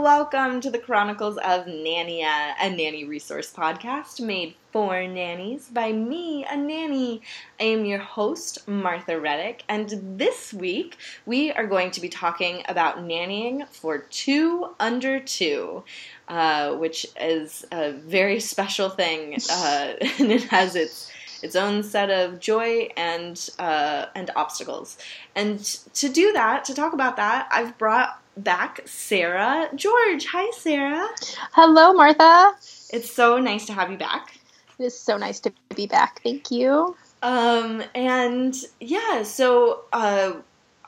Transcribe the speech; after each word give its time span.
welcome 0.00 0.62
to 0.62 0.70
the 0.70 0.78
Chronicles 0.78 1.36
of 1.36 1.66
Nania, 1.66 2.54
a 2.58 2.70
nanny 2.70 3.04
resource 3.04 3.52
podcast 3.52 4.18
made 4.18 4.54
for 4.72 5.06
nannies 5.06 5.68
by 5.68 5.92
me, 5.92 6.42
a 6.48 6.56
nanny. 6.56 7.20
I 7.60 7.64
am 7.64 7.84
your 7.84 7.98
host, 7.98 8.66
Martha 8.66 9.20
Reddick, 9.20 9.62
and 9.68 10.18
this 10.18 10.54
week 10.54 10.96
we 11.26 11.52
are 11.52 11.66
going 11.66 11.90
to 11.90 12.00
be 12.00 12.08
talking 12.08 12.62
about 12.66 13.00
nannying 13.00 13.68
for 13.68 13.98
two 13.98 14.70
under 14.80 15.20
two, 15.20 15.84
uh, 16.28 16.74
which 16.76 17.06
is 17.20 17.66
a 17.70 17.92
very 17.92 18.40
special 18.40 18.88
thing, 18.88 19.36
uh, 19.50 19.92
and 20.18 20.32
it 20.32 20.44
has 20.44 20.76
its 20.76 21.12
its 21.42 21.56
own 21.56 21.82
set 21.82 22.08
of 22.10 22.40
joy 22.40 22.88
and 22.96 23.50
uh, 23.58 24.06
and 24.14 24.30
obstacles. 24.34 24.96
And 25.36 25.58
to 25.92 26.08
do 26.08 26.32
that, 26.32 26.64
to 26.64 26.74
talk 26.74 26.94
about 26.94 27.16
that, 27.16 27.48
I've 27.52 27.76
brought 27.76 28.20
back 28.42 28.80
Sarah 28.84 29.68
George. 29.74 30.26
Hi, 30.26 30.50
Sarah. 30.56 31.06
Hello, 31.52 31.92
Martha. 31.92 32.52
It's 32.92 33.10
so 33.10 33.38
nice 33.38 33.66
to 33.66 33.72
have 33.72 33.90
you 33.90 33.96
back. 33.96 34.38
It 34.78 34.84
is 34.84 34.98
so 34.98 35.16
nice 35.16 35.40
to 35.40 35.52
be 35.74 35.86
back. 35.86 36.22
Thank 36.22 36.50
you. 36.50 36.96
Um, 37.22 37.82
and 37.94 38.56
yeah, 38.80 39.22
so 39.22 39.82
uh, 39.92 40.32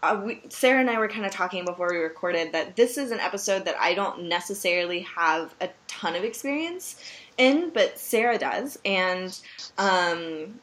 uh, 0.02 0.22
we, 0.24 0.42
Sarah 0.48 0.80
and 0.80 0.90
I 0.90 0.98
were 0.98 1.08
kind 1.08 1.26
of 1.26 1.32
talking 1.32 1.64
before 1.64 1.88
we 1.90 1.98
recorded 1.98 2.52
that 2.52 2.74
this 2.74 2.96
is 2.96 3.10
an 3.10 3.20
episode 3.20 3.64
that 3.66 3.76
I 3.78 3.94
don't 3.94 4.24
necessarily 4.24 5.00
have 5.00 5.54
a 5.60 5.68
ton 5.86 6.16
of 6.16 6.24
experience 6.24 6.96
in, 7.38 7.70
but 7.70 7.98
Sarah 7.98 8.38
does, 8.38 8.78
and 8.84 9.38
um, 9.78 10.58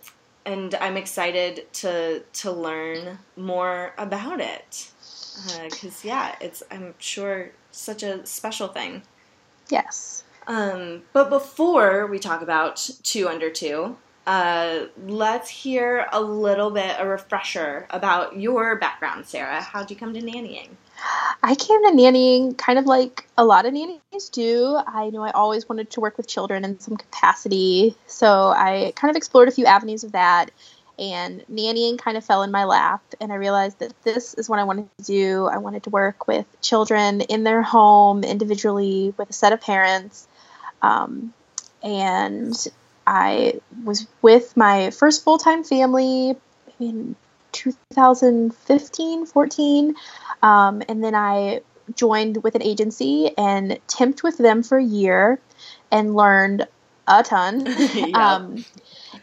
and 0.45 0.76
I'm 0.76 0.98
excited 0.98 1.71
to 1.73 2.21
to 2.21 2.52
learn 2.52 3.20
more 3.38 3.94
about 3.98 4.42
it 4.42 4.92
because 5.70 6.04
yeah, 6.04 6.36
it's 6.42 6.64
I'm 6.72 6.95
sure 6.98 7.52
such 7.72 8.04
a 8.04 8.26
special 8.26 8.67
thing. 8.67 9.04
Yes. 9.70 10.23
Um, 10.48 11.04
but 11.14 11.30
before 11.30 12.08
we 12.08 12.17
talk 12.17 12.42
about 12.42 12.89
two 13.04 13.27
under 13.27 13.52
two, 13.52 13.98
uh, 14.26 14.86
let's 15.05 15.50
hear 15.50 16.08
a 16.11 16.22
little 16.22 16.72
bit 16.72 16.95
a 17.00 17.08
refresher 17.08 17.88
about 17.89 18.38
your 18.38 18.76
background, 18.76 19.26
Sarah. 19.26 19.61
How'd 19.61 19.89
you 19.89 19.95
come 19.95 20.14
to 20.14 20.22
nannying? 20.22 20.70
I 21.42 21.56
came 21.56 21.83
to 21.86 21.92
nannying 21.92 22.58
kind 22.58 22.77
of 22.77 22.86
like 22.86 23.27
a 23.38 23.45
lot 23.45 23.66
of 23.66 23.73
nannies 23.73 24.30
do. 24.32 24.80
I 24.86 25.10
know 25.10 25.23
I 25.23 25.32
always 25.32 25.70
wanted 25.70 25.89
to 25.92 26.02
work 26.02 26.17
with 26.17 26.27
children 26.27 26.66
in 26.66 26.80
some 26.80 26.98
capacity, 26.98 27.95
so 28.08 28.50
I 28.50 28.94
kind 28.95 29.10
of 29.10 29.16
explored 29.16 29.48
a 29.48 29.52
few 29.52 29.66
avenues 29.66 30.04
of 30.04 30.11
that. 30.11 30.52
And 30.99 31.45
nannying 31.49 31.98
kind 31.98 32.17
of 32.17 32.26
fell 32.26 32.43
in 32.43 32.52
my 32.52 32.65
lap, 32.65 33.02
and 33.21 33.32
I 33.32 33.36
realized 33.36 33.80
that 33.80 33.93
this 34.04 34.33
is 34.33 34.49
what 34.49 34.60
I 34.60 34.65
wanted 34.65 34.89
to 34.98 35.04
do. 35.05 35.45
I 35.45 35.58
wanted 35.58 35.83
to 35.83 35.89
work 35.89 36.27
with 36.27 36.45
children 36.61 37.21
in 37.21 37.45
their 37.45 37.61
home 37.61 38.26
individually 38.26 39.14
with 39.17 39.30
a 39.30 39.33
set 39.33 39.54
of 39.54 39.61
parents. 39.61 40.27
Um, 40.82 41.33
and 41.82 42.54
I 43.08 43.61
was 43.83 44.08
with 44.21 44.58
my 44.58 44.92
first 44.92 45.23
full 45.23 45.38
time 45.38 45.64
family 45.64 46.36
in 46.80 47.15
2015, 47.54 49.26
14. 49.26 49.95
Um, 50.43 50.83
and 50.88 51.04
then 51.04 51.15
I 51.15 51.61
joined 51.95 52.43
with 52.43 52.55
an 52.55 52.64
agency 52.64 53.32
and 53.38 53.80
temped 53.88 54.23
with 54.23 54.38
them 54.38 54.64
for 54.64 54.77
a 54.77 54.83
year 54.83 55.39
and 55.92 56.15
learned 56.15 56.67
a 57.08 57.23
ton. 57.23 57.67
Um, 58.14 58.65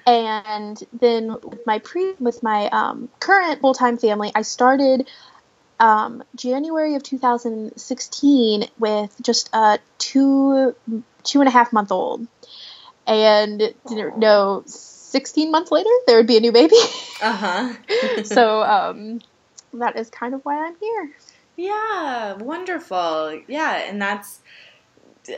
and 0.06 0.80
then 0.92 1.36
with 1.42 1.66
my 1.66 1.80
pre 1.80 2.14
with 2.20 2.42
my 2.42 2.68
um, 2.68 3.08
current 3.20 3.60
full 3.60 3.74
time 3.74 3.98
family, 3.98 4.30
I 4.34 4.42
started 4.42 5.08
um, 5.80 6.22
January 6.34 6.94
of 6.94 7.02
2016 7.02 8.64
with 8.78 9.16
just 9.20 9.50
a 9.52 9.78
two 9.98 10.74
two 11.24 11.40
and 11.40 11.48
a 11.48 11.50
half 11.50 11.72
month 11.72 11.90
old, 11.90 12.26
and 13.06 13.58
didn't 13.88 14.18
know 14.18 14.62
16 14.66 15.50
months 15.50 15.72
later 15.72 15.90
there 16.06 16.16
would 16.18 16.26
be 16.26 16.36
a 16.36 16.40
new 16.40 16.52
baby. 16.52 16.76
Uh 17.18 17.32
huh. 17.32 17.72
so 18.24 18.62
um, 18.62 19.22
that 19.72 19.96
is 19.96 20.10
kind 20.10 20.34
of 20.34 20.44
why 20.44 20.66
I'm 20.66 20.76
here. 20.78 21.12
yeah, 21.56 22.34
wonderful. 22.34 23.40
Yeah, 23.48 23.76
and 23.88 24.02
that's 24.02 24.40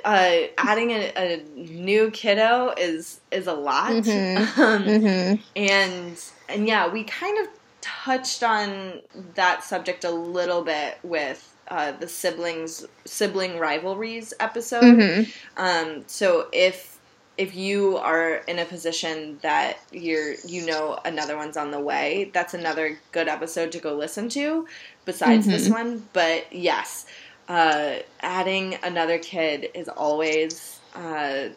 uh, 0.05 0.37
adding 0.59 0.91
a, 0.91 1.13
a 1.17 1.43
new 1.57 2.11
kiddo 2.11 2.75
is 2.77 3.21
is 3.31 3.47
a 3.47 3.55
lot. 3.55 3.93
Mhm. 3.93 4.37
Um, 4.59 4.85
Mm-hmm. 4.85 5.43
and 5.57 6.21
and 6.49 6.67
yeah, 6.69 6.89
we 6.89 7.05
kind 7.05 7.39
of 7.39 7.49
touched 7.81 8.43
on 8.43 9.01
that 9.35 9.63
subject 9.63 10.05
a 10.05 10.11
little 10.11 10.63
bit 10.63 10.99
with 11.03 11.55
uh, 11.69 11.93
the 11.93 12.09
siblings 12.09 12.87
sibling 13.05 13.59
rivalries 13.59 14.33
episode. 14.41 14.83
Mhm. 14.85 15.29
Um, 15.57 16.05
so 16.07 16.49
if 16.53 16.99
if 17.37 17.55
you 17.55 17.97
are 17.99 18.37
in 18.49 18.59
a 18.59 18.65
position 18.65 19.39
that 19.43 19.79
you're 19.93 20.35
you 20.45 20.67
know 20.67 20.99
another 21.05 21.37
one's 21.37 21.57
on 21.57 21.71
the 21.71 21.79
way, 21.81 22.31
that's 22.35 22.53
another 22.55 22.99
good 23.13 23.29
episode 23.29 23.71
to 23.73 23.79
go 23.79 23.95
listen 23.95 24.29
to. 24.31 24.67
Besides 25.05 25.47
this 25.47 25.69
one, 25.71 26.07
but 26.13 26.53
yes, 26.53 27.07
uh, 27.49 27.97
adding 28.21 28.77
another 28.83 29.19
kid 29.19 29.71
is 29.75 29.89
always 29.89 30.79
uh, 30.95 31.49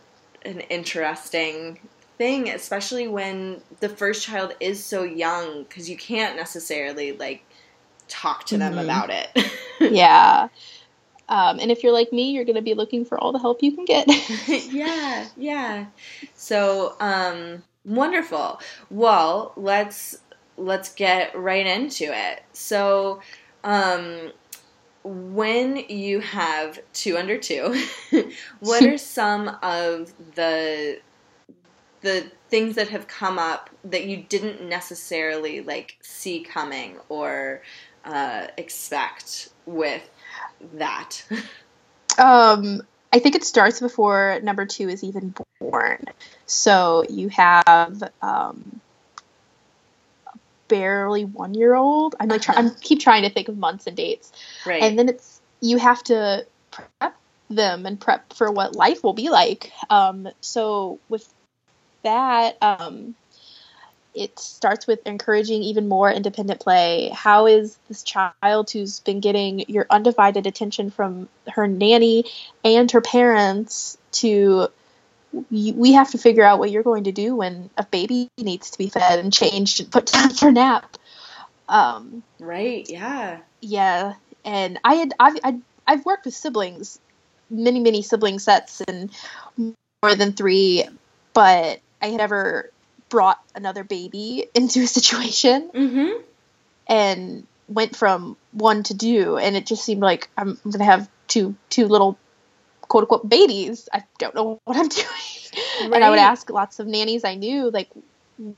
an 0.46 0.60
interesting 0.70 1.80
thing, 2.18 2.50
especially 2.50 3.08
when 3.08 3.62
the 3.80 3.90
first 3.90 4.24
child 4.26 4.56
is 4.60 4.84
so 4.84 5.04
young, 5.04 5.64
because 5.64 5.90
you 5.90 5.98
can't 5.98 6.36
necessarily 6.38 7.12
like 7.12 7.44
talk 8.08 8.46
to 8.48 8.58
them 8.58 8.74
Mhm. 8.74 8.84
about 8.84 9.10
it. 9.10 9.30
Yeah. 9.82 10.50
Um, 11.28 11.60
and 11.60 11.72
if 11.72 11.82
you're 11.82 11.94
like 11.94 12.12
me, 12.14 12.32
you're 12.32 12.46
going 12.46 12.56
to 12.58 12.62
be 12.62 12.74
looking 12.76 13.06
for 13.06 13.18
all 13.20 13.32
the 13.32 13.40
help 13.40 13.64
you 13.64 13.72
can 13.72 13.86
get. 13.86 14.08
yeah, 14.72 15.28
yeah. 15.38 15.86
So, 16.36 16.96
um, 17.00 17.64
wonderful. 17.86 18.60
Well, 18.90 19.54
let's 19.56 20.18
let's 20.58 20.94
get 20.94 21.36
right 21.36 21.66
into 21.66 22.06
it. 22.06 22.44
So, 22.54 23.22
um, 23.64 24.32
when 25.04 25.78
you 25.78 26.20
have 26.20 26.80
two 26.94 27.18
under 27.18 27.38
two, 27.38 27.84
what 28.60 28.84
are 28.88 28.98
some 28.98 29.58
of 29.62 30.14
the 30.36 31.00
the 32.02 32.26
things 32.50 32.76
that 32.76 32.90
have 32.90 33.08
come 33.08 33.38
up 33.38 33.70
that 33.84 34.06
you 34.06 34.18
didn't 34.18 34.68
necessarily 34.68 35.62
like 35.62 35.98
see 36.02 36.42
coming 36.42 36.98
or 37.10 37.62
uh, 38.06 38.48
expect 38.58 39.50
with 39.66 40.10
that? 40.74 41.24
Um, 42.18 42.82
I 43.14 43.20
think 43.20 43.36
it 43.36 43.44
starts 43.44 43.80
before 43.80 44.40
number 44.42 44.66
two 44.66 44.90
is 44.90 45.04
even 45.04 45.34
born. 45.60 46.06
So 46.46 47.06
you 47.10 47.30
have 47.30 48.04
um, 48.22 48.82
barely 50.72 51.26
one 51.26 51.54
year 51.54 51.76
old. 51.76 52.16
I'm 52.20 52.30
like, 52.30 52.42
try- 52.42 52.56
I'm 52.56 52.74
keep 52.76 53.02
trying 53.02 53.24
to 53.24 53.30
think 53.30 53.50
of 53.50 53.58
months 53.58 53.86
and 53.88 53.96
dates, 53.96 54.32
right. 54.66 54.82
and 54.82 54.98
then 54.98 55.10
it's 55.10 55.42
you 55.60 55.78
have 55.78 56.02
to 56.04 56.48
prep 56.72 57.16
them 57.50 57.86
and 57.86 58.00
prep 58.00 58.34
for 58.34 58.50
what 58.50 58.74
life 58.76 59.04
will 59.04 59.14
be 59.14 59.30
like. 59.30 59.72
Um, 59.90 60.30
so 60.40 61.00
with 61.10 61.32
that, 62.04 62.58
um, 62.62 63.16
it 64.14 64.40
starts 64.40 64.88
with 64.88 65.06
encouraging 65.06 65.62
even 65.64 65.90
more 65.90 66.10
independent 66.10 66.62
play. 66.62 67.12
How 67.14 67.48
is 67.48 67.78
this 67.90 68.04
child 68.04 68.72
who's 68.72 69.02
been 69.02 69.20
getting 69.20 69.60
your 69.68 69.86
undivided 69.90 70.48
attention 70.48 70.90
from 70.90 71.28
her 71.50 71.68
nanny 71.68 72.26
and 72.64 72.90
her 72.92 73.02
parents 73.02 73.98
to 74.14 74.70
we 75.50 75.94
have 75.94 76.12
to 76.12 76.18
figure 76.18 76.44
out 76.44 76.60
what 76.60 76.72
you're 76.72 76.84
going 76.84 77.06
to 77.06 77.12
do 77.12 77.36
when 77.36 77.70
a 77.78 77.86
baby 77.86 78.28
needs 78.38 78.72
to 78.72 78.78
be 78.78 78.90
fed 78.90 79.20
and 79.20 79.32
changed 79.32 79.80
and 79.80 79.92
put 79.92 80.06
down 80.12 80.32
for 80.32 80.52
nap. 80.52 80.98
Um, 81.70 82.24
right. 82.40 82.88
Yeah. 82.90 83.40
Yeah. 83.62 84.16
And 84.44 84.80
I 84.84 84.96
had 84.96 85.14
I've 85.20 85.38
I, 85.44 85.60
I've 85.88 86.06
worked 86.06 86.26
with 86.26 86.34
siblings, 86.34 87.00
many 87.50 87.80
many 87.80 88.02
sibling 88.02 88.40
sets 88.40 88.82
and 88.88 89.10
more 89.58 90.16
than 90.16 90.34
three, 90.34 90.86
but 91.34 91.80
I 92.02 92.08
had 92.08 92.20
ever 92.20 92.72
brought 93.10 93.40
another 93.56 93.84
baby 93.84 94.48
into 94.56 94.82
a 94.82 94.88
situation 94.88 95.70
mm-hmm. 95.74 96.22
and 96.88 97.48
went 97.70 97.96
from 97.96 98.36
one 98.52 98.84
to 98.84 98.98
two, 98.98 99.38
and 99.38 99.56
it 99.56 99.66
just 99.66 99.86
seemed 99.86 100.02
like 100.02 100.30
I'm 100.38 100.60
gonna 100.70 100.84
have 100.84 101.10
two 101.28 101.56
two 101.70 101.88
little 101.88 102.18
quote 102.92 103.04
unquote 103.04 103.30
babies. 103.30 103.88
I 103.94 104.04
don't 104.20 104.36
know 104.36 104.60
what 104.66 104.76
I'm 104.76 104.90
doing. 104.90 105.08
Right. 105.84 105.94
And 105.94 106.04
I 106.04 106.10
would 106.10 106.20
ask 106.20 106.50
lots 106.50 106.80
of 106.80 106.88
nannies 106.88 107.24
I 107.24 107.36
knew, 107.36 107.72
like, 107.72 107.90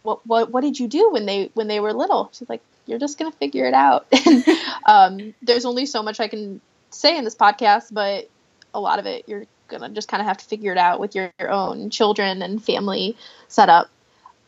what 0.02 0.26
what 0.26 0.50
what 0.50 0.62
did 0.62 0.80
you 0.80 0.88
do 0.88 1.12
when 1.12 1.28
they 1.28 1.52
when 1.54 1.68
they 1.68 1.80
were 1.80 1.94
little? 1.94 2.32
She's 2.34 2.50
like, 2.50 2.62
you're 2.88 2.98
just 2.98 3.20
gonna 3.20 3.32
figure 3.32 3.66
it 3.66 3.76
out. 3.76 4.08
and 4.26 4.44
um, 4.88 5.34
there's 5.44 5.66
only 5.66 5.86
so 5.86 6.02
much 6.02 6.20
I 6.20 6.28
can 6.28 6.62
say 6.90 7.16
in 7.16 7.24
this 7.24 7.36
podcast, 7.36 7.94
but 7.94 8.28
a 8.74 8.80
lot 8.80 8.98
of 8.98 9.06
it 9.06 9.26
you're 9.28 9.46
gonna 9.68 9.90
just 9.90 10.08
kind 10.08 10.20
of 10.20 10.26
have 10.26 10.38
to 10.40 10.46
figure 10.46 10.72
it 10.72 10.80
out 10.80 11.00
with 11.00 11.14
your, 11.14 11.32
your 11.40 11.52
own 11.52 11.92
children 11.92 12.42
and 12.42 12.64
family 12.64 13.16
setup. 13.50 13.92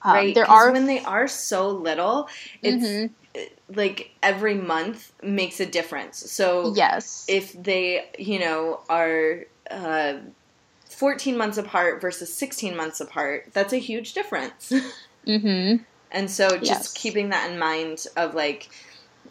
Um, 0.01 0.13
right. 0.13 0.35
There 0.35 0.49
are 0.49 0.71
when 0.71 0.87
they 0.87 1.01
are 1.01 1.27
so 1.27 1.69
little, 1.69 2.27
it's 2.63 2.83
mm-hmm. 2.83 3.75
like 3.75 4.15
every 4.23 4.55
month 4.55 5.11
makes 5.21 5.59
a 5.59 5.65
difference. 5.67 6.31
So 6.31 6.73
yes, 6.75 7.25
if 7.27 7.53
they 7.53 8.09
you 8.17 8.39
know 8.39 8.81
are. 8.89 9.45
Uh, 9.69 10.15
14 10.89 11.37
months 11.37 11.57
apart 11.57 11.99
versus 11.99 12.33
16 12.33 12.75
months 12.75 13.01
apart, 13.01 13.49
that's 13.53 13.73
a 13.73 13.77
huge 13.77 14.13
difference. 14.13 14.71
Mm-hmm. 15.25 15.81
And 16.11 16.29
so 16.29 16.49
just 16.49 16.67
yes. 16.67 16.93
keeping 16.93 17.29
that 17.29 17.49
in 17.49 17.57
mind 17.57 18.05
of 18.15 18.35
like, 18.35 18.69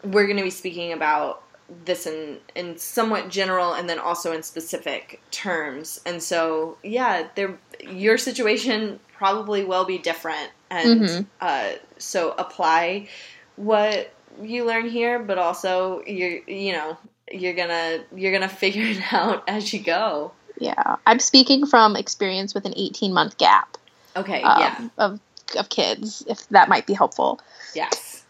we're 0.03 0.25
going 0.25 0.35
to 0.35 0.43
be 0.43 0.49
speaking 0.49 0.91
about 0.91 1.41
this 1.85 2.05
in, 2.05 2.37
in 2.53 2.77
somewhat 2.77 3.29
general 3.29 3.73
and 3.73 3.89
then 3.89 3.97
also 3.97 4.31
in 4.33 4.43
specific 4.43 5.21
terms. 5.31 6.01
And 6.05 6.21
so, 6.21 6.77
yeah, 6.83 7.27
there, 7.35 7.57
your 7.89 8.17
situation 8.17 8.99
probably 9.13 9.63
will 9.63 9.85
be 9.85 9.97
different. 9.97 10.51
And 10.69 11.01
mm-hmm. 11.01 11.23
uh, 11.39 11.71
so 11.97 12.35
apply 12.37 13.07
what 13.55 14.11
you 14.41 14.65
learn 14.65 14.89
here, 14.89 15.19
but 15.19 15.37
also 15.37 16.03
you're, 16.05 16.47
you 16.47 16.73
know, 16.73 16.97
you're 17.31 17.53
gonna 17.53 18.03
you're 18.15 18.31
gonna 18.31 18.49
figure 18.63 18.85
it 18.85 19.13
out 19.13 19.43
as 19.47 19.73
you 19.73 19.79
go. 19.79 20.31
Yeah, 20.57 20.95
I'm 21.05 21.19
speaking 21.19 21.65
from 21.65 21.95
experience 21.95 22.53
with 22.53 22.65
an 22.65 22.73
18 22.75 23.13
month 23.13 23.37
gap. 23.37 23.77
Okay, 24.15 24.41
um, 24.41 24.59
yeah, 24.59 24.89
of 24.97 25.19
of 25.57 25.69
kids, 25.69 26.23
if 26.27 26.47
that 26.49 26.69
might 26.69 26.87
be 26.87 26.93
helpful. 26.93 27.39
Yes, 27.73 28.23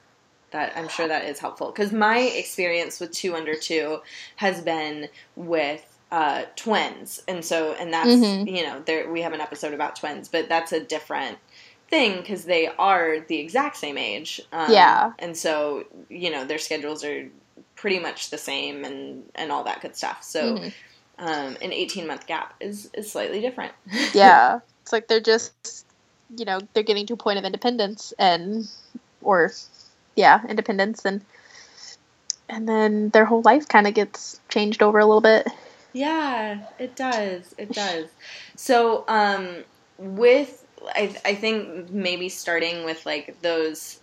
that 0.51 0.73
I'm 0.75 0.87
sure 0.87 1.07
that 1.07 1.25
is 1.25 1.39
helpful 1.39 1.71
because 1.71 1.91
my 1.91 2.19
experience 2.19 2.99
with 2.99 3.11
two 3.11 3.35
under 3.35 3.55
two 3.55 4.01
has 4.37 4.61
been 4.61 5.09
with 5.35 5.83
uh, 6.11 6.43
twins, 6.55 7.21
and 7.27 7.43
so 7.43 7.73
and 7.73 7.93
that's 7.93 8.09
mm-hmm. 8.09 8.47
you 8.47 8.63
know 8.63 8.81
there 8.85 9.11
we 9.11 9.21
have 9.21 9.33
an 9.33 9.41
episode 9.41 9.73
about 9.73 9.95
twins, 9.95 10.27
but 10.27 10.49
that's 10.49 10.71
a 10.71 10.79
different 10.79 11.37
thing 11.89 12.17
because 12.17 12.45
they 12.45 12.67
are 12.67 13.19
the 13.19 13.37
exact 13.37 13.77
same 13.77 13.97
age. 13.97 14.41
Um, 14.51 14.71
yeah, 14.71 15.13
and 15.19 15.37
so 15.37 15.85
you 16.09 16.31
know 16.31 16.45
their 16.45 16.57
schedules 16.57 17.03
are 17.03 17.27
pretty 17.85 17.99
much 17.99 18.31
the 18.31 18.37
same 18.39 18.83
and 18.83 19.29
and 19.35 19.51
all 19.51 19.63
that 19.63 19.79
good 19.79 19.95
stuff. 19.95 20.23
So. 20.23 20.55
Mm-hmm. 20.55 20.69
Um, 21.17 21.55
an 21.61 21.71
18 21.71 22.07
month 22.07 22.27
gap 22.27 22.55
is, 22.59 22.89
is 22.93 23.09
slightly 23.09 23.39
different. 23.39 23.71
yeah. 24.13 24.59
It's 24.81 24.91
like 24.91 25.07
they're 25.07 25.21
just 25.21 25.85
you 26.35 26.43
know 26.43 26.59
they're 26.73 26.83
getting 26.83 27.05
to 27.05 27.13
a 27.13 27.17
point 27.17 27.39
of 27.39 27.45
independence 27.45 28.13
and 28.19 28.69
or 29.21 29.51
yeah 30.15 30.41
independence 30.49 31.05
and 31.05 31.21
and 32.49 32.67
then 32.67 33.09
their 33.11 33.23
whole 33.25 33.41
life 33.43 33.67
kind 33.67 33.87
of 33.87 33.93
gets 33.93 34.41
changed 34.49 34.83
over 34.83 34.99
a 34.99 35.05
little 35.05 35.21
bit 35.21 35.47
yeah 35.93 36.59
it 36.79 36.95
does 36.95 37.55
it 37.57 37.71
does 37.71 38.07
so 38.55 39.05
um 39.07 39.63
with 39.97 40.65
I, 40.93 41.15
I 41.25 41.35
think 41.35 41.89
maybe 41.89 42.29
starting 42.29 42.83
with 42.85 43.05
like 43.05 43.41
those 43.41 43.99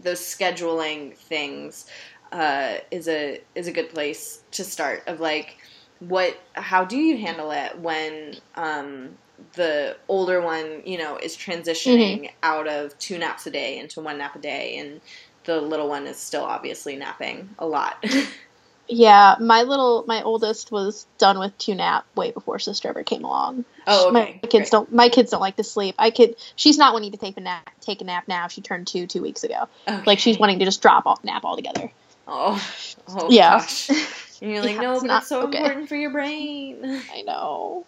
those 0.00 0.20
scheduling 0.20 1.16
things 1.16 1.86
uh, 2.32 2.74
is 2.90 3.08
a 3.08 3.40
is 3.54 3.66
a 3.66 3.72
good 3.72 3.90
place 3.90 4.42
to 4.52 4.64
start 4.64 5.02
of 5.06 5.20
like 5.20 5.56
what 6.00 6.38
how 6.54 6.84
do 6.84 6.96
you 6.96 7.16
handle 7.16 7.50
it 7.50 7.78
when 7.78 8.36
um, 8.54 9.16
the 9.54 9.96
older 10.08 10.40
one, 10.40 10.82
you 10.84 10.98
know, 10.98 11.16
is 11.16 11.36
transitioning 11.36 12.22
mm-hmm. 12.22 12.36
out 12.42 12.68
of 12.68 12.98
two 12.98 13.18
naps 13.18 13.46
a 13.46 13.50
day 13.50 13.78
into 13.78 14.00
one 14.00 14.18
nap 14.18 14.36
a 14.36 14.38
day, 14.38 14.78
and 14.78 15.00
the 15.44 15.60
little 15.60 15.88
one 15.88 16.06
is 16.06 16.16
still 16.16 16.44
obviously 16.44 16.96
napping 16.96 17.50
a 17.58 17.66
lot. 17.66 18.04
yeah, 18.88 19.36
my 19.40 19.62
little, 19.62 20.04
my 20.06 20.22
oldest 20.22 20.72
was 20.72 21.06
done 21.18 21.38
with 21.38 21.56
two 21.58 21.74
nap 21.74 22.04
way 22.16 22.30
before 22.30 22.58
sister 22.58 22.88
ever 22.88 23.02
came 23.02 23.24
along. 23.24 23.64
Oh, 23.86 24.08
okay. 24.08 24.40
My 24.42 24.48
kids 24.48 24.50
Great. 24.50 24.70
don't. 24.70 24.92
My 24.92 25.08
kids 25.08 25.30
don't 25.30 25.40
like 25.40 25.56
to 25.56 25.64
sleep. 25.64 25.94
I 25.98 26.10
could. 26.10 26.36
She's 26.56 26.78
not 26.78 26.92
wanting 26.92 27.12
to 27.12 27.18
take 27.18 27.36
a 27.36 27.40
nap. 27.40 27.70
Take 27.80 28.00
a 28.00 28.04
nap 28.04 28.28
now. 28.28 28.48
She 28.48 28.60
turned 28.60 28.86
two 28.86 29.06
two 29.06 29.22
weeks 29.22 29.44
ago. 29.44 29.68
Okay. 29.86 30.02
Like 30.04 30.18
she's 30.18 30.38
wanting 30.38 30.58
to 30.58 30.64
just 30.64 30.82
drop 30.82 31.06
off 31.06 31.22
nap 31.24 31.44
altogether. 31.44 31.90
Oh, 32.28 32.62
oh 33.08 33.30
yeah. 33.30 33.58
Gosh. 33.58 33.90
And 34.40 34.52
you're 34.52 34.62
like, 34.62 34.76
yeah, 34.76 34.82
no, 34.82 34.92
it's 34.92 35.02
but 35.02 35.06
not, 35.08 35.22
it's 35.22 35.28
so 35.28 35.42
okay. 35.48 35.58
important 35.58 35.88
for 35.88 35.96
your 35.96 36.10
brain. 36.10 36.78
I 37.12 37.22
know. 37.22 37.84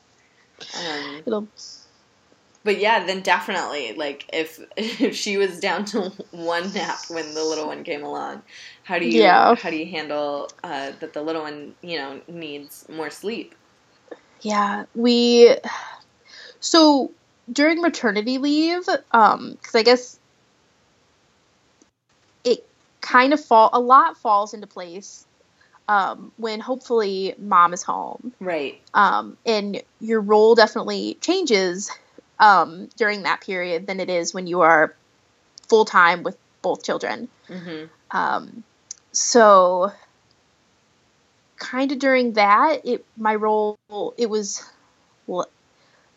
Um, 0.77 1.23
It'll. 1.25 1.49
But 2.63 2.79
yeah, 2.79 3.07
then 3.07 3.21
definitely, 3.23 3.95
like 3.95 4.29
if 4.33 4.61
if 4.77 5.17
she 5.17 5.37
was 5.39 5.61
down 5.61 5.85
to 5.87 6.13
one 6.33 6.73
nap 6.75 6.99
when 7.09 7.35
the 7.35 7.43
little 7.43 7.67
one 7.67 7.85
came 7.85 8.03
along, 8.03 8.43
how 8.83 8.99
do 8.99 9.07
you 9.07 9.23
yeah. 9.23 9.55
how 9.55 9.71
do 9.71 9.77
you 9.77 9.87
handle 9.87 10.51
uh, 10.63 10.93
that 11.01 11.15
the 11.15 11.23
little 11.23 11.43
one 11.43 11.75
you 11.83 11.97
know 11.97 12.21
needs 12.29 12.85
more 12.89 13.11
sleep? 13.11 13.55
Yeah, 14.43 14.85
we. 14.95 15.57
So 16.59 17.13
during 17.51 17.81
maternity 17.81 18.37
leave, 18.37 18.87
um, 19.13 19.53
because 19.53 19.75
I 19.75 19.83
guess 19.83 20.20
kind 23.01 23.33
of 23.33 23.45
fall 23.45 23.71
a 23.73 23.81
lot 23.81 24.17
falls 24.17 24.55
into 24.55 24.67
place 24.67 25.27
um, 25.89 26.31
when 26.37 26.61
hopefully 26.61 27.35
mom 27.39 27.73
is 27.73 27.83
home. 27.83 28.33
Right. 28.39 28.81
Um, 28.95 29.37
and 29.45 29.83
your 30.01 30.21
role 30.21 30.55
definitely 30.55 31.19
changes 31.21 31.91
um, 32.39 32.89
during 32.97 33.25
that 33.25 33.41
period 33.41 33.87
than 33.87 34.01
it 34.01 34.09
is 34.09 34.33
when 34.33 34.47
you 34.47 34.61
are 34.61 34.95
full 35.69 35.85
time 35.85 36.23
with 36.23 36.37
both 36.63 36.85
children. 36.85 37.29
Mm-hmm. 37.49 37.87
Um, 38.17 38.65
so, 39.13 39.93
kind 41.57 41.93
of 41.93 41.99
during 41.99 42.35
that, 42.35 42.81
it 42.85 43.05
my 43.17 43.35
role 43.35 43.79
it 44.17 44.31
was 44.31 44.65
l- 45.29 45.49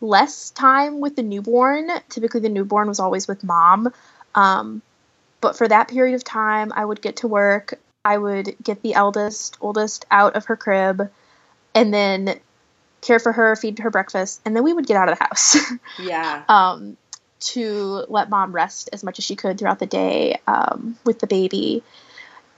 less 0.00 0.50
time 0.50 1.00
with 1.00 1.16
the 1.16 1.22
newborn. 1.22 1.90
Typically, 2.08 2.40
the 2.40 2.48
newborn 2.48 2.88
was 2.88 3.00
always 3.00 3.26
with 3.26 3.42
mom. 3.42 3.92
But 5.44 5.58
for 5.58 5.68
that 5.68 5.88
period 5.88 6.14
of 6.14 6.24
time, 6.24 6.72
I 6.74 6.82
would 6.82 7.02
get 7.02 7.16
to 7.16 7.28
work. 7.28 7.78
I 8.02 8.16
would 8.16 8.56
get 8.62 8.80
the 8.80 8.94
eldest, 8.94 9.58
oldest 9.60 10.06
out 10.10 10.36
of 10.36 10.46
her 10.46 10.56
crib 10.56 11.10
and 11.74 11.92
then 11.92 12.40
care 13.02 13.18
for 13.18 13.30
her, 13.30 13.54
feed 13.54 13.78
her 13.80 13.90
breakfast, 13.90 14.40
and 14.46 14.56
then 14.56 14.64
we 14.64 14.72
would 14.72 14.86
get 14.86 14.96
out 14.96 15.10
of 15.10 15.18
the 15.18 15.24
house. 15.24 15.56
yeah. 15.98 16.44
Um, 16.48 16.96
to 17.40 18.06
let 18.08 18.30
mom 18.30 18.52
rest 18.52 18.88
as 18.94 19.04
much 19.04 19.18
as 19.18 19.26
she 19.26 19.36
could 19.36 19.58
throughout 19.58 19.80
the 19.80 19.86
day 19.86 20.40
um, 20.46 20.96
with 21.04 21.18
the 21.18 21.26
baby. 21.26 21.82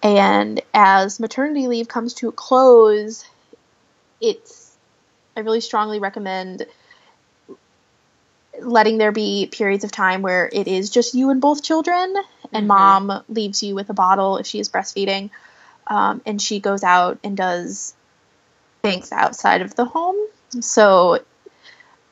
And 0.00 0.60
as 0.72 1.18
maternity 1.18 1.66
leave 1.66 1.88
comes 1.88 2.14
to 2.14 2.28
a 2.28 2.32
close, 2.32 3.24
it's 4.20 4.76
I 5.36 5.40
really 5.40 5.60
strongly 5.60 5.98
recommend 5.98 6.66
letting 8.60 8.98
there 8.98 9.12
be 9.12 9.48
periods 9.50 9.84
of 9.84 9.90
time 9.90 10.22
where 10.22 10.48
it 10.52 10.68
is 10.68 10.90
just 10.90 11.14
you 11.14 11.30
and 11.30 11.40
both 11.40 11.62
children, 11.62 12.14
and 12.52 12.68
mm-hmm. 12.68 13.08
mom 13.08 13.24
leaves 13.28 13.62
you 13.62 13.74
with 13.74 13.90
a 13.90 13.94
bottle 13.94 14.38
if 14.38 14.46
she 14.46 14.58
is 14.58 14.68
breastfeeding, 14.68 15.30
um, 15.86 16.20
and 16.26 16.40
she 16.40 16.60
goes 16.60 16.82
out 16.82 17.18
and 17.22 17.36
does 17.36 17.94
things 18.82 19.12
outside 19.12 19.62
of 19.62 19.74
the 19.74 19.84
home. 19.84 20.16
So, 20.60 21.20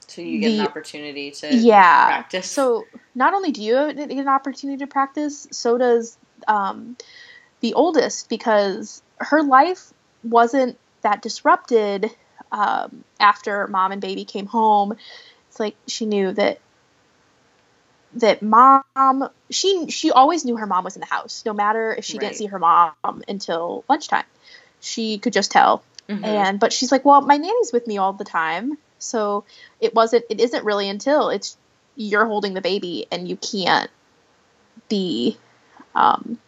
so 0.06 0.22
you 0.22 0.40
get 0.40 0.48
the, 0.50 0.60
an 0.60 0.66
opportunity 0.66 1.30
to 1.30 1.54
yeah 1.54 2.06
practice. 2.06 2.50
So 2.50 2.84
not 3.14 3.34
only 3.34 3.52
do 3.52 3.62
you 3.62 3.92
get 3.92 4.10
an 4.10 4.28
opportunity 4.28 4.78
to 4.78 4.86
practice, 4.86 5.46
so 5.50 5.78
does 5.78 6.16
um, 6.48 6.96
the 7.60 7.74
oldest 7.74 8.28
because 8.28 9.02
her 9.18 9.42
life 9.42 9.92
wasn't 10.22 10.78
that 11.02 11.22
disrupted 11.22 12.10
um, 12.52 13.04
after 13.18 13.66
mom 13.68 13.92
and 13.92 14.00
baby 14.00 14.24
came 14.24 14.46
home, 14.46 14.96
it's 15.48 15.60
like 15.60 15.76
she 15.86 16.06
knew 16.06 16.32
that 16.32 16.58
that 18.14 18.42
mom 18.42 19.28
she 19.50 19.88
she 19.90 20.10
always 20.10 20.44
knew 20.44 20.56
her 20.56 20.66
mom 20.66 20.84
was 20.84 20.96
in 20.96 21.00
the 21.00 21.06
house 21.06 21.42
no 21.44 21.52
matter 21.52 21.94
if 21.94 22.04
she 22.04 22.18
Right. 22.18 22.22
didn't 22.22 22.36
see 22.36 22.46
her 22.46 22.58
mom 22.58 22.94
until 23.28 23.84
lunchtime 23.88 24.24
she 24.80 25.18
could 25.18 25.32
just 25.32 25.50
tell 25.50 25.82
Mhm. 26.08 26.24
and 26.24 26.60
but 26.60 26.72
she's 26.72 26.92
like 26.92 27.04
well 27.04 27.20
my 27.22 27.36
nanny's 27.36 27.72
with 27.72 27.86
me 27.86 27.98
all 27.98 28.12
the 28.12 28.24
time 28.24 28.78
so 28.98 29.44
it 29.80 29.94
wasn't 29.94 30.24
it 30.30 30.40
isn't 30.40 30.64
really 30.64 30.88
until 30.88 31.28
it's 31.30 31.56
you're 31.96 32.26
holding 32.26 32.54
the 32.54 32.60
baby 32.60 33.06
and 33.10 33.28
you 33.28 33.36
can't 33.36 33.90
be 34.88 35.36
um 35.94 36.38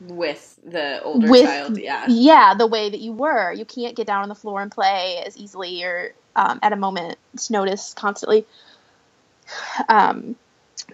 with 0.00 0.58
the 0.64 1.02
older 1.02 1.28
with 1.28 1.42
child. 1.42 1.76
Yeah. 1.78 2.04
yeah 2.08 2.54
the 2.54 2.66
way 2.66 2.88
that 2.88 3.00
you 3.00 3.12
were 3.12 3.52
you 3.52 3.64
can't 3.64 3.96
get 3.96 4.06
down 4.06 4.22
on 4.22 4.28
the 4.28 4.34
floor 4.34 4.62
and 4.62 4.70
play 4.70 5.22
as 5.26 5.36
easily 5.36 5.82
or 5.82 6.12
um, 6.36 6.60
at 6.62 6.72
a 6.72 6.76
moment's 6.76 7.50
notice 7.50 7.94
constantly 7.94 8.46
um, 9.88 10.36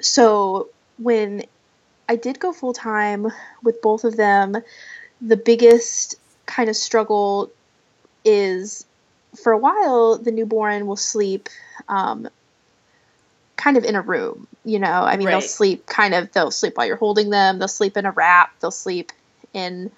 so 0.00 0.68
when 0.98 1.42
i 2.08 2.16
did 2.16 2.38
go 2.38 2.52
full 2.52 2.72
time 2.72 3.26
with 3.62 3.80
both 3.82 4.04
of 4.04 4.16
them 4.16 4.56
the 5.20 5.36
biggest 5.36 6.16
kind 6.46 6.68
of 6.68 6.76
struggle 6.76 7.50
is 8.24 8.86
for 9.42 9.52
a 9.52 9.58
while 9.58 10.16
the 10.18 10.30
newborn 10.30 10.86
will 10.86 10.96
sleep 10.96 11.48
um, 11.88 12.28
kind 13.56 13.76
of 13.76 13.84
in 13.84 13.96
a 13.96 14.02
room 14.02 14.46
you 14.64 14.78
know? 14.78 14.88
I 14.88 15.16
mean 15.16 15.28
they'll 15.28 15.40
sleep 15.40 15.86
kind 15.86 16.14
of 16.14 16.32
they'll 16.32 16.50
sleep 16.50 16.76
while 16.76 16.86
you're 16.86 16.96
holding 16.96 17.30
them 17.30 17.58
they'll 17.58 17.68
sleep 17.68 17.96
in 17.96 18.06
a 18.06 18.10
wrap 18.10 18.58
they'll 18.60 18.70
sleep 18.70 19.12
in 19.52 19.90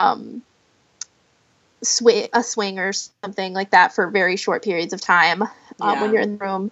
um 0.00 0.42
swi- 1.84 2.28
a 2.32 2.42
swing 2.42 2.78
or 2.78 2.92
something 2.92 3.52
like 3.52 3.70
that 3.70 3.94
for 3.94 4.08
very 4.10 4.36
short 4.36 4.62
periods 4.64 4.92
of 4.92 5.00
time 5.00 5.42
um, 5.42 5.48
Yeah. 5.80 6.02
when 6.02 6.12
you're 6.12 6.22
in 6.22 6.38
the 6.38 6.44
room 6.44 6.70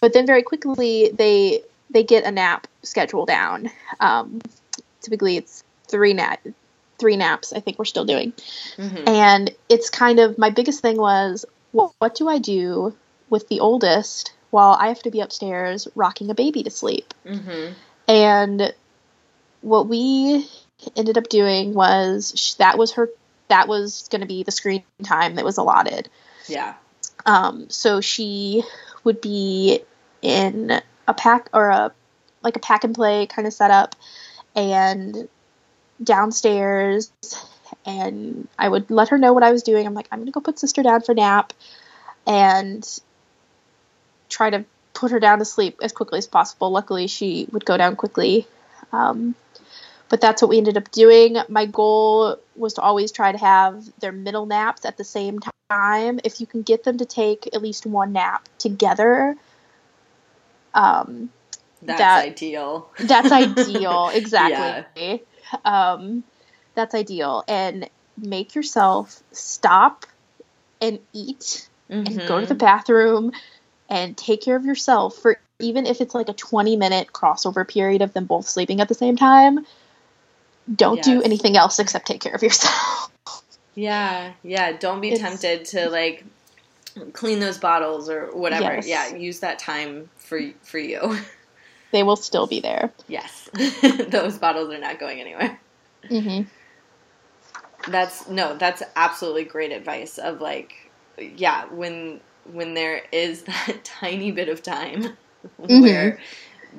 but 0.00 0.12
then 0.12 0.26
very 0.26 0.42
quickly 0.42 1.10
they 1.12 1.62
they 1.90 2.02
get 2.02 2.24
a 2.24 2.30
nap 2.30 2.66
schedule 2.82 3.26
down 3.26 3.70
um, 4.00 4.40
typically 5.00 5.36
it's 5.36 5.62
three 5.88 6.12
nap 6.14 6.40
three 6.98 7.16
naps 7.16 7.52
i 7.52 7.60
think 7.60 7.78
we're 7.78 7.84
still 7.84 8.04
doing 8.04 8.32
Mhm. 8.76 9.08
and 9.08 9.54
it's 9.68 9.90
kind 9.90 10.18
of 10.18 10.38
my 10.38 10.50
biggest 10.50 10.80
thing 10.80 10.96
was 10.96 11.44
what, 11.72 11.92
what 11.98 12.14
do 12.14 12.28
i 12.28 12.38
do 12.38 12.94
with 13.30 13.48
the 13.48 13.60
oldest 13.60 14.32
while 14.50 14.72
i 14.80 14.88
have 14.88 15.02
to 15.02 15.10
be 15.10 15.20
upstairs 15.20 15.86
rocking 15.94 16.30
a 16.30 16.34
baby 16.34 16.62
to 16.62 16.70
sleep 16.70 17.12
Mhm. 17.24 17.74
and 18.08 18.74
what 19.62 19.88
we 19.88 20.48
ended 20.96 21.18
up 21.18 21.28
doing 21.28 21.74
was 21.74 22.32
sh- 22.36 22.54
that 22.54 22.78
was 22.78 22.92
her 22.92 23.08
that 23.48 23.68
was 23.68 24.08
going 24.10 24.20
to 24.20 24.26
be 24.26 24.42
the 24.42 24.50
screen 24.52 24.82
time 25.04 25.36
that 25.36 25.44
was 25.44 25.56
allotted 25.58 26.08
Yeah. 26.48 26.74
um, 27.26 27.68
so 27.70 28.00
she 28.00 28.62
would 29.06 29.20
be 29.20 29.80
in 30.20 30.82
a 31.08 31.14
pack 31.14 31.48
or 31.54 31.68
a 31.70 31.92
like 32.42 32.56
a 32.56 32.60
pack 32.60 32.84
and 32.84 32.94
play 32.94 33.26
kind 33.26 33.46
of 33.46 33.54
setup 33.54 33.96
and 34.54 35.28
downstairs 36.02 37.10
and 37.86 38.48
I 38.58 38.68
would 38.68 38.90
let 38.90 39.08
her 39.08 39.18
know 39.18 39.32
what 39.32 39.42
I 39.42 39.52
was 39.52 39.62
doing. 39.62 39.86
I'm 39.86 39.94
like, 39.94 40.08
I'm 40.12 40.18
gonna 40.18 40.30
go 40.30 40.40
put 40.40 40.58
sister 40.58 40.82
down 40.82 41.00
for 41.00 41.14
nap 41.14 41.52
and 42.26 42.86
try 44.28 44.50
to 44.50 44.64
put 44.92 45.10
her 45.12 45.20
down 45.20 45.38
to 45.38 45.44
sleep 45.44 45.78
as 45.82 45.92
quickly 45.92 46.18
as 46.18 46.26
possible. 46.26 46.70
Luckily 46.70 47.06
she 47.06 47.46
would 47.52 47.64
go 47.64 47.76
down 47.76 47.96
quickly. 47.96 48.46
Um, 48.92 49.34
but 50.08 50.20
that's 50.20 50.42
what 50.42 50.48
we 50.48 50.58
ended 50.58 50.76
up 50.76 50.90
doing. 50.90 51.36
My 51.48 51.66
goal 51.66 52.38
was 52.54 52.74
to 52.74 52.82
always 52.82 53.12
try 53.12 53.32
to 53.32 53.38
have 53.38 53.84
their 54.00 54.12
middle 54.12 54.46
naps 54.46 54.84
at 54.84 54.96
the 54.96 55.04
same 55.04 55.40
time. 55.76 56.20
If 56.24 56.40
you 56.40 56.46
can 56.46 56.62
get 56.62 56.84
them 56.84 56.98
to 56.98 57.04
take 57.04 57.48
at 57.54 57.62
least 57.62 57.86
one 57.86 58.12
nap 58.12 58.48
together, 58.58 59.36
um, 60.74 61.30
That's 61.82 61.98
That- 62.00 62.24
ideal. 62.24 62.88
that's 62.98 63.30
ideal. 63.30 64.08
Exactly. 64.12 65.22
Um, 65.64 66.24
that's 66.74 66.94
ideal. 66.94 67.44
And 67.46 67.88
make 68.16 68.54
yourself 68.54 69.22
stop 69.30 70.06
and 70.80 70.98
eat 71.12 71.68
and 71.90 72.06
go 72.26 72.40
to 72.40 72.46
the 72.46 72.54
Mhm. 72.54 72.58
bathroom 72.58 73.32
and 73.90 74.16
take 74.16 74.40
care 74.42 74.56
of 74.56 74.64
yourself 74.64 75.16
for 75.16 75.38
even 75.60 75.86
if 75.86 76.00
it's 76.00 76.14
like 76.14 76.28
a 76.30 76.32
20 76.32 76.76
minute 76.76 77.08
crossover 77.12 77.68
period 77.68 78.00
of 78.02 78.14
them 78.14 78.24
both 78.24 78.48
sleeping 78.48 78.80
at 78.80 78.88
the 78.88 78.94
same 78.94 79.16
time. 79.16 79.64
Don't 80.74 81.02
do 81.02 81.22
anything 81.22 81.56
else 81.58 81.78
except 81.78 82.06
take 82.06 82.22
care 82.22 82.34
of 82.34 82.42
yourself. 82.42 83.10
Yeah, 83.76 84.32
yeah. 84.42 84.72
Don't 84.72 85.00
be 85.00 85.12
It's- 85.12 85.20
tempted 85.20 85.66
to 85.66 85.88
like 85.90 86.24
clean 87.12 87.38
those 87.40 87.58
bottles 87.58 88.08
or 88.10 88.34
whatever. 88.34 88.74
Yes. 88.76 88.88
Yeah, 88.88 89.14
use 89.16 89.40
that 89.40 89.58
time 89.60 90.08
for 90.16 90.40
for 90.62 90.78
you. 90.78 91.18
they 91.92 92.02
will 92.02 92.16
still 92.16 92.46
be 92.48 92.58
there. 92.60 92.90
yes, 93.06 93.48
those 94.08 94.38
bottles 94.38 94.72
are 94.72 94.78
not 94.78 94.98
going 94.98 95.20
anywhere. 95.20 95.60
Mm-hmm. 96.10 97.90
That's 97.90 98.28
no, 98.28 98.56
that's 98.56 98.82
absolutely 98.96 99.44
great 99.44 99.72
advice. 99.72 100.18
Of 100.18 100.40
like, 100.40 100.90
yeah, 101.18 101.66
when 101.66 102.20
when 102.52 102.74
there 102.74 103.02
is 103.12 103.42
that 103.44 103.84
tiny 103.84 104.30
bit 104.32 104.48
of 104.48 104.62
time 104.62 105.16
Mhm. 105.62 105.82
where 105.82 106.18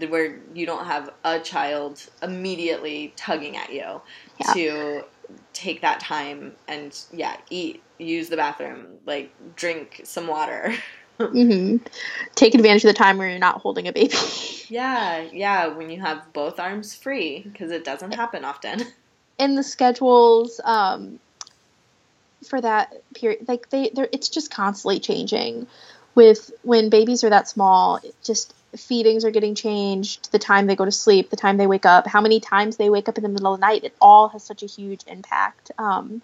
where 0.09 0.37
you 0.53 0.65
don't 0.65 0.85
have 0.85 1.09
a 1.23 1.39
child 1.39 2.05
immediately 2.21 3.13
tugging 3.15 3.55
at 3.55 3.71
you 3.71 4.01
Yeah. 4.39 4.53
to 4.53 5.03
take 5.53 5.81
that 5.81 5.99
time 5.99 6.53
and 6.67 6.99
yeah 7.11 7.37
eat 7.49 7.81
use 7.99 8.29
the 8.29 8.37
bathroom 8.37 8.85
like 9.05 9.31
drink 9.55 10.01
some 10.03 10.27
water. 10.27 10.73
Hmm 11.19 11.77
Take 12.35 12.53
advantage 12.53 12.85
of 12.85 12.89
the 12.89 12.93
time 12.93 13.17
where 13.17 13.27
you're 13.27 13.39
not 13.39 13.61
holding 13.61 13.87
a 13.87 13.93
baby. 13.93 14.13
yeah 14.69 15.21
yeah 15.33 15.65
when 15.65 15.89
you 15.89 15.99
have 15.99 16.31
both 16.31 16.59
arms 16.59 16.93
free 16.93 17.41
because 17.41 17.71
it 17.71 17.83
doesn't 17.83 18.13
happen 18.13 18.45
often. 18.45 18.83
In 19.39 19.55
the 19.55 19.63
schedules 19.63 20.61
um, 20.63 21.19
for 22.47 22.61
that 22.61 22.93
period 23.15 23.47
like 23.47 23.69
they 23.69 23.89
they're 23.95 24.09
it's 24.11 24.29
just 24.29 24.51
constantly 24.51 24.99
changing. 24.99 25.65
With 26.13 26.51
when 26.61 26.89
babies 26.89 27.23
are 27.23 27.31
that 27.31 27.47
small 27.47 27.97
it 27.97 28.15
just 28.23 28.53
feedings 28.77 29.25
are 29.25 29.31
getting 29.31 29.55
changed 29.55 30.31
the 30.31 30.39
time 30.39 30.67
they 30.67 30.75
go 30.75 30.85
to 30.85 30.91
sleep 30.91 31.29
the 31.29 31.35
time 31.35 31.57
they 31.57 31.67
wake 31.67 31.85
up 31.85 32.07
how 32.07 32.21
many 32.21 32.39
times 32.39 32.77
they 32.77 32.89
wake 32.89 33.09
up 33.09 33.17
in 33.17 33.23
the 33.23 33.29
middle 33.29 33.53
of 33.53 33.59
the 33.59 33.65
night 33.65 33.83
it 33.83 33.95
all 33.99 34.29
has 34.29 34.43
such 34.43 34.63
a 34.63 34.65
huge 34.65 35.01
impact 35.07 35.71
um, 35.77 36.21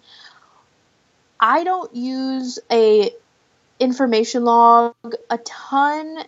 i 1.40 1.64
don't 1.64 1.94
use 1.94 2.58
a 2.70 3.10
information 3.80 4.44
log 4.44 4.94
a 5.30 5.38
ton 5.38 6.24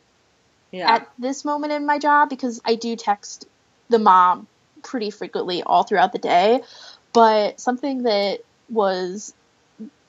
yeah 0.72 0.94
at 0.94 1.10
this 1.18 1.44
moment 1.44 1.72
in 1.72 1.86
my 1.86 1.98
job 1.98 2.28
because 2.28 2.60
I 2.64 2.74
do 2.74 2.96
text 2.96 3.46
the 3.88 3.98
mom 3.98 4.46
pretty 4.82 5.10
frequently 5.10 5.62
all 5.62 5.84
throughout 5.84 6.12
the 6.12 6.18
day. 6.18 6.60
But 7.12 7.60
something 7.60 8.02
that 8.02 8.40
was 8.68 9.34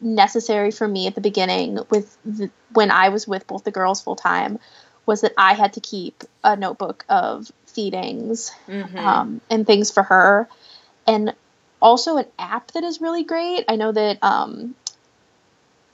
necessary 0.01 0.71
for 0.71 0.87
me 0.87 1.07
at 1.07 1.15
the 1.15 1.21
beginning 1.21 1.79
with 1.89 2.17
the, 2.23 2.49
when 2.73 2.91
I 2.91 3.09
was 3.09 3.27
with 3.27 3.47
both 3.47 3.63
the 3.63 3.71
girls 3.71 4.01
full 4.01 4.15
time 4.15 4.59
was 5.07 5.21
that 5.21 5.33
I 5.37 5.53
had 5.55 5.73
to 5.73 5.79
keep 5.79 6.23
a 6.43 6.55
notebook 6.55 7.05
of 7.09 7.51
feedings 7.65 8.51
Mhm. 8.67 8.99
um, 8.99 9.41
and 9.49 9.65
things 9.65 9.89
for 9.89 10.03
her, 10.03 10.47
and 11.07 11.33
also 11.81 12.17
an 12.17 12.25
app 12.37 12.71
that 12.73 12.83
is 12.83 13.01
really 13.01 13.23
great. 13.23 13.65
I 13.67 13.77
know 13.77 13.91
that 13.91 14.23
um, 14.23 14.75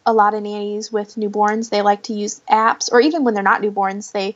a 0.06 0.12
lot 0.14 0.34
of 0.34 0.42
nannies 0.44 0.92
with 0.92 1.16
newborns 1.16 1.70
they 1.70 1.82
like 1.82 2.04
to 2.04 2.14
use 2.14 2.42
apps, 2.50 2.92
or 2.92 3.00
even 3.00 3.24
when 3.24 3.34
they're 3.34 3.44
not 3.44 3.62
newborns, 3.62 4.12
they 4.12 4.36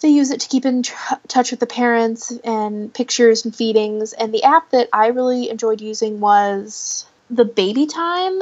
they 0.00 0.08
use 0.08 0.30
it 0.30 0.40
to 0.40 0.48
keep 0.48 0.66
in 0.66 0.82
tr- 0.82 1.14
touch 1.28 1.50
with 1.50 1.60
the 1.60 1.66
parents 1.66 2.32
and 2.44 2.92
pictures 2.92 3.44
and 3.44 3.54
feedings. 3.54 4.12
And 4.12 4.34
the 4.34 4.42
app 4.42 4.70
that 4.70 4.88
I 4.92 5.08
really 5.08 5.48
enjoyed 5.50 5.80
using 5.80 6.20
was 6.20 7.06
the 7.30 7.44
Baby 7.44 7.86
Time 7.86 8.40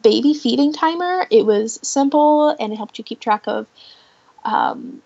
baby 0.00 0.34
feeding 0.34 0.72
timer. 0.72 1.26
It 1.30 1.44
was 1.44 1.78
simple 1.82 2.48
and 2.48 2.72
it 2.72 2.76
helped 2.76 2.98
you 2.98 3.04
keep 3.04 3.20
track 3.20 3.44
of 3.46 3.66
um, 4.44 5.02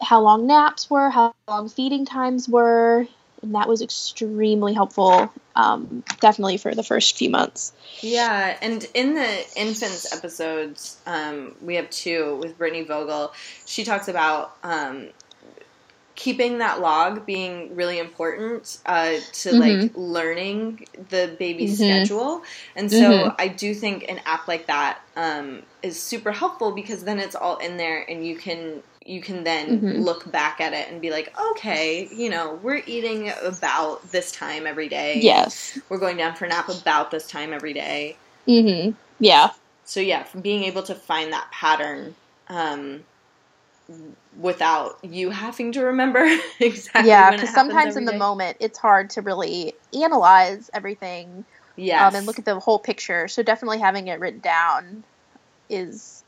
how 0.00 0.20
long 0.20 0.46
naps 0.46 0.90
were, 0.90 1.10
how 1.10 1.34
long 1.48 1.68
feeding 1.68 2.04
times 2.04 2.48
were, 2.48 3.06
and 3.42 3.54
that 3.54 3.68
was 3.68 3.82
extremely 3.82 4.74
helpful, 4.74 5.32
um, 5.54 6.02
definitely 6.20 6.56
for 6.56 6.74
the 6.74 6.82
first 6.82 7.16
few 7.16 7.30
months. 7.30 7.72
Yeah, 8.00 8.56
and 8.60 8.86
in 8.94 9.14
the 9.14 9.44
infants 9.56 10.12
episodes, 10.12 10.98
um, 11.06 11.54
we 11.62 11.76
have 11.76 11.90
two 11.90 12.36
with 12.36 12.58
Brittany 12.58 12.82
Vogel. 12.82 13.32
She 13.64 13.84
talks 13.84 14.08
about 14.08 14.56
um, 14.62 15.08
keeping 16.16 16.58
that 16.58 16.80
log 16.80 17.26
being 17.26 17.76
really 17.76 17.98
important 17.98 18.78
uh, 18.86 19.18
to 19.32 19.54
like 19.54 19.90
learning 19.94 20.86
the 21.10 21.36
baby's 21.38 21.78
Mhm. 21.78 21.84
schedule. 21.84 22.42
And 22.74 22.90
so 22.90 23.26
Mhm. 23.26 23.34
I 23.38 23.48
do 23.48 23.74
think 23.74 24.04
an 24.08 24.20
app 24.26 24.48
like 24.48 24.66
that 24.66 25.00
um, 25.16 25.62
is 25.82 26.02
super 26.02 26.32
helpful 26.32 26.72
because 26.72 27.04
then 27.04 27.20
it's 27.20 27.36
all 27.36 27.58
in 27.58 27.76
there 27.78 28.04
and 28.10 28.26
you 28.26 28.36
can 28.36 28.82
you 29.04 29.20
can 29.22 29.44
then 29.44 29.82
Mhm. 29.82 30.00
look 30.04 30.30
back 30.32 30.60
at 30.60 30.72
it 30.72 30.88
and 30.90 31.00
be 31.00 31.10
like, 31.10 31.32
okay, 31.52 32.08
you 32.10 32.28
know, 32.30 32.54
we're 32.62 32.82
eating 32.86 33.30
about 33.42 34.10
this 34.10 34.32
time 34.32 34.66
every 34.66 34.88
day 34.88 35.20
Yes. 35.22 35.78
we're 35.88 35.98
going 35.98 36.16
down 36.16 36.34
for 36.34 36.46
a 36.46 36.48
nap 36.48 36.68
about 36.68 37.10
this 37.10 37.26
time 37.28 37.52
every 37.52 37.72
day. 37.72 38.20
Mm-hmm. 38.48 38.92
Yeah. 39.20 39.50
So 39.84 40.00
yeah, 40.00 40.24
from 40.24 40.40
being 40.42 40.64
able 40.64 40.82
to 40.84 40.94
find 40.94 41.32
that 41.32 41.50
pattern 41.52 42.16
um, 42.48 43.06
without 44.36 44.96
you 45.04 45.30
having 45.30 45.72
to 45.72 45.84
remember 45.84 46.24
exactly. 46.60 47.02
Yeah, 47.08 47.30
because 47.32 47.52
sometimes 47.54 47.96
in 47.96 48.04
the 48.04 48.12
day. 48.12 48.18
moment 48.18 48.56
it's 48.60 48.78
hard 48.78 49.10
to 49.10 49.22
really 49.22 49.74
analyze 49.94 50.70
everything 50.74 51.44
yes, 51.76 52.00
um, 52.08 52.14
and 52.14 52.26
look 52.26 52.38
at 52.38 52.44
the 52.44 52.58
whole 52.58 52.78
picture. 52.78 53.28
So 53.28 53.42
definitely 53.42 53.78
having 53.78 54.08
it 54.08 54.18
written 54.20 54.40
down 54.40 55.04
is 55.68 56.24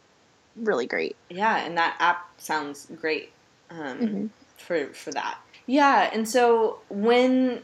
really 0.56 0.86
great. 0.86 1.16
yeah, 1.30 1.58
and 1.64 1.76
that 1.78 1.96
app 2.00 2.18
sounds 2.38 2.86
great 2.86 3.30
um, 3.70 3.98
Mhm. 4.00 4.30
for 4.56 4.92
for 4.94 5.10
that. 5.12 5.38
Yeah, 5.66 6.10
and 6.12 6.28
so 6.28 6.78
when 6.88 7.62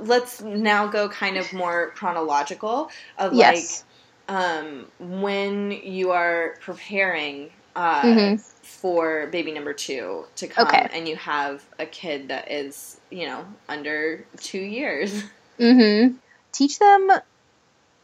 let's 0.00 0.40
now 0.42 0.86
go 0.86 1.08
kind 1.08 1.36
of 1.36 1.52
more 1.52 1.92
chronological 1.96 2.90
of 3.18 3.34
Yes. 3.34 3.84
like 4.28 4.36
um, 4.38 4.86
when 4.98 5.70
you 5.72 6.10
are 6.10 6.54
preparing 6.60 7.50
uh, 7.78 8.02
Mhm. 8.02 8.40
for 8.62 9.28
baby 9.28 9.52
number 9.52 9.72
two 9.72 10.24
to 10.36 10.46
come 10.48 10.66
Okay. 10.66 10.88
and 10.92 11.08
you 11.08 11.16
have 11.16 11.64
a 11.78 11.86
kid 11.86 12.28
that 12.28 12.50
is 12.50 13.00
you 13.10 13.26
know 13.26 13.46
under 13.68 14.24
two 14.40 14.60
years 14.60 15.22
Mm-hmm. 15.58 16.16
Teach 16.52 16.78
them 16.78 17.10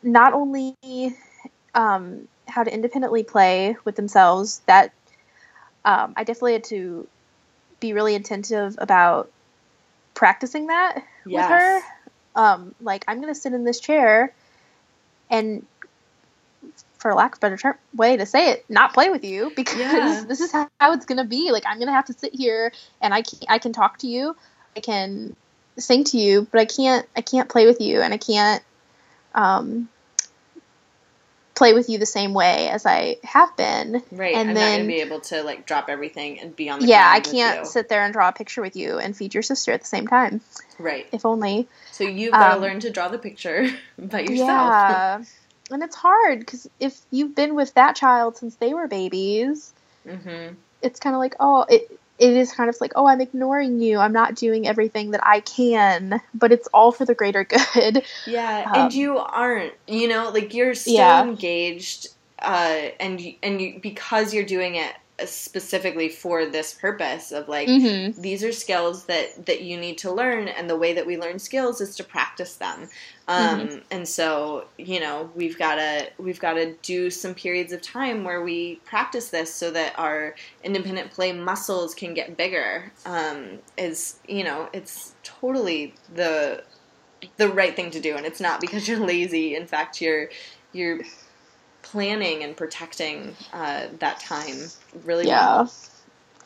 not 0.02 0.32
only 0.32 0.74
um, 1.74 2.26
how 2.48 2.64
to 2.64 2.72
independently 2.72 3.22
play 3.22 3.76
with 3.84 3.94
themselves. 3.94 4.60
That 4.66 4.92
um, 5.84 6.14
I 6.16 6.24
definitely 6.24 6.54
had 6.54 6.64
to 6.64 7.06
be 7.80 7.92
really 7.92 8.16
attentive 8.16 8.74
about 8.78 9.30
practicing 10.14 10.66
that 10.66 11.04
with 11.26 11.46
her. 11.46 11.80
Um, 12.34 12.74
like 12.80 13.04
I'm 13.06 13.20
gonna 13.20 13.34
sit 13.36 13.52
in 13.52 13.64
this 13.64 13.78
chair, 13.78 14.32
and 15.30 15.64
for 17.04 17.12
lack 17.12 17.32
of 17.34 17.38
a 17.38 17.40
better 17.42 17.56
term, 17.58 17.74
way 17.94 18.16
to 18.16 18.24
say 18.24 18.52
it, 18.52 18.64
not 18.70 18.94
play 18.94 19.10
with 19.10 19.24
you 19.24 19.52
because 19.56 19.76
Yeah. 19.78 20.24
this 20.26 20.40
is 20.40 20.50
how, 20.50 20.66
how 20.80 20.94
it's 20.94 21.04
gonna 21.04 21.26
be. 21.26 21.52
Like 21.52 21.64
I'm 21.66 21.78
gonna 21.78 21.92
have 21.92 22.06
to 22.06 22.14
sit 22.14 22.34
here 22.34 22.72
and 23.02 23.12
I 23.12 23.20
can 23.20 23.40
I 23.46 23.58
can 23.58 23.74
talk 23.74 23.98
to 23.98 24.06
you, 24.06 24.34
I 24.74 24.80
can 24.80 25.36
sing 25.76 26.04
to 26.04 26.16
you, 26.16 26.48
but 26.50 26.62
I 26.62 26.64
can't 26.64 27.06
I 27.14 27.20
can't 27.20 27.50
play 27.50 27.66
with 27.66 27.82
you 27.82 28.00
and 28.00 28.14
I 28.14 28.16
can't 28.16 28.62
um, 29.34 29.90
play 31.54 31.74
with 31.74 31.90
you 31.90 31.98
the 31.98 32.06
same 32.06 32.32
way 32.32 32.70
as 32.70 32.86
I 32.86 33.16
have 33.22 33.54
been. 33.58 34.02
right 34.10 34.34
And 34.34 34.48
i'm 34.48 34.54
then 34.54 34.72
not 34.72 34.78
gonna 34.78 34.88
be 34.88 35.00
able 35.02 35.20
to 35.20 35.42
like 35.42 35.66
drop 35.66 35.90
everything 35.90 36.40
and 36.40 36.56
be 36.56 36.70
on 36.70 36.80
the 36.80 36.86
yeah, 36.86 37.06
I 37.12 37.20
can't 37.20 37.66
sit 37.66 37.90
there 37.90 38.02
and 38.02 38.14
draw 38.14 38.30
a 38.30 38.32
picture 38.32 38.62
with 38.62 38.76
you 38.76 38.98
and 38.98 39.14
feed 39.14 39.34
your 39.34 39.42
sister 39.42 39.72
at 39.72 39.82
the 39.82 39.86
same 39.86 40.06
time. 40.06 40.40
right 40.78 41.06
If 41.12 41.26
only. 41.26 41.68
so 41.92 42.04
you've 42.04 42.32
got 42.32 42.48
to 42.48 42.54
Um, 42.54 42.60
learn 42.62 42.80
to 42.80 42.90
draw 42.90 43.08
the 43.08 43.18
picture 43.18 43.68
by 43.98 44.20
yourself 44.20 44.72
Yeah. 44.74 45.22
and 45.70 45.82
it's 45.82 45.96
hard 45.96 46.40
because 46.40 46.68
if 46.80 47.00
you've 47.10 47.34
been 47.34 47.54
with 47.54 47.74
that 47.74 47.96
child 47.96 48.36
since 48.36 48.56
they 48.56 48.74
were 48.74 48.88
babies, 48.88 49.72
hmm 50.08 50.54
it's 50.82 51.00
kind 51.00 51.14
of 51.14 51.20
like, 51.20 51.34
oh, 51.40 51.64
it 51.68 51.82
it 52.18 52.32
is 52.36 52.52
kind 52.52 52.70
of 52.70 52.76
like, 52.80 52.92
oh, 52.94 53.06
I'm 53.06 53.20
ignoring 53.20 53.80
you. 53.80 53.98
I'm 53.98 54.12
not 54.12 54.36
doing 54.36 54.68
everything 54.68 55.10
that 55.12 55.26
I 55.26 55.40
can, 55.40 56.20
but 56.32 56.52
it's 56.52 56.68
all 56.72 56.92
for 56.92 57.04
the 57.04 57.14
greater 57.14 57.44
good. 57.74 58.06
Yeah, 58.24 58.68
Um, 58.72 58.82
and 58.84 58.94
you 58.94 59.18
aren't, 59.18 59.74
you 59.88 60.08
know, 60.08 60.30
like 60.30 60.54
you're 60.54 60.74
still 60.74 60.94
Yeah. 60.94 61.22
engaged, 61.22 62.06
uh, 62.40 62.88
and 63.00 63.20
and 63.42 63.60
you 63.60 63.80
because 63.82 64.32
you're 64.34 64.44
doing 64.44 64.76
it 64.76 64.92
specifically 65.24 66.08
for 66.08 66.44
this 66.44 66.74
purpose 66.74 67.30
of 67.30 67.48
like 67.48 67.68
Mhm. 67.68 68.16
these 68.20 68.42
are 68.42 68.50
skills 68.50 69.04
that 69.04 69.46
that 69.46 69.60
you 69.60 69.76
need 69.76 69.98
to 69.98 70.10
learn, 70.10 70.48
and 70.48 70.68
the 70.68 70.76
way 70.76 70.92
that 70.92 71.06
we 71.06 71.16
learn 71.16 71.38
skills 71.38 71.80
is 71.80 71.94
to 71.96 72.04
practice 72.04 72.54
them. 72.56 72.88
Um, 73.28 73.60
Mm-hmm. 73.60 73.78
And 73.92 74.08
so, 74.08 74.66
you 74.76 74.98
know, 75.00 75.30
we've 75.36 75.56
got 75.56 75.76
to 75.76 76.08
we've 76.18 76.40
got 76.40 76.54
to 76.54 76.74
do 76.82 77.10
some 77.10 77.32
periods 77.34 77.72
of 77.72 77.80
time 77.80 78.24
where 78.24 78.42
we 78.42 78.76
practice 78.84 79.28
this 79.28 79.54
so 79.54 79.70
that 79.70 79.96
our 79.98 80.34
independent 80.64 81.12
play 81.12 81.32
muscles 81.32 81.94
can 81.94 82.12
get 82.12 82.36
bigger. 82.36 82.90
Um, 83.06 83.60
is 83.78 84.16
you 84.26 84.42
know, 84.42 84.68
it's 84.72 85.12
totally 85.22 85.94
the 86.12 86.64
the 87.36 87.48
right 87.48 87.74
thing 87.74 87.90
to 87.92 88.00
do 88.00 88.16
and 88.16 88.26
it's 88.26 88.40
not 88.40 88.60
because 88.60 88.86
you're 88.86 88.98
lazy 89.06 89.54
in 89.56 89.66
fact 89.66 90.02
you're 90.02 90.28
you're 90.72 91.00
planning 91.84 92.42
and 92.42 92.56
protecting 92.56 93.36
uh, 93.52 93.86
that 94.00 94.20
time 94.20 94.56
really 95.04 95.26
Yeah. 95.26 95.36
well 95.36 95.72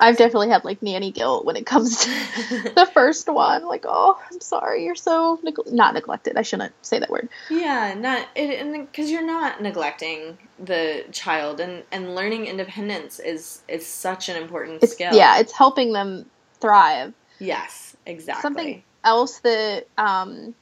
I've 0.00 0.16
definitely 0.16 0.50
had 0.50 0.64
like 0.64 0.80
nanny 0.80 1.10
guilt 1.10 1.44
when 1.44 1.56
it 1.56 1.66
comes 1.66 2.04
to 2.04 2.10
the 2.76 2.88
first 2.94 3.28
one. 3.28 3.64
Like, 3.66 3.84
oh, 3.84 4.16
I'm 4.32 4.40
sorry, 4.40 4.84
you're 4.84 4.94
so 4.94 5.40
neg- 5.42 5.56
not 5.72 5.92
neglected. 5.92 6.36
I 6.36 6.42
shouldn't 6.42 6.72
say 6.82 7.00
that 7.00 7.10
word. 7.10 7.28
yeah 7.50 7.94
not 7.94 8.28
it, 8.36 8.60
and 8.60 8.86
because 8.86 9.10
you're 9.10 9.26
not 9.26 9.60
neglecting 9.60 10.38
the 10.64 11.04
child 11.10 11.58
and 11.60 11.82
and 11.90 12.14
learning 12.14 12.46
independence 12.46 13.18
is 13.18 13.62
is 13.66 13.84
such 13.86 14.28
an 14.28 14.36
important 14.36 14.82
It's 14.84 14.92
skill 14.92 15.16
yeah, 15.16 15.38
it's 15.40 15.52
helping 15.52 15.92
them 15.92 16.26
thrive. 16.60 17.12
yes 17.40 17.96
exactly 18.06 18.42
Something 18.42 18.82
else 19.02 19.40
that 19.40 19.86
um, 19.98 20.54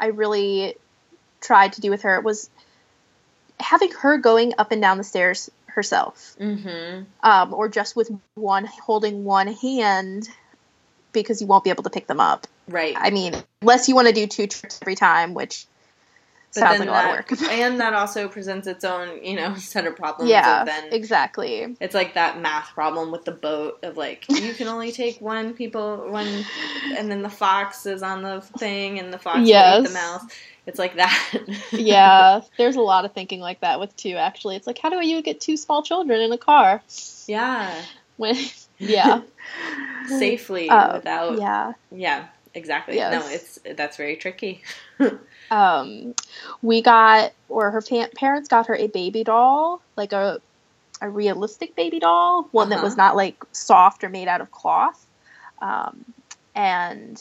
I 0.00 0.06
really 0.06 0.76
tried 1.42 1.74
to 1.74 1.82
do 1.82 1.90
with 1.90 2.02
her 2.02 2.20
was 2.22 2.48
having 3.64 3.90
her 3.92 4.18
going 4.18 4.52
up 4.58 4.70
and 4.72 4.80
down 4.80 4.98
the 4.98 5.04
stairs 5.04 5.50
herself, 5.66 6.36
mm-hmm 6.38 7.04
um, 7.22 7.54
or 7.54 7.68
just 7.68 7.96
with 7.96 8.10
one 8.34 8.64
holding 8.64 9.24
one 9.24 9.48
hand 9.48 10.28
because 11.12 11.40
you 11.40 11.46
won't 11.46 11.64
be 11.64 11.70
able 11.70 11.82
to 11.82 11.90
pick 11.90 12.06
them 12.06 12.20
up. 12.20 12.46
right 12.68 12.94
I 12.96 13.10
mean, 13.10 13.34
unless 13.62 13.88
you 13.88 13.94
want 13.94 14.08
to 14.08 14.14
do 14.14 14.26
two 14.26 14.46
trips 14.46 14.78
every 14.82 14.94
time, 14.94 15.34
which 15.34 15.66
But 16.54 16.60
sounds 16.60 16.78
like 16.80 16.88
a 16.88 16.92
lot 16.92 17.04
of 17.04 17.10
work. 17.10 17.42
and 17.50 17.80
that 17.80 17.94
also 17.94 18.28
presents 18.28 18.66
its 18.66 18.84
own 18.84 19.22
you 19.24 19.36
know 19.36 19.54
set 19.56 19.86
of 19.86 19.96
problems 19.96 20.30
yeah, 20.30 20.60
of 20.62 20.66
then 20.66 20.92
exactly. 20.92 21.76
It's 21.80 21.94
like 21.94 22.14
that 22.14 22.40
math 22.40 22.72
problem 22.74 23.10
with 23.10 23.24
the 23.24 23.32
boat 23.32 23.78
of 23.82 23.96
like 23.96 24.24
you 24.28 24.54
can 24.54 24.68
only 24.68 24.92
take 25.02 25.20
one 25.20 25.54
people 25.54 26.10
one, 26.10 26.44
and 26.96 27.10
then 27.10 27.22
the 27.22 27.30
fox 27.30 27.86
is 27.86 28.02
on 28.02 28.22
the 28.22 28.40
thing 28.58 28.98
and 28.98 29.12
the 29.12 29.18
fox 29.18 29.40
Yes. 29.46 29.86
the 29.86 29.92
mouse. 29.92 30.22
It's 30.66 30.78
like 30.78 30.96
that. 30.96 31.34
Yeah, 31.72 32.40
there's 32.56 32.76
a 32.76 32.80
lot 32.80 33.04
of 33.04 33.12
thinking 33.12 33.40
like 33.40 33.60
that 33.60 33.80
with 33.80 33.94
two. 33.96 34.16
Actually, 34.16 34.56
it's 34.56 34.66
like, 34.66 34.78
how 34.78 34.88
do 34.88 35.06
you 35.06 35.20
get 35.20 35.40
two 35.40 35.58
small 35.58 35.82
children 35.82 36.22
in 36.22 36.32
a 36.32 36.38
car? 36.38 36.82
yeah. 37.26 37.82
When, 38.16 38.36
yeah, 38.78 39.22
Safely 40.06 40.68
Uh, 40.70 40.96
without. 40.96 41.38
Yeah. 41.38 41.72
yeah. 41.90 42.26
Exactly. 42.54 42.96
Yes. 42.96 43.12
No, 43.12 43.28
it's 43.28 43.76
that's 43.76 43.96
very 43.96 44.16
tricky. 44.16 44.62
Um, 45.50 46.14
we 46.62 46.82
got, 46.82 47.32
or 47.48 47.70
her 47.70 47.80
fa- 47.82 48.08
parents 48.16 48.48
got 48.48 48.66
her 48.66 48.74
a 48.74 48.86
baby 48.88 49.24
doll, 49.24 49.80
like 49.96 50.12
a 50.12 50.40
a 51.00 51.08
realistic 51.10 51.76
baby 51.76 52.00
doll, 52.00 52.48
one 52.52 52.70
that 52.70 52.76
Uh-huh. 52.76 52.84
was 52.84 52.96
not 52.96 53.14
like 53.14 53.44
soft 53.52 54.02
or 54.04 54.08
made 54.08 54.26
out 54.26 54.40
of 54.40 54.50
cloth, 54.50 55.04
um, 55.60 56.04
and 56.54 57.20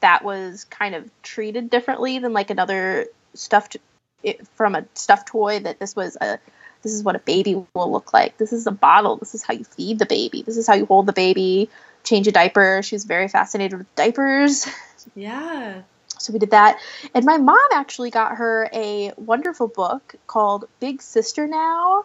that 0.00 0.24
was 0.24 0.64
kind 0.64 0.94
of 0.94 1.10
treated 1.22 1.70
differently 1.70 2.18
than 2.18 2.32
like 2.32 2.50
another 2.50 3.06
stuffed 3.34 3.76
it, 4.22 4.46
from 4.56 4.74
a 4.74 4.84
stuffed 4.94 5.28
toy. 5.28 5.58
That 5.60 5.78
this 5.78 5.94
was 5.94 6.16
a 6.20 6.38
this 6.82 6.92
is 6.94 7.02
what 7.02 7.14
a 7.16 7.20
baby 7.20 7.62
will 7.74 7.92
look 7.92 8.12
like. 8.14 8.38
This 8.38 8.52
is 8.52 8.66
a 8.66 8.72
bottle. 8.72 9.16
This 9.16 9.34
is 9.34 9.42
how 9.42 9.52
you 9.54 9.64
feed 9.64 9.98
the 9.98 10.06
baby. 10.06 10.42
This 10.42 10.56
is 10.56 10.66
how 10.66 10.74
you 10.74 10.86
hold 10.86 11.06
the 11.06 11.12
baby. 11.12 11.68
Change 12.04 12.26
a 12.28 12.32
diaper. 12.32 12.80
She 12.82 12.94
was 12.94 13.04
very 13.04 13.28
fascinated 13.28 13.78
with 13.78 13.94
diapers. 13.94 14.66
Yeah. 15.14 15.82
So 16.18 16.32
we 16.32 16.38
did 16.38 16.50
that. 16.50 16.78
And 17.14 17.24
my 17.24 17.38
mom 17.38 17.58
actually 17.72 18.10
got 18.10 18.36
her 18.36 18.68
a 18.72 19.12
wonderful 19.16 19.68
book 19.68 20.14
called 20.26 20.68
Big 20.80 21.00
Sister 21.00 21.46
Now. 21.46 22.04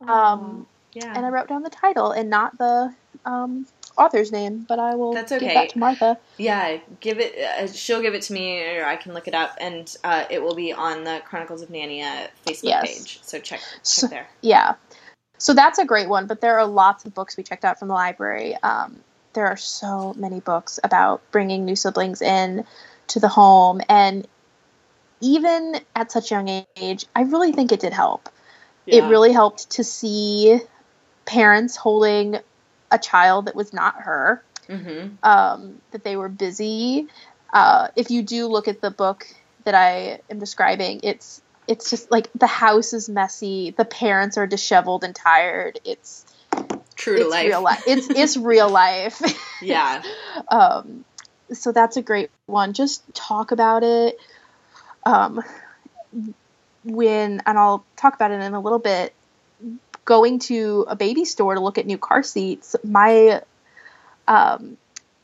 Um, 0.00 0.66
Yeah. 0.92 1.12
and 1.14 1.26
I 1.26 1.28
wrote 1.28 1.48
down 1.48 1.62
the 1.62 1.70
title 1.70 2.10
and 2.12 2.30
not 2.30 2.56
the 2.58 2.94
um, 3.24 3.66
author's 3.96 4.32
name, 4.32 4.64
but 4.68 4.78
I 4.78 4.94
will 4.94 5.12
That's 5.12 5.30
give 5.30 5.42
okay. 5.42 5.54
that 5.54 5.68
to 5.70 5.78
Martha. 5.78 6.18
Yeah, 6.38 6.78
give 7.00 7.18
it. 7.20 7.34
Uh, 7.38 7.66
she'll 7.66 8.00
give 8.02 8.14
it 8.14 8.22
to 8.22 8.32
me, 8.32 8.62
or 8.78 8.84
I 8.84 8.96
can 8.96 9.12
look 9.14 9.28
it 9.28 9.34
up, 9.34 9.56
and 9.60 9.94
uh, 10.04 10.24
it 10.30 10.42
will 10.42 10.54
be 10.54 10.72
on 10.72 11.04
the 11.04 11.22
Chronicles 11.24 11.62
of 11.62 11.68
Nania 11.68 12.28
Facebook 12.46 12.64
Yes. 12.64 12.98
page. 12.98 13.20
So 13.22 13.38
check 13.38 13.60
check 13.60 13.80
So- 13.82 14.06
there. 14.06 14.26
Yeah. 14.40 14.74
So 15.38 15.52
that's 15.52 15.78
a 15.78 15.84
great 15.84 16.08
one, 16.08 16.26
but 16.26 16.40
there 16.40 16.58
are 16.58 16.66
lots 16.66 17.04
of 17.04 17.14
books 17.14 17.36
we 17.36 17.42
checked 17.42 17.64
out 17.64 17.78
from 17.78 17.88
the 17.88 17.94
library. 17.94 18.56
Um, 18.62 19.00
there 19.34 19.46
are 19.46 19.56
so 19.56 20.14
many 20.14 20.40
books 20.40 20.80
about 20.82 21.22
bringing 21.30 21.64
new 21.64 21.76
siblings 21.76 22.22
in 22.22 22.64
to 23.08 23.20
the 23.20 23.28
home. 23.28 23.80
And 23.88 24.26
even 25.20 25.76
at 25.94 26.12
such 26.12 26.30
a 26.30 26.34
young 26.36 26.64
age, 26.76 27.06
I 27.14 27.22
really 27.22 27.52
think 27.52 27.72
it 27.72 27.80
did 27.80 27.92
help. 27.92 28.28
it 28.86 29.02
really 29.04 29.32
helped 29.32 29.70
to 29.72 29.84
see 29.84 30.60
parents 31.26 31.76
holding 31.76 32.36
a 32.90 32.98
child 32.98 33.46
that 33.46 33.54
was 33.56 33.72
not 33.72 34.02
her 34.02 34.42
Mm-hmm. 34.68 35.16
um, 35.22 35.80
that 35.90 36.04
they 36.04 36.16
were 36.16 36.30
busy 36.30 37.06
uh, 37.52 37.88
if 37.96 38.10
you 38.10 38.22
do 38.22 38.46
look 38.46 38.66
at 38.68 38.80
the 38.80 38.90
book 38.90 39.26
that 39.64 39.74
i 39.74 40.20
am 40.30 40.38
describing 40.38 41.00
it's 41.02 41.42
it's 41.68 41.90
just 41.90 42.10
like 42.10 42.30
the 42.34 42.46
house 42.46 42.94
is 42.94 43.08
messy 43.08 43.74
the 43.76 43.84
parents 43.84 44.38
are 44.38 44.46
disheveled 44.46 45.04
and 45.04 45.14
tired 45.14 45.78
it's 45.84 46.24
True 47.04 47.16
to 47.16 47.22
it's 47.22 47.30
life. 47.30 47.46
real 47.46 47.62
life 47.62 47.82
it's 47.86 48.08
it's 48.08 48.36
real 48.36 48.68
life 48.68 49.20
Yeah. 49.62 50.02
um, 50.48 51.04
so 51.52 51.70
that's 51.72 51.96
a 51.96 52.02
great 52.02 52.30
one 52.46 52.72
just 52.72 53.02
talk 53.14 53.52
about 53.52 53.82
it 53.84 54.18
um, 55.06 55.42
when, 56.84 57.42
and 57.46 57.58
I'll 57.58 57.84
talk 57.96 58.14
about 58.14 58.30
it 58.30 58.40
in 58.40 58.54
a 58.54 58.60
little 58.60 58.78
bit, 58.78 59.14
going 60.04 60.38
to 60.38 60.84
a 60.88 60.96
baby 60.96 61.24
store 61.24 61.54
to 61.54 61.60
look 61.60 61.78
at 61.78 61.86
new 61.86 61.98
car 61.98 62.22
seats, 62.22 62.76
my 62.84 63.42
um, 64.28 64.76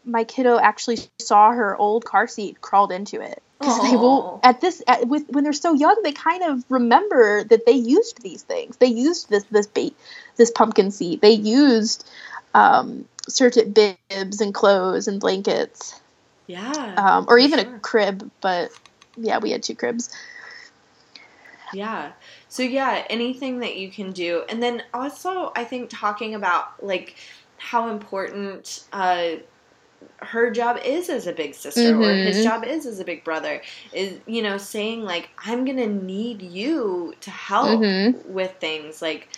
my 0.05 0.25
kiddo 0.25 0.59
actually 0.59 0.99
saw 1.19 1.53
her 1.53 1.77
old 1.77 2.05
car 2.05 2.27
seat, 2.27 2.61
crawled 2.61 2.93
into 2.93 3.21
it. 3.21 3.43
Because 3.61 3.91
they 3.91 3.97
will 3.97 4.41
at 4.43 4.63
this 4.63 4.83
at, 4.87 5.07
with 5.07 5.29
when 5.29 5.45
they're 5.45 5.53
so 5.53 5.75
young, 5.75 6.01
they 6.03 6.13
kind 6.13 6.43
of 6.43 6.65
remember 6.71 7.45
that 7.45 7.67
they 7.67 7.73
used 7.73 8.23
these 8.23 8.43
things. 8.43 8.79
They 8.79 8.87
used 8.87 9.29
this 9.29 9.45
this 9.51 9.67
bait 9.67 9.95
this 10.37 10.51
pumpkin 10.51 10.91
seed 10.91 11.21
They 11.21 11.33
used 11.33 12.09
um, 12.55 13.05
certain 13.29 13.73
bibs 13.73 14.41
and 14.41 14.55
clothes 14.55 15.07
and 15.07 15.21
blankets. 15.21 16.01
Yeah. 16.47 16.95
Um, 16.97 17.27
or 17.29 17.39
even 17.39 17.61
sure. 17.61 17.77
a 17.77 17.79
crib, 17.81 18.31
but 18.41 18.71
yeah, 19.17 19.39
we 19.39 19.51
had 19.51 19.63
two 19.63 19.75
cribs. 19.75 20.11
Yeah. 21.73 22.13
So 22.49 22.63
yeah, 22.63 23.05
anything 23.09 23.61
that 23.61 23.77
you 23.77 23.91
can 23.91 24.11
do, 24.13 24.45
and 24.49 24.63
then 24.63 24.83
also 24.93 25.53
I 25.55 25.65
think 25.65 25.91
talking 25.91 26.35
about 26.35 26.85
like 26.85 27.17
how 27.59 27.91
important 27.91 28.85
uh, 28.93 29.37
her 30.19 30.51
job 30.51 30.79
is 30.85 31.09
as 31.09 31.27
a 31.27 31.33
big 31.33 31.55
sister 31.55 31.97
or 31.97 32.15
his 32.17 32.41
Mhm. 32.41 32.43
job 32.43 32.65
is 32.65 32.87
as 32.87 33.01
a 33.01 33.05
big 33.05 33.25
brother 33.25 33.63
is 33.93 34.21
you 34.27 34.43
know 34.43 34.57
saying 34.59 35.03
like 35.03 35.31
I'm 35.45 35.65
gonna 35.65 35.87
need 35.87 36.43
you 36.43 37.15
to 37.21 37.31
help 37.31 37.83
Mhm. 37.83 38.15
with 38.25 38.55
things 38.61 39.03
like 39.03 39.29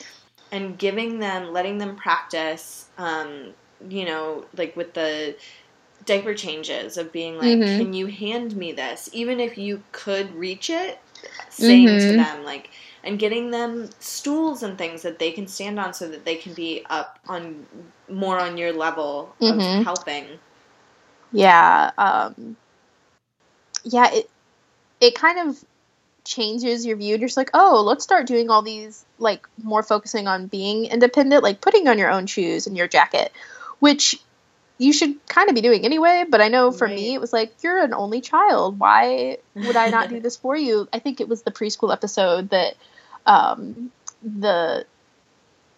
and 0.51 0.79
giving 0.79 1.19
them 1.19 1.53
letting 1.53 1.79
them 1.79 1.97
practice 1.97 2.91
um, 2.99 3.55
you 3.89 4.05
know 4.05 4.47
like 4.57 4.77
with 4.77 4.95
the 4.95 5.37
diaper 6.05 6.35
changes 6.35 6.97
of 6.97 7.13
being 7.13 7.37
like 7.37 7.65
Mhm. 7.65 7.67
can 7.67 7.93
you 7.93 8.07
hand 8.07 8.57
me 8.57 8.73
this 8.73 9.09
even 9.13 9.41
if 9.41 9.57
you 9.59 9.85
could 9.93 10.35
reach 10.35 10.69
it 10.71 11.01
saying 11.49 11.99
to 11.99 12.13
Mhm. 12.13 12.17
them 12.17 12.45
like 12.45 12.71
and 13.05 13.19
getting 13.19 13.51
them 13.51 13.89
stools 14.01 14.63
and 14.63 14.79
things 14.79 15.03
that 15.03 15.19
they 15.19 15.31
can 15.33 15.47
stand 15.47 15.79
on 15.79 15.93
so 15.95 16.09
that 16.09 16.25
they 16.25 16.37
can 16.37 16.55
be 16.55 16.85
up 16.91 17.19
on 17.29 17.67
more 18.09 18.39
on 18.39 18.57
your 18.57 18.73
level 18.73 19.37
of 19.45 19.61
Mhm. 19.61 19.85
helping 19.85 20.41
Yeah. 21.33 21.91
Um, 21.99 22.57
yeah. 23.85 24.13
It 24.13 24.31
it 25.01 25.15
kind 25.15 25.49
of 25.49 25.63
changes 26.25 26.87
your 26.87 26.97
view. 26.97 27.11
You're 27.11 27.27
just 27.27 27.37
like, 27.37 27.51
oh, 27.55 27.83
let's 27.85 28.05
start 28.05 28.27
doing 28.27 28.51
all 28.51 28.63
these 28.63 29.05
like 29.19 29.49
more 29.63 29.83
focusing 29.83 30.29
on 30.29 30.47
being 30.47 30.87
independent, 30.87 31.43
like 31.43 31.61
putting 31.61 31.89
on 31.89 31.99
your 31.99 32.11
own 32.11 32.27
shoes 32.27 32.67
and 32.67 32.77
your 32.77 32.89
jacket, 32.89 33.33
which 33.81 34.21
you 34.79 34.93
should 34.93 35.25
kind 35.27 35.49
of 35.49 35.55
be 35.55 35.61
doing 35.61 35.85
anyway. 35.85 36.25
But 36.29 36.41
I 36.41 36.49
know 36.49 36.71
for 36.73 36.89
me, 36.89 37.15
it 37.15 37.21
was 37.21 37.33
like 37.33 37.53
you're 37.63 37.83
an 37.83 37.95
only 37.95 38.21
child. 38.21 38.79
Why 38.79 39.39
would 39.55 39.77
I 39.77 39.89
not 39.89 40.09
do 40.09 40.21
this 40.27 40.37
for 40.37 40.57
you? 40.57 40.89
I 40.93 40.99
think 40.99 41.21
it 41.21 41.29
was 41.29 41.43
the 41.43 41.51
preschool 41.51 41.93
episode 41.93 42.51
that 42.51 42.75
um, 43.27 43.91
the 44.23 44.87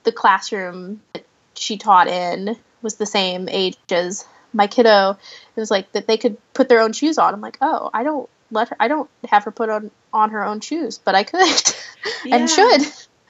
the 0.05 0.12
classroom 0.12 1.01
that 1.12 1.25
she 1.55 1.79
taught 1.79 2.09
in 2.09 2.57
was 2.83 2.97
the 2.97 3.07
same 3.07 3.49
age 3.49 3.79
as 3.90 4.27
my 4.55 4.67
kiddo. 4.67 5.19
It 5.57 5.61
was 5.61 5.71
like 5.71 5.93
that 5.93 6.07
they 6.07 6.17
could 6.17 6.37
put 6.55 6.69
their 6.69 6.81
own 6.81 6.93
shoes 6.93 7.19
on. 7.19 7.35
I'm 7.35 7.40
like, 7.40 7.59
oh, 7.61 7.90
I 7.93 8.03
don't 8.05 8.29
let 8.51 8.69
her. 8.71 8.77
I 8.81 8.88
don't 8.88 9.11
have 9.29 9.45
her 9.45 9.51
put 9.51 9.69
on 9.69 9.90
on 10.12 10.31
her 10.31 10.45
own 10.45 10.61
shoes, 10.61 10.99
but 10.99 11.14
I 11.14 11.25
could 11.25 11.40
Yeah. 12.25 12.37
and 12.37 12.49
should. 12.51 12.83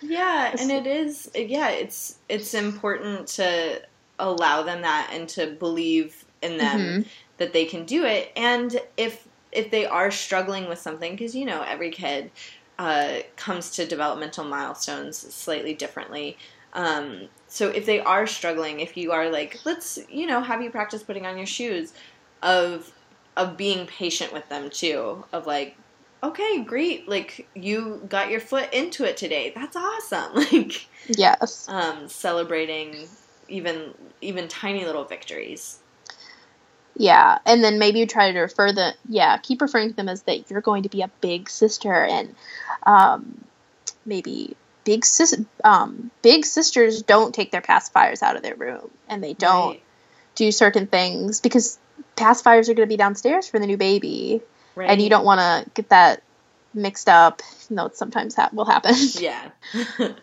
Yeah, 0.02 0.54
and 0.58 0.70
it 0.70 0.86
is 0.86 1.30
yeah, 1.34 1.70
it's 1.70 2.18
it's 2.28 2.54
important 2.54 3.28
to 3.28 3.80
allow 4.18 4.62
them 4.62 4.82
that 4.82 5.10
and 5.12 5.28
to 5.30 5.46
believe 5.48 6.24
in 6.42 6.58
them 6.58 6.80
Mhm. 6.80 7.06
that 7.38 7.52
they 7.52 7.64
can 7.64 7.84
do 7.84 8.04
it. 8.04 8.30
And 8.36 8.78
if 8.96 9.26
if 9.50 9.70
they 9.70 9.86
are 9.86 10.10
struggling 10.10 10.68
with 10.68 10.78
something 10.78 11.12
because 11.12 11.34
you 11.34 11.46
know 11.46 11.62
every 11.62 11.90
kid 11.90 12.30
uh, 12.78 13.18
comes 13.36 13.70
to 13.70 13.86
developmental 13.86 14.44
milestones 14.44 15.16
slightly 15.16 15.74
differently. 15.74 16.36
Um, 16.74 17.28
so 17.46 17.68
if 17.68 17.86
they 17.86 18.00
are 18.00 18.26
struggling, 18.26 18.80
if 18.80 18.96
you 18.96 19.12
are 19.12 19.30
like, 19.30 19.60
let's 19.64 19.98
you 20.08 20.26
know 20.26 20.40
have 20.40 20.62
you 20.62 20.70
practice 20.70 21.02
putting 21.02 21.26
on 21.26 21.36
your 21.36 21.46
shoes, 21.46 21.92
of 22.42 22.90
of 23.36 23.56
being 23.56 23.86
patient 23.86 24.32
with 24.32 24.48
them 24.48 24.70
too, 24.70 25.24
of 25.32 25.46
like 25.46 25.76
okay, 26.22 26.64
great. 26.64 27.08
Like 27.08 27.48
you 27.54 28.02
got 28.08 28.30
your 28.30 28.40
foot 28.40 28.72
into 28.72 29.04
it 29.04 29.16
today. 29.16 29.52
That's 29.54 29.76
awesome. 29.76 30.32
Like 30.52 30.88
Yes. 31.06 31.68
um, 31.68 32.08
celebrating 32.08 33.08
even 33.48 33.92
even 34.20 34.48
tiny 34.48 34.84
little 34.84 35.04
victories. 35.04 35.78
Yeah, 36.96 37.38
and 37.44 37.62
then 37.62 37.78
maybe 37.78 37.98
you 37.98 38.06
try 38.06 38.30
to 38.30 38.40
refer 38.40 38.72
the 38.72 38.94
yeah, 39.08 39.36
keep 39.38 39.60
referring 39.60 39.90
to 39.90 39.96
them 39.96 40.08
as 40.08 40.22
that 40.22 40.50
you're 40.50 40.60
going 40.60 40.84
to 40.84 40.88
be 40.88 41.02
a 41.02 41.10
big 41.20 41.50
sister, 41.50 41.92
and 41.92 42.34
um, 42.84 43.44
maybe 44.06 44.56
big 44.84 45.04
sis 45.04 45.34
um, 45.64 46.10
big 46.22 46.44
sisters 46.44 47.02
don't 47.02 47.34
take 47.34 47.50
their 47.50 47.62
pacifiers 47.62 48.22
out 48.22 48.36
of 48.36 48.42
their 48.42 48.54
room, 48.54 48.90
and 49.08 49.22
they 49.22 49.32
don't 49.34 49.70
Right. 49.70 49.82
do 50.34 50.50
certain 50.52 50.86
things 50.86 51.40
because 51.40 51.78
pacifiers 52.16 52.68
are 52.68 52.74
going 52.74 52.86
to 52.88 52.92
be 52.92 52.96
downstairs 52.96 53.48
for 53.48 53.58
the 53.58 53.66
new 53.66 53.76
baby, 53.76 54.40
Right. 54.74 54.90
and 54.90 55.00
you 55.02 55.08
don't 55.10 55.24
want 55.24 55.40
to 55.40 55.70
get 55.74 55.88
that 55.90 56.22
mixed 56.74 57.08
up. 57.08 57.40
You 57.70 57.76
know, 57.76 57.86
it 57.86 57.96
sometimes 57.96 58.34
ha- 58.34 58.50
will 58.52 58.64
happen. 58.66 58.94
Yeah. 59.14 59.50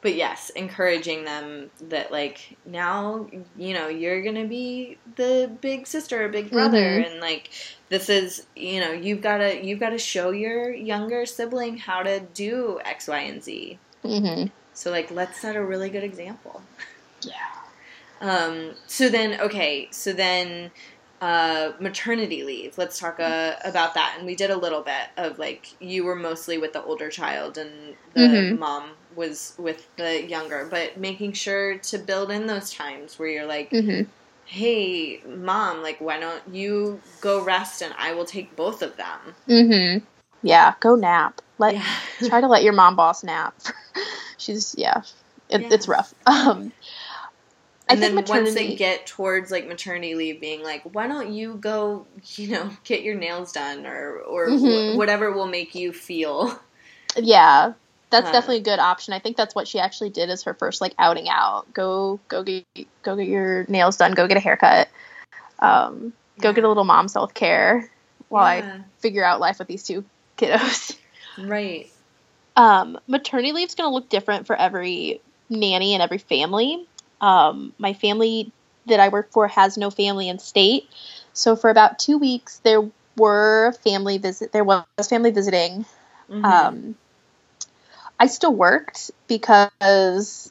but 0.00 0.14
yes, 0.14 0.50
encouraging 0.50 1.24
them 1.24 1.70
that 1.80 2.12
like 2.12 2.58
now 2.64 3.28
you 3.56 3.74
know 3.74 3.88
you're 3.88 4.22
gonna 4.22 4.46
be 4.46 4.98
the 5.16 5.50
big 5.60 5.86
sister 5.86 6.24
or 6.24 6.28
big 6.28 6.50
brother, 6.50 6.78
Mhm. 6.78 7.06
and 7.12 7.20
like 7.20 7.50
this 7.88 8.08
is 8.08 8.46
you 8.54 8.80
know 8.80 8.92
you've 8.92 9.20
got 9.22 9.38
to 9.38 9.64
you've 9.64 9.80
got 9.80 9.90
to 9.90 9.98
show 9.98 10.30
your 10.30 10.72
younger 10.72 11.26
sibling 11.26 11.78
how 11.78 12.02
to 12.02 12.20
do 12.20 12.80
X, 12.84 13.08
Y, 13.08 13.18
and 13.18 13.42
Z. 13.42 13.78
hmm 14.02 14.44
So 14.74 14.90
like 14.90 15.10
let's 15.10 15.40
set 15.40 15.56
a 15.56 15.64
really 15.64 15.90
good 15.90 16.04
example. 16.04 16.62
Yeah. 17.22 17.32
Um, 18.20 18.74
so 18.86 19.08
then, 19.08 19.40
okay, 19.40 19.88
so 19.92 20.12
then 20.12 20.70
uh, 21.20 21.72
maternity 21.80 22.44
leave. 22.44 22.78
Let's 22.78 22.98
talk 22.98 23.20
uh, 23.20 23.54
about 23.64 23.94
that. 23.94 24.14
And 24.18 24.26
we 24.26 24.36
did 24.36 24.50
a 24.50 24.56
little 24.56 24.82
bit 24.82 25.08
of 25.16 25.38
like 25.38 25.66
you 25.80 26.04
were 26.04 26.16
mostly 26.16 26.58
with 26.58 26.72
the 26.72 26.82
older 26.82 27.10
child 27.10 27.58
and 27.58 27.96
the 28.14 28.20
Mhm. 28.20 28.58
mom 28.58 28.90
was 29.18 29.54
with 29.58 29.88
the 29.96 30.24
younger, 30.26 30.68
but 30.70 30.98
making 30.98 31.34
sure 31.34 31.78
to 31.78 31.98
build 31.98 32.30
in 32.32 32.46
those 32.46 32.72
times 32.72 33.18
where 33.18 33.28
you're 33.28 33.46
like, 33.46 33.72
hmm 33.72 34.02
hey, 34.46 35.22
mom, 35.26 35.82
like, 35.82 36.00
why 36.00 36.20
don't 36.20 36.54
you 36.54 37.02
go 37.20 37.42
rest 37.44 37.82
and 37.82 37.94
I 37.98 38.14
will 38.14 38.26
take 38.26 38.56
both 38.56 38.82
of 38.82 38.96
them? 38.96 39.36
hmm 39.48 39.98
Yeah, 40.42 40.74
go 40.80 40.94
nap. 40.94 41.40
Let 41.58 41.74
Yeah. 41.74 41.84
try 42.22 42.40
to 42.40 42.48
let 42.48 42.62
your 42.64 42.74
mom 42.74 42.96
boss 42.96 43.24
nap. 43.24 43.54
She's 44.38 44.74
yeah, 44.78 45.02
it, 45.50 45.62
Yeah. 45.62 45.70
it's 45.70 45.88
rough. 45.88 46.14
Um, 46.26 46.72
I 47.90 47.94
and 47.94 48.00
think 48.00 48.14
then 48.16 48.26
once 48.28 48.52
they 48.54 48.74
get 48.76 49.06
towards 49.06 49.50
like 49.50 49.66
maternity 49.66 50.14
leave, 50.14 50.40
being 50.40 50.62
like, 50.62 50.82
why 50.94 51.06
don't 51.08 51.32
you 51.32 51.54
go, 51.56 52.06
you 52.36 52.48
know, 52.48 52.70
get 52.84 53.02
your 53.02 53.14
nails 53.16 53.52
done 53.52 53.86
or 53.86 54.18
or 54.20 54.60
wh- 54.64 54.88
Mhm. 54.88 54.94
whatever 54.94 55.32
will 55.32 55.46
make 55.46 55.74
you 55.74 55.92
feel. 55.92 56.60
yeah, 57.16 57.72
that's 58.10 58.28
Uh, 58.28 58.32
definitely 58.32 58.58
a 58.58 58.62
good 58.62 58.78
option. 58.78 59.14
I 59.14 59.18
think 59.18 59.36
that's 59.36 59.54
what 59.54 59.68
she 59.68 59.78
actually 59.78 60.10
did 60.10 60.30
as 60.30 60.42
her 60.44 60.54
first 60.54 60.80
like 60.80 60.94
outing 60.98 61.28
out. 61.28 61.72
Go 61.72 62.20
go 62.28 62.42
get 62.42 62.64
go 63.02 63.16
get 63.16 63.28
your 63.28 63.64
nails 63.68 63.96
done. 63.96 64.12
Go 64.14 64.26
get 64.26 64.36
a 64.36 64.40
haircut. 64.40 64.88
Um, 65.60 66.12
go 66.40 66.52
get 66.52 66.64
a 66.64 66.68
little 66.68 66.84
mom 66.84 67.08
self 67.08 67.34
care 67.34 67.90
while 68.28 68.44
I 68.44 68.64
figure 68.98 69.24
out 69.24 69.40
life 69.40 69.58
with 69.58 69.68
these 69.68 69.84
two 69.84 70.04
kiddos. 70.38 70.96
Right. 71.36 71.90
Um, 72.56 72.98
maternity 73.06 73.52
leave 73.52 73.68
is 73.68 73.74
going 73.74 73.88
to 73.88 73.94
look 73.94 74.08
different 74.08 74.46
for 74.46 74.56
every 74.56 75.20
nanny 75.48 75.94
and 75.94 76.02
every 76.02 76.18
family. 76.18 76.86
Um, 77.20 77.72
my 77.78 77.92
family 77.94 78.52
that 78.86 79.00
I 79.00 79.08
work 79.08 79.30
for 79.32 79.48
has 79.48 79.76
no 79.76 79.90
family 79.90 80.28
in 80.28 80.38
state, 80.38 80.88
so 81.32 81.56
for 81.56 81.70
about 81.70 81.98
two 81.98 82.18
weeks 82.18 82.58
there 82.58 82.88
were 83.16 83.72
family 83.84 84.18
visit. 84.18 84.52
There 84.52 84.64
was 84.64 84.84
family 85.08 85.30
visiting. 85.30 85.84
Mhm. 86.30 86.94
I 88.18 88.26
still 88.26 88.54
worked 88.54 89.10
because 89.28 90.50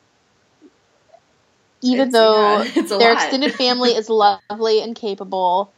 even 1.81 2.09
It's- 2.09 2.13
though 2.13 2.61
yeah, 2.63 2.81
their 2.97 3.13
lot. 3.13 3.23
extended 3.23 3.53
family 3.55 3.91
is 3.91 4.09
lovely 4.09 4.81
and 4.81 4.95
capable, 4.95 5.71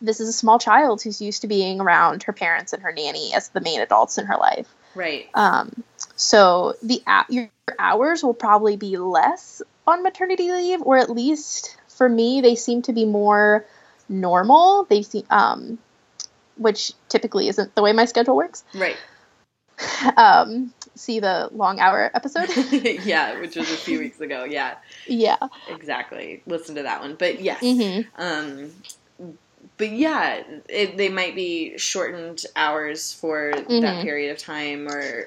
this 0.00 0.20
is 0.20 0.28
a 0.28 0.32
small 0.32 0.58
child 0.58 1.02
who's 1.02 1.20
used 1.20 1.42
to 1.42 1.46
being 1.48 1.80
around 1.80 2.22
her 2.24 2.32
parents 2.32 2.72
and 2.72 2.82
her 2.82 2.92
nanny 2.92 3.34
as 3.34 3.48
the 3.50 3.60
main 3.60 3.80
adults 3.80 4.18
in 4.18 4.26
her 4.26 4.36
life. 4.36 4.68
right. 4.94 5.28
Um, 5.34 5.84
so 6.16 6.74
the 6.82 7.02
your 7.28 7.50
hours 7.78 8.22
will 8.22 8.34
probably 8.34 8.76
be 8.76 8.96
less 8.96 9.62
on 9.86 10.02
maternity 10.02 10.50
leave, 10.50 10.82
or 10.82 10.98
at 10.98 11.10
least 11.10 11.76
for 11.88 12.08
me, 12.08 12.40
they 12.40 12.54
seem 12.56 12.82
to 12.82 12.92
be 12.92 13.04
more 13.04 13.64
normal. 14.08 14.84
They 14.84 15.02
seem, 15.02 15.24
um, 15.30 15.78
which 16.56 16.92
typically 17.08 17.48
isn't 17.48 17.74
the 17.74 17.82
way 17.82 17.92
my 17.92 18.06
schedule 18.06 18.36
works. 18.36 18.64
Right. 18.74 18.96
Um, 20.16 20.72
see 21.00 21.20
the 21.20 21.48
long 21.52 21.80
hour 21.80 22.10
episode. 22.14 22.48
yeah, 22.72 23.40
which 23.40 23.56
was 23.56 23.70
a 23.70 23.76
few 23.76 23.98
weeks 23.98 24.20
ago. 24.20 24.44
Yeah, 24.44 24.76
yeah. 25.06 25.38
exactly. 25.68 26.42
Listen 26.46 26.74
to 26.76 26.82
that 26.82 27.00
one. 27.00 27.16
But 27.18 27.40
yes, 27.40 27.60
hmm 27.62 28.00
um, 28.16 28.70
but 29.76 29.90
yeah, 29.90 30.42
it, 30.68 30.96
they 30.96 31.08
might 31.08 31.34
be 31.34 31.76
shortened 31.78 32.42
hours 32.56 33.12
for 33.12 33.52
that 33.52 33.68
Mhm. 33.68 34.02
period 34.02 34.30
of 34.32 34.38
time, 34.38 34.88
or 34.88 35.26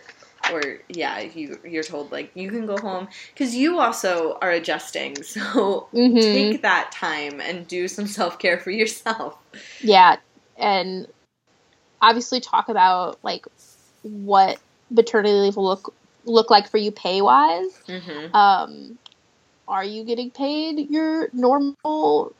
or 0.53 0.61
yeah, 0.89 1.19
you 1.21 1.59
you're 1.65 1.83
told 1.83 2.11
like 2.11 2.31
you 2.35 2.49
can 2.49 2.65
go 2.65 2.77
home 2.77 3.07
because 3.33 3.55
you 3.55 3.79
also 3.79 4.37
are 4.41 4.51
adjusting. 4.51 5.15
So 5.23 5.87
Mhm. 5.93 6.31
take 6.33 6.61
that 6.61 6.91
time 6.91 7.41
and 7.41 7.67
do 7.67 7.87
some 7.87 8.07
self 8.07 8.39
care 8.39 8.59
for 8.59 8.71
yourself. 8.71 9.37
Yeah, 9.81 10.17
and 10.57 11.07
obviously 12.01 12.39
talk 12.39 12.69
about 12.69 13.19
like 13.23 13.45
what 14.03 14.59
maternity 14.89 15.33
leave 15.33 15.55
will 15.55 15.65
look 15.65 15.93
look 16.25 16.49
like 16.49 16.69
for 16.69 16.77
you 16.77 16.91
pay 16.91 17.21
wise. 17.21 17.71
Mm-hmm. 17.87 18.35
Um, 18.35 18.97
are 19.67 19.83
you 19.83 20.03
getting 20.03 20.31
paid 20.31 20.89
your 20.89 21.29
normal 21.33 22.33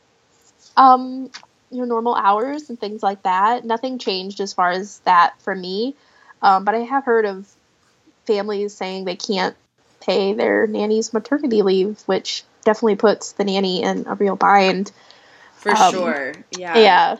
um 0.76 1.30
your 1.70 1.86
normal 1.86 2.14
hours 2.14 2.70
and 2.70 2.78
things 2.78 3.02
like 3.02 3.22
that? 3.24 3.64
Nothing 3.64 3.98
changed 3.98 4.40
as 4.40 4.52
far 4.52 4.70
as 4.70 4.98
that 5.00 5.34
for 5.40 5.54
me. 5.54 5.94
Um, 6.42 6.64
but 6.64 6.74
I 6.74 6.80
have 6.80 7.04
heard 7.04 7.24
of 7.24 7.48
families 8.26 8.74
saying 8.74 9.04
they 9.04 9.16
can't 9.16 9.56
pay 10.00 10.34
their 10.34 10.66
nanny's 10.66 11.12
maternity 11.12 11.62
leave, 11.62 12.00
which 12.06 12.44
definitely 12.64 12.96
puts 12.96 13.32
the 13.32 13.44
nanny 13.44 13.82
in 13.82 14.06
a 14.06 14.14
real 14.14 14.36
bind. 14.36 14.92
For 15.56 15.70
Um, 15.70 15.94
sure. 15.94 16.34
Yeah. 16.50 16.78
yeah. 16.78 17.16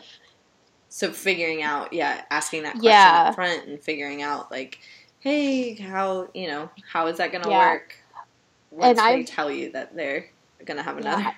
So 0.89 1.11
figuring 1.11 1.61
out, 1.63 1.93
yeah, 1.93 2.23
asking 2.29 2.63
that 2.63 2.73
question 2.73 2.85
Yeah. 2.85 3.25
up 3.29 3.35
front 3.35 3.67
and 3.67 3.79
figuring 3.81 4.21
out 4.21 4.51
like, 4.51 4.79
hey, 5.35 5.73
how 5.73 6.29
you 6.35 6.47
know, 6.47 6.69
how 6.93 7.07
is 7.07 7.17
that 7.17 7.31
gonna 7.31 7.49
Yeah. 7.49 7.71
work? 7.71 7.95
Once 8.69 8.85
And 8.89 8.97
they 8.99 9.01
I've- 9.03 9.23
tell 9.25 9.49
you 9.49 9.71
that 9.71 9.95
they're 9.95 10.29
gonna 10.63 10.83
have 10.83 10.99
Yeah. 10.99 11.13
another. 11.17 11.35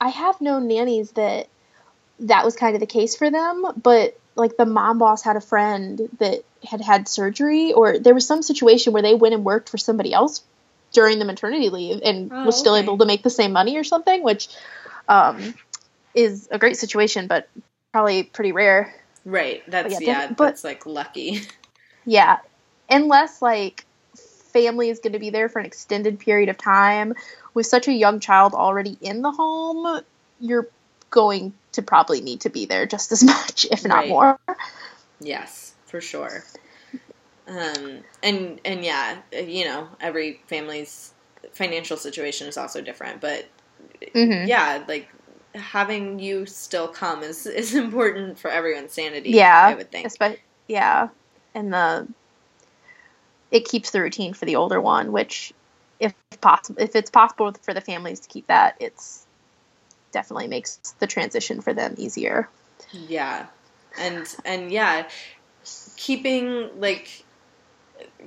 I 0.00 0.08
have 0.08 0.40
known 0.40 0.66
nannies 0.66 1.12
that 1.12 1.46
that 2.18 2.44
was 2.44 2.56
kind 2.56 2.74
of 2.74 2.80
the 2.80 2.86
case 2.86 3.14
for 3.16 3.30
them, 3.30 3.64
but 3.80 4.18
like 4.34 4.56
the 4.56 4.66
mom 4.66 4.98
boss 4.98 5.22
had 5.22 5.36
a 5.36 5.40
friend 5.40 6.08
that 6.18 6.42
had 6.68 6.80
had 6.80 7.06
surgery, 7.08 7.72
or 7.72 7.98
there 7.98 8.14
was 8.14 8.26
some 8.26 8.42
situation 8.42 8.92
where 8.92 9.02
they 9.02 9.14
went 9.14 9.32
and 9.34 9.44
worked 9.44 9.68
for 9.68 9.78
somebody 9.78 10.12
else 10.12 10.42
during 10.92 11.20
the 11.20 11.24
maternity 11.24 11.68
leave 11.70 12.00
and 12.02 12.32
Oh, 12.32 12.46
was 12.46 12.58
still 12.58 12.74
okay. 12.74 12.82
able 12.82 12.98
to 12.98 13.06
make 13.06 13.22
the 13.22 13.30
same 13.30 13.52
money 13.52 13.76
or 13.78 13.84
something, 13.84 14.22
which 14.24 14.48
um, 15.08 15.54
is 16.14 16.48
a 16.50 16.58
great 16.58 16.76
situation, 16.76 17.26
but 17.28 17.48
probably 17.92 18.22
pretty 18.24 18.52
rare. 18.52 18.92
Right. 19.24 19.62
That's 19.68 19.92
yeah, 19.92 19.98
yeah, 20.00 20.26
def- 20.28 20.36
but- 20.36 20.44
that's 20.46 20.64
like 20.64 20.84
lucky. 20.86 21.42
Yeah, 22.06 22.38
unless 22.90 23.40
like 23.40 23.86
family 24.52 24.90
is 24.90 24.98
going 24.98 25.12
to 25.12 25.18
be 25.18 25.30
there 25.30 25.48
for 25.48 25.58
an 25.60 25.66
extended 25.66 26.18
period 26.18 26.48
of 26.48 26.58
time 26.58 27.14
with 27.54 27.66
such 27.66 27.88
a 27.88 27.92
young 27.92 28.20
child 28.20 28.52
already 28.54 28.98
in 29.00 29.22
the 29.22 29.30
home, 29.30 30.02
you're 30.40 30.66
going 31.10 31.52
to 31.72 31.82
probably 31.82 32.20
need 32.20 32.40
to 32.42 32.50
be 32.50 32.66
there 32.66 32.86
just 32.86 33.12
as 33.12 33.22
much, 33.34 33.66
if 33.70 33.84
not 33.84 33.98
Right. 33.98 34.08
more. 34.08 34.38
Yes, 35.20 35.74
for 35.86 36.00
sure. 36.00 36.44
Um, 37.48 38.00
and 38.22 38.60
and 38.64 38.84
yeah, 38.84 39.18
you 39.32 39.64
know, 39.64 39.88
every 40.00 40.40
family's 40.46 41.12
financial 41.52 41.96
situation 41.96 42.46
is 42.46 42.56
also 42.56 42.80
different, 42.80 43.20
but 43.20 43.46
Mhm. 44.14 44.46
yeah, 44.46 44.84
like 44.86 45.08
having 45.54 46.18
you 46.20 46.46
still 46.46 46.86
come 46.88 47.22
is 47.22 47.46
is 47.62 47.74
important 47.74 48.38
for 48.38 48.50
everyone's 48.50 48.92
sanity. 48.92 49.30
Yeah, 49.30 49.66
I 49.66 49.74
would 49.74 49.90
think. 49.90 50.06
Espe- 50.08 50.38
yeah, 50.68 51.08
and 51.54 51.72
the 51.72 52.06
it 53.50 53.64
keeps 53.64 53.90
the 53.90 54.00
routine 54.00 54.34
for 54.34 54.44
the 54.44 54.56
older 54.56 54.80
one, 54.80 55.12
which 55.12 55.52
if 55.98 56.14
possible, 56.40 56.80
if 56.80 56.96
it's 56.96 57.10
possible 57.10 57.52
for 57.62 57.74
the 57.74 57.80
families 57.80 58.20
to 58.20 58.28
keep 58.28 58.46
that, 58.46 58.76
it's 58.80 59.26
definitely 60.12 60.48
makes 60.48 60.76
the 60.98 61.06
transition 61.06 61.60
for 61.60 61.72
them 61.72 61.94
easier. 61.98 62.48
Yeah. 62.92 63.46
And 63.98 64.34
and 64.44 64.72
yeah, 64.72 65.08
keeping 65.96 66.80
like 66.80 67.24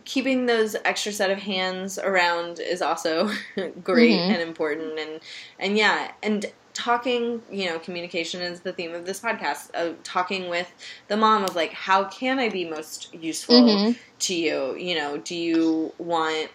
keeping 0.05 0.45
those 0.45 0.75
extra 0.85 1.11
set 1.11 1.31
of 1.31 1.39
hands 1.39 1.97
around 1.97 2.59
is 2.59 2.81
also 2.81 3.31
great 3.83 4.19
Mhm. 4.19 4.29
and 4.29 4.41
important 4.41 4.99
and 4.99 5.19
and 5.59 5.77
yeah, 5.77 6.11
and 6.21 6.45
talking, 6.73 7.41
you 7.49 7.65
know, 7.67 7.79
communication 7.79 8.41
is 8.41 8.61
the 8.61 8.73
theme 8.73 8.93
of 8.93 9.05
this 9.05 9.21
podcast. 9.21 9.71
Of 9.73 10.03
talking 10.03 10.49
with 10.49 10.73
the 11.07 11.17
mom 11.17 11.43
of 11.43 11.55
like 11.55 11.73
how 11.73 12.05
can 12.05 12.39
I 12.39 12.49
be 12.49 12.65
most 12.69 13.13
useful 13.13 13.55
Mhm. 13.57 13.95
to 14.19 14.35
you? 14.35 14.75
You 14.77 14.95
know, 14.95 15.17
do 15.17 15.35
you 15.35 15.93
want 15.97 16.49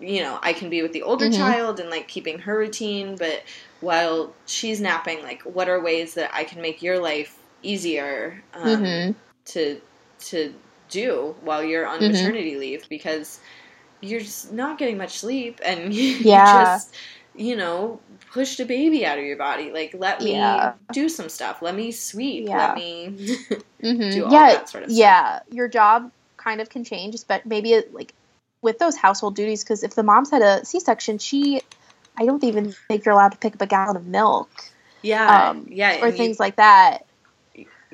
you 0.00 0.22
know, 0.22 0.38
I 0.42 0.52
can 0.54 0.70
be 0.70 0.82
with 0.82 0.92
the 0.92 1.02
older 1.02 1.28
Mhm. 1.28 1.32
child 1.36 1.80
and 1.80 1.90
like 1.90 2.08
keeping 2.08 2.38
her 2.40 2.56
routine, 2.58 3.16
but 3.16 3.42
while 3.80 4.36
she's 4.46 4.80
napping, 4.80 5.22
like 5.22 5.42
what 5.42 5.68
are 5.68 5.80
ways 5.82 6.14
that 6.14 6.30
I 6.34 6.44
can 6.44 6.62
make 6.62 6.82
your 6.82 6.98
life 6.98 7.38
easier 7.62 8.44
um, 8.54 8.84
Mhm. 8.84 9.14
to 9.46 9.80
to 10.20 10.54
do 10.88 11.36
while 11.40 11.62
you're 11.64 11.86
on 11.86 12.00
Mhm. 12.00 12.06
maternity 12.06 12.56
leave 12.56 12.88
because 12.88 13.40
you're 14.00 14.20
just 14.20 14.52
not 14.52 14.78
getting 14.78 14.98
much 14.98 15.18
sleep 15.18 15.60
and 15.64 15.92
you 15.94 16.24
Yeah. 16.24 16.42
just 16.42 16.94
you 17.34 17.56
know 17.56 17.98
push 18.30 18.56
the 18.56 18.64
baby 18.64 19.06
out 19.06 19.18
of 19.18 19.24
your 19.24 19.36
body 19.36 19.70
like 19.72 19.94
let 19.98 20.20
me 20.20 20.32
Yeah. 20.32 20.74
do 20.92 21.08
some 21.08 21.28
stuff 21.28 21.62
let 21.62 21.74
me 21.74 21.90
sweep 21.92 22.46
Yeah. 22.48 22.58
let 22.58 22.76
me 22.76 23.08
Mhm. 23.82 24.12
do 24.12 24.24
all 24.26 24.30
yeah, 24.32 24.46
that 24.52 24.68
sort 24.68 24.84
of 24.84 24.90
stuff. 24.90 24.98
yeah. 24.98 25.40
Your 25.50 25.66
job 25.68 26.10
kind 26.36 26.60
of 26.60 26.68
can 26.70 26.84
change, 26.84 27.16
but 27.26 27.44
maybe 27.46 27.72
it, 27.72 27.92
like 27.92 28.14
with 28.60 28.78
those 28.78 28.96
household 28.96 29.34
duties. 29.34 29.64
Because 29.64 29.82
if 29.82 29.94
the 29.96 30.02
mom's 30.04 30.30
had 30.30 30.40
a 30.42 30.64
C-section, 30.64 31.18
she, 31.18 31.62
I 32.16 32.24
don't 32.26 32.44
even 32.44 32.72
think 32.88 33.04
you're 33.04 33.12
allowed 33.14 33.32
to 33.32 33.38
pick 33.38 33.54
up 33.54 33.60
a 33.62 33.66
gallon 33.66 33.96
of 33.96 34.06
milk 34.06 34.50
yeah 35.02 35.50
um, 35.50 35.66
yeah 35.68 35.96
or 36.00 36.06
and 36.08 36.12
you- 36.18 36.24
things 36.24 36.38
like 36.38 36.56
that. 36.56 37.06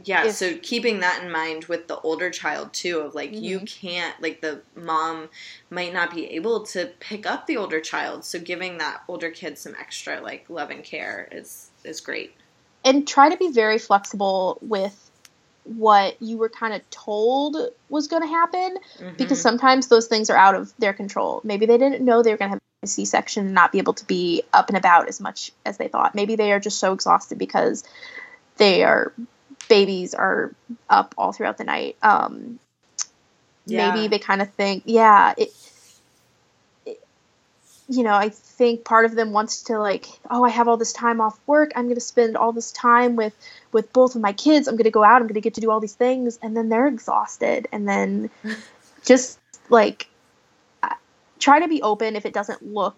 Yeah, 0.04 0.26
if- 0.26 0.36
so 0.36 0.56
keeping 0.62 1.00
that 1.00 1.22
in 1.22 1.30
mind 1.30 1.64
with 1.66 1.88
the 1.88 1.98
older 2.00 2.30
child 2.30 2.72
too, 2.72 3.00
of 3.00 3.14
like 3.14 3.32
you 3.34 3.60
Mhm. 3.60 3.80
can't 3.80 4.20
like 4.22 4.40
the 4.40 4.60
mom 4.74 5.28
might 5.70 5.92
not 5.92 6.14
be 6.14 6.26
able 6.34 6.64
to 6.66 6.86
pick 7.00 7.26
up 7.26 7.46
the 7.46 7.56
older 7.56 7.80
child, 7.80 8.24
so 8.24 8.38
giving 8.38 8.78
that 8.78 9.02
older 9.08 9.30
kid 9.30 9.58
some 9.58 9.74
extra 9.78 10.20
like 10.20 10.44
love 10.48 10.70
and 10.70 10.84
care 10.84 11.28
is 11.32 11.70
is 11.84 12.00
great. 12.00 12.34
and 12.84 13.06
try 13.08 13.28
to 13.28 13.36
be 13.36 13.48
very 13.50 13.76
flexible 13.78 14.56
with 14.62 15.10
what 15.64 16.16
you 16.22 16.38
were 16.38 16.48
kind 16.48 16.72
of 16.72 16.88
told 16.90 17.56
was 17.90 18.06
going 18.06 18.22
to 18.22 18.28
happen 18.28 18.78
because 19.18 19.38
Mhm. 19.38 19.42
sometimes 19.42 19.88
those 19.88 20.06
things 20.06 20.30
are 20.30 20.36
out 20.36 20.54
of 20.54 20.72
their 20.78 20.92
control. 20.94 21.40
Maybe 21.44 21.66
they 21.66 21.76
didn't 21.76 22.02
know 22.04 22.22
they 22.22 22.30
were 22.30 22.36
going 22.38 22.50
to 22.50 22.54
have 22.54 22.60
a 22.82 22.86
C-section 22.86 23.46
and 23.46 23.54
not 23.54 23.72
be 23.72 23.78
able 23.78 23.92
to 23.94 24.04
be 24.06 24.42
up 24.54 24.68
and 24.68 24.78
about 24.78 25.08
as 25.08 25.20
much 25.20 25.52
as 25.66 25.76
they 25.76 25.88
thought. 25.88 26.14
Maybe 26.14 26.36
they 26.36 26.52
are 26.52 26.60
just 26.60 26.78
so 26.78 26.92
exhausted 26.92 27.36
because 27.36 27.82
they 28.56 28.84
are 28.84 29.12
babies 29.68 30.14
are 30.14 30.54
up 30.88 31.14
all 31.18 31.32
throughout 31.32 31.58
the 31.58 31.64
night. 31.64 31.96
Um, 32.02 32.58
Yeah. 33.66 33.92
Maybe 33.92 34.08
they 34.08 34.18
kind 34.18 34.40
of 34.42 34.50
think, 34.54 34.84
yeah, 34.86 35.34
it, 35.36 35.52
it- 36.86 37.00
you 37.90 38.02
know, 38.02 38.12
I 38.14 38.28
think 38.28 38.84
part 38.84 39.06
of 39.06 39.14
them 39.14 39.32
wants 39.32 39.62
to 39.64 39.78
like, 39.78 40.06
oh, 40.30 40.44
I 40.44 40.50
have 40.50 40.68
all 40.68 40.76
this 40.76 40.92
time 40.92 41.20
off 41.22 41.38
work. 41.46 41.72
I'm 41.74 41.84
going 41.84 41.94
to 41.94 42.00
spend 42.02 42.36
all 42.36 42.52
this 42.52 42.70
time 42.72 43.16
with 43.16 43.34
with 43.72 43.92
both 43.94 44.14
of 44.14 44.20
my 44.20 44.32
kids. 44.34 44.68
I'm 44.68 44.74
going 44.74 44.84
to 44.84 44.90
go 44.90 45.02
out. 45.04 45.16
I'm 45.22 45.28
going 45.28 45.34
to 45.34 45.40
get 45.40 45.54
to 45.54 45.60
do 45.62 45.70
all 45.70 45.80
these 45.80 45.94
things, 45.94 46.38
and 46.42 46.54
then 46.56 46.68
they're 46.68 46.86
exhausted, 46.86 47.66
and 47.72 47.88
then 47.88 48.28
just 49.06 49.38
like 49.70 50.06
try 51.38 51.60
to 51.60 51.68
be 51.68 51.80
open 51.82 52.16
if 52.16 52.26
it 52.26 52.34
doesn't 52.34 52.62
look 52.74 52.96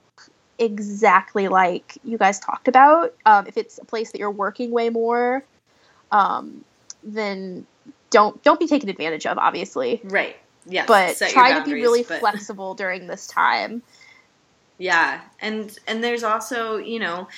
exactly 0.59 1.49
like 1.49 1.97
you 2.05 2.19
guys 2.19 2.41
talked 2.41 2.67
about. 2.69 3.15
Um, 3.27 3.47
if 3.47 3.57
it's 3.57 3.79
a 3.79 3.85
place 3.85 4.11
that 4.13 4.19
you're 4.19 4.31
working 4.31 4.71
way 4.73 4.91
more, 4.91 5.45
um, 6.13 6.65
then 7.03 7.67
don't 8.11 8.43
don't 8.43 8.59
be 8.61 8.67
taken 8.67 8.89
advantage 8.89 9.27
of, 9.27 9.39
obviously. 9.39 10.01
right. 10.05 10.37
Yes, 10.67 10.87
But 10.87 11.17
try 11.31 11.59
to 11.59 11.65
be 11.65 11.73
really 11.75 12.03
but- 12.03 12.21
flexible 12.21 12.75
during 12.75 13.07
this 13.07 13.27
time. 13.27 13.83
Yeah, 14.79 15.21
and 15.41 15.77
and 15.87 16.03
there's 16.05 16.23
also 16.23 16.77
you 16.77 16.99
know, 17.01 17.29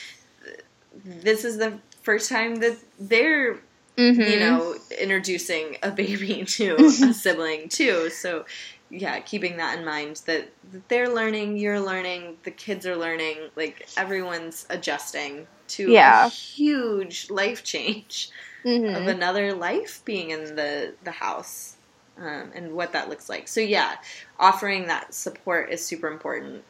this 1.04 1.44
is 1.44 1.58
the 1.58 1.78
first 2.02 2.28
time 2.30 2.56
that 2.56 2.76
they're 2.98 3.60
Mm-hmm. 3.98 4.22
you 4.22 4.40
know 4.40 4.74
introducing 4.98 5.76
a 5.82 5.90
baby 5.90 6.44
to 6.48 6.76
a 6.76 6.90
sibling 7.12 7.68
too 7.68 8.08
so 8.08 8.46
yeah 8.88 9.20
keeping 9.20 9.58
that 9.58 9.78
in 9.78 9.84
mind 9.84 10.22
that 10.24 10.48
they're 10.88 11.10
learning 11.14 11.58
you're 11.58 11.78
learning 11.78 12.38
the 12.44 12.50
kids 12.50 12.86
are 12.86 12.96
learning 12.96 13.36
like 13.54 13.86
everyone's 13.98 14.64
adjusting 14.70 15.46
to 15.68 15.90
Yeah. 15.90 16.24
a 16.24 16.30
huge 16.30 17.28
life 17.28 17.64
change 17.64 18.30
Mhm. 18.64 18.94
of 18.94 19.06
another 19.08 19.54
life 19.54 20.02
being 20.04 20.30
in 20.30 20.54
the 20.56 20.94
the 21.02 21.10
house 21.12 21.76
um, 22.18 22.52
and 22.54 22.72
what 22.74 22.92
that 22.92 23.08
looks 23.08 23.28
like 23.28 23.48
so 23.48 23.60
yeah 23.60 23.96
offering 24.38 24.86
that 24.86 25.14
support 25.14 25.70
is 25.70 25.84
super 25.86 26.08
important 26.08 26.64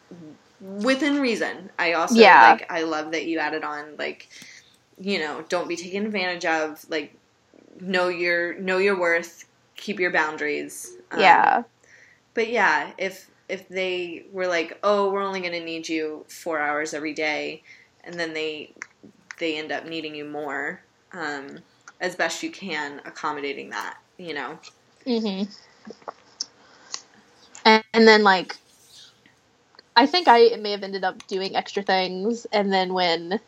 within 0.61 1.21
reason 1.21 1.71
i 1.79 1.93
also 1.95 2.17
Yeah. 2.17 2.41
like 2.41 2.67
i 2.71 2.83
love 2.83 3.13
that 3.13 3.27
you 3.27 3.39
added 3.39 3.65
on 3.65 3.97
like 3.99 4.29
you 4.99 5.19
know 5.19 5.45
don't 5.49 5.69
be 5.69 5.77
taken 5.77 6.07
advantage 6.07 6.45
of 6.45 6.85
like 6.89 7.19
know 7.81 8.09
your 8.09 8.55
know 8.59 8.79
your 8.79 8.99
worth 8.99 9.45
keep 9.77 9.99
your 10.01 10.11
boundaries 10.13 10.97
Um, 11.11 11.21
yeah. 11.21 11.65
but 12.35 12.49
yeah 12.49 12.93
if 12.99 13.31
if 13.49 13.69
they 13.69 14.27
were 14.33 14.47
like 14.47 14.79
oh 14.83 15.11
we're 15.11 15.23
only 15.23 15.41
going 15.41 15.53
to 15.53 15.65
need 15.65 15.89
you 15.89 16.25
four 16.29 16.59
hours 16.61 16.95
every 16.95 17.15
day 17.15 17.63
and 18.05 18.19
then 18.19 18.35
they 18.35 18.73
they 19.39 19.59
end 19.59 19.73
up 19.73 19.87
needing 19.87 20.15
you 20.15 20.25
more 20.25 20.81
um 21.13 21.59
as 22.03 22.15
best 22.17 22.43
you 22.43 22.51
can 22.51 23.01
accommodating 23.07 23.71
that, 23.71 23.97
you 24.19 24.35
know. 24.35 24.59
Mm-hmm. 25.07 25.51
And, 27.65 27.85
and 27.95 28.07
then 28.09 28.23
like, 28.25 28.57
I 29.97 30.07
think 30.07 30.27
I 30.29 30.57
may 30.61 30.73
have 30.73 30.83
ended 30.83 31.05
up 31.05 31.27
doing 31.29 31.55
extra 31.57 31.83
things, 31.83 32.47
and 32.53 32.73
then 32.73 32.93
when 32.93 33.41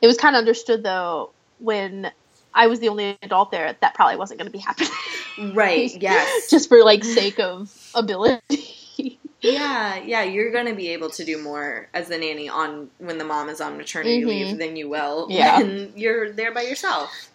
it 0.00 0.06
was 0.06 0.16
kind 0.18 0.34
of 0.34 0.40
understood 0.40 0.82
though 0.82 1.30
when 1.58 2.10
I 2.54 2.66
was 2.66 2.80
the 2.80 2.88
only 2.88 3.16
adult 3.22 3.50
there, 3.50 3.76
that 3.80 3.94
probably 3.94 4.16
wasn't 4.16 4.40
going 4.40 4.50
to 4.50 4.52
be 4.52 4.58
happening. 4.58 5.54
Right. 5.54 5.90
Yes. 6.02 6.50
Just 6.50 6.68
for 6.68 6.82
like 6.84 7.04
sake 7.04 7.38
of 7.40 7.72
ability. 7.94 9.18
yeah, 9.40 9.96
yeah, 9.96 10.22
you're 10.22 10.52
going 10.52 10.66
to 10.66 10.74
be 10.74 10.88
able 10.90 11.08
to 11.10 11.24
do 11.24 11.40
more 11.42 11.88
as 11.94 12.08
the 12.08 12.18
nanny 12.18 12.48
on 12.48 12.90
when 12.98 13.16
the 13.18 13.24
mom 13.24 13.48
is 13.48 13.60
on 13.60 13.76
maternity 13.78 14.22
Mhm. 14.22 14.26
leave 14.26 14.58
than 14.58 14.76
you 14.76 14.88
will 14.90 15.28
Yeah. 15.30 15.58
when 15.58 15.92
you're 15.96 16.32
there 16.32 16.52
by 16.52 16.62
yourself. 16.62 17.30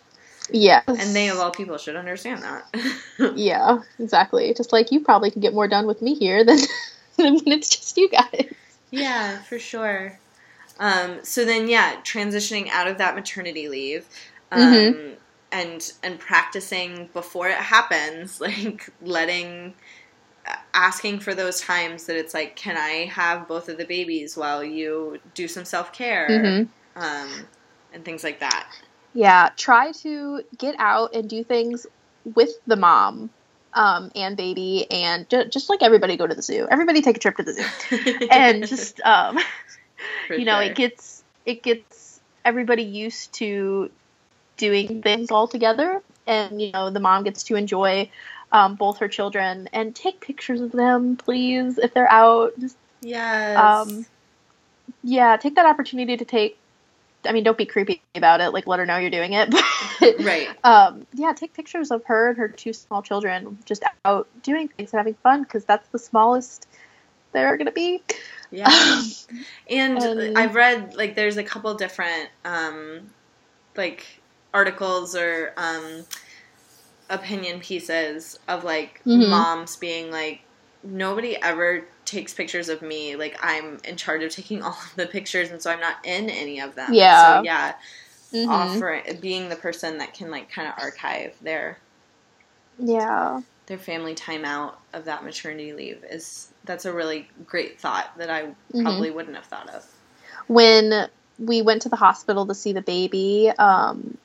Yes. 0.52 0.84
And 0.88 1.16
they 1.16 1.30
of 1.30 1.40
all 1.40 1.52
people 1.52 1.78
should 1.78 1.96
understand 1.96 2.44
that. 2.44 2.66
Yeah, 3.36 3.80
exactly. 4.00 4.54
Just 4.54 4.72
like 4.72 4.92
you 4.92 5.00
probably 5.02 5.32
could 5.32 5.42
get 5.42 5.54
more 5.54 5.68
done 5.68 5.88
with 5.88 6.02
me 6.02 6.14
here 6.16 6.44
than, 6.44 6.58
than 7.18 7.34
when 7.36 7.48
it's 7.48 7.70
just 7.70 7.98
you 7.98 8.10
guys. 8.10 8.54
Yeah, 8.92 9.42
for 9.44 9.58
sure. 9.60 10.20
Um, 10.80 11.20
so 11.24 11.46
then, 11.46 11.68
yeah, 11.68 11.96
transitioning 12.04 12.70
out 12.70 12.88
of 12.88 13.00
that 13.00 13.16
maternity 13.16 13.68
leave, 13.70 14.08
um, 14.52 14.62
Mhm. 14.62 15.16
and 15.52 15.94
and 16.04 16.20
practicing 16.20 17.08
before 17.14 17.48
it 17.50 17.58
happens, 17.58 18.40
like 18.48 18.90
letting, 19.02 19.74
asking 20.74 21.20
for 21.20 21.34
those 21.34 21.60
times 21.62 22.06
that 22.06 22.16
it's 22.16 22.34
like, 22.34 22.56
can 22.56 22.78
I 22.78 23.06
have 23.06 23.48
both 23.48 23.70
of 23.70 23.78
the 23.78 23.86
babies 23.86 24.38
while 24.38 24.64
you 24.64 25.20
do 25.34 25.48
some 25.48 25.66
self 25.66 25.92
care, 25.94 26.30
Mhm. 26.30 26.68
um, 26.96 27.48
and 27.94 28.06
things 28.06 28.24
like 28.24 28.40
that. 28.40 28.68
Yeah, 29.18 29.50
try 29.58 29.94
to 30.04 30.44
get 30.60 30.76
out 30.78 31.16
and 31.16 31.28
do 31.28 31.44
things 31.44 31.88
with 32.24 32.52
the 32.68 32.76
mom 32.76 33.32
um, 33.74 34.12
and 34.14 34.38
baby, 34.38 34.86
and 34.92 35.28
ju- 35.28 35.50
just 35.50 35.72
like 35.72 35.82
everybody 35.82 36.18
go 36.18 36.28
to 36.28 36.36
the 36.36 36.44
zoo. 36.44 36.68
Everybody 36.70 37.02
take 37.02 37.18
a 37.18 37.20
trip 37.20 37.36
to 37.38 37.44
the 37.44 37.54
zoo, 37.54 38.28
and 38.32 38.68
just 38.68 39.02
um, 39.02 39.40
you 40.30 40.46
know, 40.46 40.62
sure. 40.62 40.70
it 40.70 40.76
gets 40.76 41.24
it 41.48 41.64
gets 41.64 42.22
everybody 42.46 42.84
used 42.84 43.34
to 43.40 43.90
doing 44.58 45.02
things 45.02 45.32
all 45.32 45.48
together, 45.48 46.00
and 46.28 46.62
you 46.62 46.72
know, 46.72 46.92
the 46.92 47.00
mom 47.00 47.24
gets 47.24 47.42
to 47.46 47.56
enjoy 47.56 48.12
um, 48.52 48.76
both 48.76 49.00
her 49.00 49.08
children 49.08 49.68
and 49.74 49.96
take 49.96 50.22
pictures 50.22 50.62
of 50.62 50.72
them, 50.72 51.18
please, 51.18 51.80
if 51.80 51.92
they're 51.96 52.12
out. 52.12 52.52
Just 52.60 52.78
yes, 53.02 53.58
um, 53.58 54.06
yeah, 55.02 55.38
take 55.38 55.56
that 55.56 55.66
opportunity 55.66 56.18
to 56.18 56.26
take. 56.26 56.60
I 57.28 57.32
mean, 57.34 57.44
don't 57.44 57.58
be 57.58 57.66
creepy 57.66 58.02
about 58.16 58.42
it. 58.42 58.50
Like, 58.52 58.68
let 58.68 58.80
her 58.80 58.86
know 58.86 58.98
you're 58.98 59.10
doing 59.12 59.34
it. 59.34 59.54
But, 60.00 60.20
right. 60.24 60.50
um, 60.64 61.08
yeah, 61.16 61.34
take 61.34 61.54
pictures 61.54 61.90
of 61.90 62.06
her 62.06 62.30
and 62.30 62.38
her 62.38 62.48
two 62.48 62.72
small 62.72 63.02
children 63.02 63.58
just 63.66 63.84
out 64.06 64.28
doing 64.44 64.68
things 64.68 64.94
and 64.94 65.00
having 65.00 65.16
fun 65.16 65.42
because 65.42 65.66
that's 65.66 65.88
the 65.90 65.98
smallest 65.98 66.68
they're 67.32 67.58
gonna 67.58 67.72
be. 67.72 68.02
Yeah. 68.52 68.70
And 69.70 69.98
And- 69.98 70.38
I've 70.38 70.54
read 70.56 70.94
like 70.96 71.16
there's 71.16 71.38
a 71.38 71.44
couple 71.44 71.74
different 71.74 72.30
um 72.46 73.10
like 73.76 74.06
articles 74.54 75.16
or 75.16 75.52
um 75.58 76.06
opinion 77.10 77.60
pieces 77.60 78.38
of 78.48 78.64
like 78.64 79.02
Mhm. 79.06 79.30
moms 79.30 79.76
being 79.78 80.12
like 80.12 80.42
nobody 80.84 81.36
ever 81.42 81.86
takes 82.08 82.34
pictures 82.34 82.70
of 82.70 82.82
me 82.82 83.16
like 83.16 83.38
I'm 83.44 83.80
in 83.84 83.98
charge 83.98 84.24
of 84.24 84.32
taking 84.32 84.64
all 84.64 84.72
of 84.72 84.94
the 84.96 85.06
pictures 85.06 85.52
and 85.52 85.62
so 85.62 85.70
I'm 85.70 85.80
not 85.80 85.98
in 86.04 86.30
any 86.30 86.60
of 86.60 86.74
them. 86.74 86.94
Yeah. 86.94 87.38
So 87.38 87.44
yeah, 87.44 87.74
Mhm. 88.34 88.50
offer 88.50 89.04
being 89.22 89.50
the 89.50 89.56
person 89.56 90.00
that 90.00 90.14
can 90.16 90.32
like 90.32 90.50
kind 90.52 90.68
of 90.68 90.74
archive 90.80 91.36
their 91.42 91.78
Yeah. 92.80 93.42
their 93.68 93.78
family 93.78 94.16
time 94.16 94.46
out 94.46 94.80
of 94.94 95.06
that 95.06 95.24
maternity 95.26 95.74
leave 95.74 96.04
is 96.10 96.48
that's 96.64 96.86
a 96.86 96.94
really 96.94 97.28
great 97.46 97.80
thought 97.80 98.18
that 98.18 98.30
I 98.30 98.56
Mhm. 98.74 98.84
probably 98.84 99.12
wouldn't 99.12 99.36
have 99.36 99.46
thought 99.46 99.70
of. 99.70 99.86
When 100.48 101.10
we 101.38 101.62
went 101.62 101.82
to 101.84 101.90
the 101.90 101.96
hospital 101.98 102.46
to 102.48 102.56
see 102.56 102.72
the 102.74 102.82
baby, 102.82 103.52
um, 103.60 104.18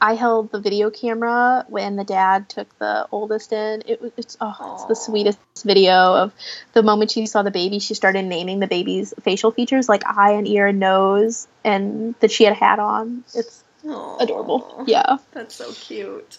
I 0.00 0.14
held 0.14 0.50
the 0.50 0.60
video 0.60 0.88
camera 0.90 1.66
when 1.68 1.96
the 1.96 2.04
dad 2.04 2.48
took 2.48 2.78
the 2.78 3.06
oldest 3.12 3.52
in. 3.52 3.82
It 3.86 4.00
was 4.00 4.12
it's 4.16 4.36
oh, 4.40 4.72
it's 4.74 4.84
the 4.86 4.96
sweetest 4.96 5.38
video 5.62 5.92
of 5.92 6.32
the 6.72 6.82
moment 6.82 7.10
she 7.10 7.26
saw 7.26 7.42
the 7.42 7.50
baby. 7.50 7.80
She 7.80 7.92
started 7.94 8.24
naming 8.24 8.60
the 8.60 8.66
baby's 8.66 9.12
facial 9.22 9.50
features 9.50 9.88
like 9.88 10.06
eye 10.06 10.32
and 10.32 10.48
ear 10.48 10.68
and 10.68 10.80
nose, 10.80 11.46
and 11.64 12.14
that 12.20 12.30
she 12.30 12.44
had 12.44 12.52
a 12.54 12.56
hat 12.56 12.78
on. 12.78 13.24
It's 13.34 13.62
adorable. 13.84 14.84
Yeah, 14.86 15.18
That's 15.32 15.54
so 15.54 15.70
cute. 15.72 16.38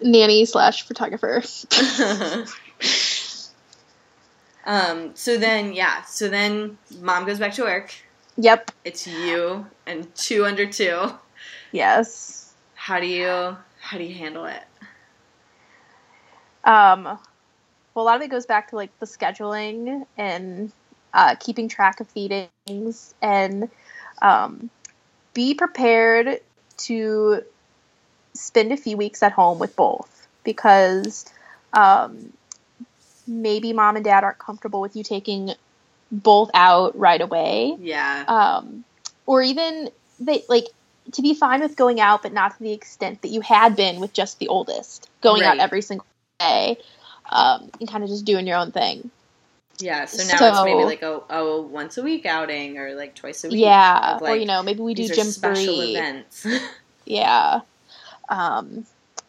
nanny 0.00 0.46
slash 0.46 0.86
photographer. 0.86 1.42
um, 4.66 5.10
so 5.14 5.36
then, 5.38 5.72
yeah, 5.72 6.02
so 6.04 6.28
then 6.28 6.78
mom 7.00 7.26
goes 7.26 7.38
back 7.38 7.54
to 7.54 7.62
work. 7.64 7.94
yep. 8.36 8.70
It's 8.84 9.06
you 9.06 9.66
and 9.86 10.14
two 10.14 10.46
under 10.46 10.66
two. 10.66 11.10
Yes. 11.72 12.33
How 12.84 13.00
do 13.00 13.06
you 13.06 13.56
how 13.80 13.96
do 13.96 14.04
you 14.04 14.14
handle 14.14 14.44
it? 14.44 14.62
Um, 16.64 17.04
well, 17.04 17.18
a 17.96 18.02
lot 18.02 18.16
of 18.16 18.20
it 18.20 18.28
goes 18.28 18.44
back 18.44 18.68
to 18.68 18.76
like 18.76 18.90
the 19.00 19.06
scheduling 19.06 20.04
and 20.18 20.70
uh, 21.14 21.34
keeping 21.36 21.66
track 21.70 22.00
of 22.00 22.08
feedings 22.08 23.14
and 23.22 23.70
um, 24.20 24.68
be 25.32 25.54
prepared 25.54 26.40
to 26.76 27.42
spend 28.34 28.70
a 28.70 28.76
few 28.76 28.98
weeks 28.98 29.22
at 29.22 29.32
home 29.32 29.58
with 29.58 29.74
both 29.76 30.28
because 30.44 31.24
um, 31.72 32.34
maybe 33.26 33.72
mom 33.72 33.96
and 33.96 34.04
dad 34.04 34.24
aren't 34.24 34.38
comfortable 34.38 34.82
with 34.82 34.94
you 34.94 35.02
taking 35.02 35.52
both 36.12 36.50
out 36.52 36.98
right 36.98 37.22
away 37.22 37.78
Yeah. 37.80 38.26
um, 38.28 38.84
or 39.24 39.40
even 39.40 39.88
they 40.20 40.44
like 40.50 40.66
to 41.14 41.22
be 41.22 41.34
fine 41.34 41.60
with 41.60 41.76
going 41.76 42.00
out, 42.00 42.22
but 42.22 42.32
not 42.32 42.56
to 42.56 42.62
the 42.62 42.72
extent 42.72 43.22
that 43.22 43.28
you 43.28 43.40
had 43.40 43.76
been 43.76 44.00
with 44.00 44.12
just 44.12 44.38
the 44.38 44.48
oldest, 44.48 45.08
going 45.20 45.42
out 45.42 45.58
every 45.58 45.82
single 45.82 46.06
day, 46.38 46.76
um, 47.30 47.70
and 47.80 47.88
kind 47.88 48.04
of 48.04 48.10
just 48.10 48.24
doing 48.24 48.46
your 48.46 48.56
own 48.56 48.72
thing. 48.72 49.10
yeah. 49.78 50.04
So 50.04 50.24
now 50.24 50.48
it's 50.48 50.64
maybe 50.64 50.84
like 50.84 51.02
a 51.02 51.22
oh 51.30 51.62
once 51.62 51.98
a 51.98 52.02
week 52.02 52.26
outing 52.26 52.78
or 52.78 52.94
like 52.94 53.14
twice 53.14 53.44
a 53.44 53.48
week. 53.48 53.60
yeah, 53.60 54.16
of, 54.16 54.22
or 54.22 54.36
you 54.36 54.46
know, 54.46 54.62
maybe 54.62 54.80
we 54.80 54.94
do 54.94 55.08
gym 55.08 55.26
special 55.26 55.76
free. 55.76 55.96
events. 55.96 56.46
Yeah, 57.06 57.60
um, 58.30 58.86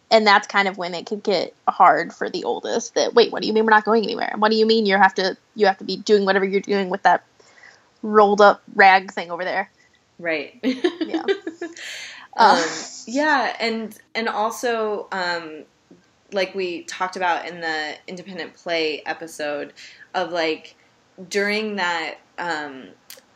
and 0.10 0.26
that's 0.26 0.48
kind 0.48 0.70
of 0.70 0.78
when 0.78 0.94
it 0.94 1.06
could 1.06 1.24
get 1.24 1.54
hard 1.68 2.14
for 2.14 2.30
the 2.30 2.46
oldest. 2.46 2.96
That 2.96 3.14
wait, 3.14 3.34
what 3.34 3.42
do 3.42 3.50
you 3.50 3.54
mean 3.54 3.66
we're 3.66 3.72
not 3.72 3.84
going 3.84 4.04
anywhere? 4.04 4.34
What 4.38 4.50
do 4.50 4.56
you 4.56 4.66
mean 4.66 4.86
you 4.86 4.96
have 4.96 5.14
to 5.16 5.36
you 5.56 5.66
have 5.66 5.78
to 5.80 5.84
be 5.84 5.98
doing 5.98 6.24
whatever 6.24 6.46
you're 6.46 6.62
doing 6.62 6.90
with 6.90 7.04
that 7.04 7.26
rolled 8.02 8.40
up 8.40 8.64
rag 8.76 9.12
thing 9.12 9.30
over 9.30 9.44
there? 9.44 9.70
Right. 10.20 10.60
Yeah. 11.04 11.24
um, 11.24 11.32
Uh. 12.38 12.68
yeah, 13.06 13.56
and 13.60 13.98
and 14.14 14.28
also 14.30 15.08
um, 15.12 15.64
like 16.34 16.56
we 16.56 16.84
talked 16.84 17.16
about 17.16 17.48
in 17.48 17.62
the 17.62 17.96
independent 18.08 18.54
play 18.56 19.02
episode 19.06 19.74
of 20.14 20.32
like 20.32 20.76
during 21.30 21.76
that 21.78 22.16
um, 22.38 22.88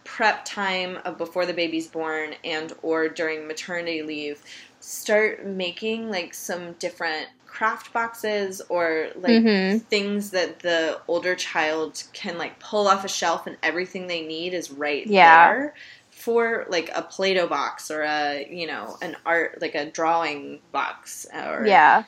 prep 0.04 0.44
time 0.46 0.98
of 1.06 1.18
before 1.18 1.46
the 1.46 1.54
baby's 1.54 1.88
born 1.88 2.34
and 2.44 2.74
or 2.82 3.10
during 3.10 3.48
maternity 3.48 4.02
leave 4.04 4.42
start 4.80 5.46
making 5.46 6.10
like 6.10 6.34
some 6.34 6.74
different 6.74 7.28
craft 7.46 7.94
boxes 7.94 8.62
or 8.70 9.10
like 9.16 9.46
Mhm. 9.46 9.82
things 9.90 10.32
that 10.32 10.60
the 10.60 11.00
older 11.08 11.36
child 11.36 12.04
can 12.14 12.38
like 12.38 12.60
pull 12.60 12.88
off 12.88 13.04
a 13.06 13.08
shelf 13.10 13.48
and 13.48 13.58
everything 13.64 14.08
they 14.08 14.22
need 14.26 14.54
is 14.54 14.72
right 14.72 15.06
Yeah. 15.06 15.54
there 15.54 15.74
for 16.20 16.66
like 16.70 16.92
a 16.94 17.02
play-doh 17.02 17.48
box 17.48 17.90
or 17.90 18.02
a 18.04 18.46
you 18.52 18.68
know 18.68 18.98
an 19.02 19.16
art 19.26 19.62
like 19.62 19.74
a 19.74 19.90
drawing 19.90 20.60
box 20.72 21.26
or 21.34 21.66
Yeah. 21.66 22.04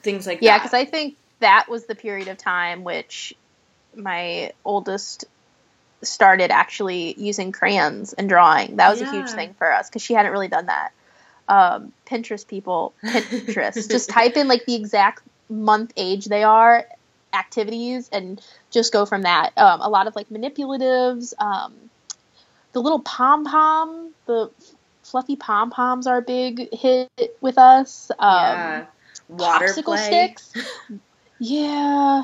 things 0.00 0.26
like 0.26 0.40
Yeah, 0.40 0.52
that 0.58 0.62
because 0.62 0.74
I 0.74 0.84
think 0.84 1.16
that 1.40 1.66
was 1.68 1.86
the 1.86 1.94
period 1.96 2.28
of 2.28 2.38
time 2.38 2.84
which 2.84 3.34
my 3.94 4.52
oldest 4.64 5.24
started 6.02 6.50
actually 6.50 7.14
using 7.18 7.50
crayons 7.52 8.12
and 8.12 8.28
drawing. 8.28 8.76
That 8.76 8.90
was 8.90 9.00
a 9.00 9.04
huge 9.04 9.30
thing 9.30 9.54
for 9.54 9.72
us 9.72 9.88
because 9.88 10.02
she 10.02 10.14
hadn't 10.14 10.32
really 10.32 10.48
done 10.48 10.66
that. 10.66 10.92
Um, 11.48 11.92
Pinterest 12.06 12.46
people, 12.46 12.92
Pinterest, 13.02 13.88
just 13.90 14.10
type 14.10 14.36
in 14.36 14.46
like 14.46 14.64
the 14.66 14.74
exact 14.74 15.22
month 15.48 15.92
age 15.96 16.26
they 16.26 16.42
are, 16.44 16.84
activities, 17.32 18.08
and 18.12 18.40
just 18.70 18.92
go 18.92 19.06
from 19.06 19.22
that. 19.22 19.56
Um, 19.56 19.80
a 19.80 19.88
lot 19.88 20.06
of 20.06 20.14
like 20.14 20.28
manipulatives, 20.28 21.32
um, 21.40 21.72
the 22.76 22.82
little 22.82 22.98
pom 22.98 23.42
pom, 23.46 24.12
the 24.26 24.50
fluffy 25.02 25.34
pom 25.34 25.70
poms 25.70 26.06
are 26.06 26.18
a 26.18 26.22
big 26.22 26.68
hit 26.74 27.08
with 27.40 27.56
us. 27.56 28.10
Um, 28.18 28.18
yeah 28.28 28.86
water 29.28 29.66
popsicle 29.66 29.84
play. 29.84 30.06
sticks. 30.06 30.52
Yeah, 31.38 32.22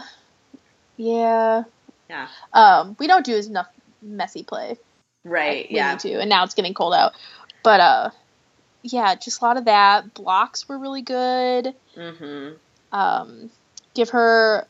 yeah. 0.97 1.65
yeah 2.09 2.29
Um, 2.55 2.97
we 2.99 3.07
don't 3.07 3.27
do 3.27 3.35
as 3.37 3.47
enough 3.47 3.69
messy 4.01 4.43
play. 4.43 4.77
right 5.25 5.67
We 5.69 5.77
yeah 5.77 5.93
need 5.93 6.01
to, 6.01 6.21
and 6.21 6.31
now 6.31 6.45
it's 6.45 6.55
getting 6.55 6.73
cold 6.73 6.95
out. 6.95 7.13
But 7.63 7.81
uh, 7.81 8.11
yeah, 8.83 9.15
just 9.15 9.41
a 9.41 9.45
lot 9.45 9.57
of 9.59 9.67
that. 9.67 10.15
Blocks 10.15 10.67
were 10.67 10.79
really 10.79 11.03
good. 11.03 11.75
Mm-hmm. 11.95 12.55
Um, 12.95 13.51
give 13.95 14.11
her, 14.11 14.67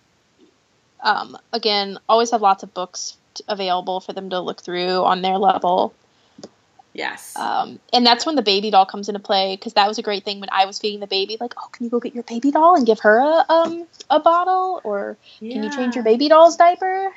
um, 1.02 1.36
again, 1.52 1.98
always 2.08 2.32
have 2.32 2.42
lots 2.42 2.64
of 2.64 2.72
books 2.74 3.16
available 3.48 4.00
for 4.00 4.12
them 4.12 4.30
to 4.30 4.40
look 4.40 4.62
through 4.62 5.02
on 5.04 5.22
their 5.22 5.38
level. 5.38 5.94
Yes. 6.94 7.34
Um, 7.36 7.80
and 7.92 8.04
that's 8.04 8.26
when 8.26 8.34
the 8.36 8.42
baby 8.42 8.70
doll 8.70 8.84
comes 8.84 9.08
into 9.08 9.18
play 9.18 9.56
because 9.56 9.72
that 9.74 9.88
was 9.88 9.98
a 9.98 10.02
great 10.02 10.24
thing 10.24 10.40
when 10.40 10.50
I 10.52 10.66
was 10.66 10.78
feeding 10.78 11.00
the 11.00 11.06
baby. 11.06 11.38
Like, 11.40 11.54
oh, 11.56 11.68
can 11.72 11.84
you 11.84 11.90
go 11.90 12.00
get 12.00 12.14
your 12.14 12.24
baby 12.24 12.50
doll 12.50 12.74
and 12.76 12.86
give 12.86 13.00
her 13.00 13.18
a 13.18 13.50
um 13.50 13.86
a 14.10 14.20
bottle, 14.20 14.80
or 14.84 15.16
can 15.40 15.62
you 15.62 15.70
change 15.70 15.94
your 15.94 16.04
baby 16.04 16.28
doll's 16.28 16.56
diaper? 16.56 17.14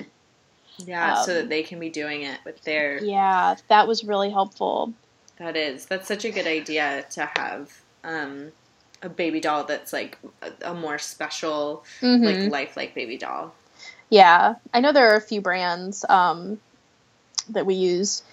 Yeah, 0.77 1.15
so 1.15 1.31
um, 1.31 1.37
that 1.39 1.49
they 1.49 1.63
can 1.63 1.79
be 1.79 1.89
doing 1.89 2.23
it 2.23 2.39
with 2.45 2.61
their. 2.63 3.03
Yeah, 3.03 3.55
that 3.67 3.87
was 3.87 4.03
really 4.03 4.29
helpful. 4.29 4.93
That 5.37 5.55
is. 5.57 5.85
That's 5.85 6.07
such 6.07 6.23
a 6.25 6.31
good 6.31 6.47
idea 6.47 7.05
to 7.11 7.25
have 7.35 7.81
um, 8.03 8.51
a 9.01 9.09
baby 9.09 9.41
doll 9.41 9.65
that's 9.65 9.91
like 9.93 10.17
a, 10.41 10.71
a 10.71 10.73
more 10.73 10.97
special, 10.99 11.83
Mhm. 12.01 12.23
like 12.25 12.51
lifelike 12.51 12.95
baby 12.95 13.17
doll. 13.17 13.53
Yeah, 14.09 14.55
I 14.73 14.79
know 14.79 14.91
there 14.91 15.11
are 15.13 15.17
a 15.17 15.21
few 15.21 15.41
brands 15.41 16.05
um, 16.07 16.59
that 17.49 17.65
we 17.65 17.75
use 17.75 18.23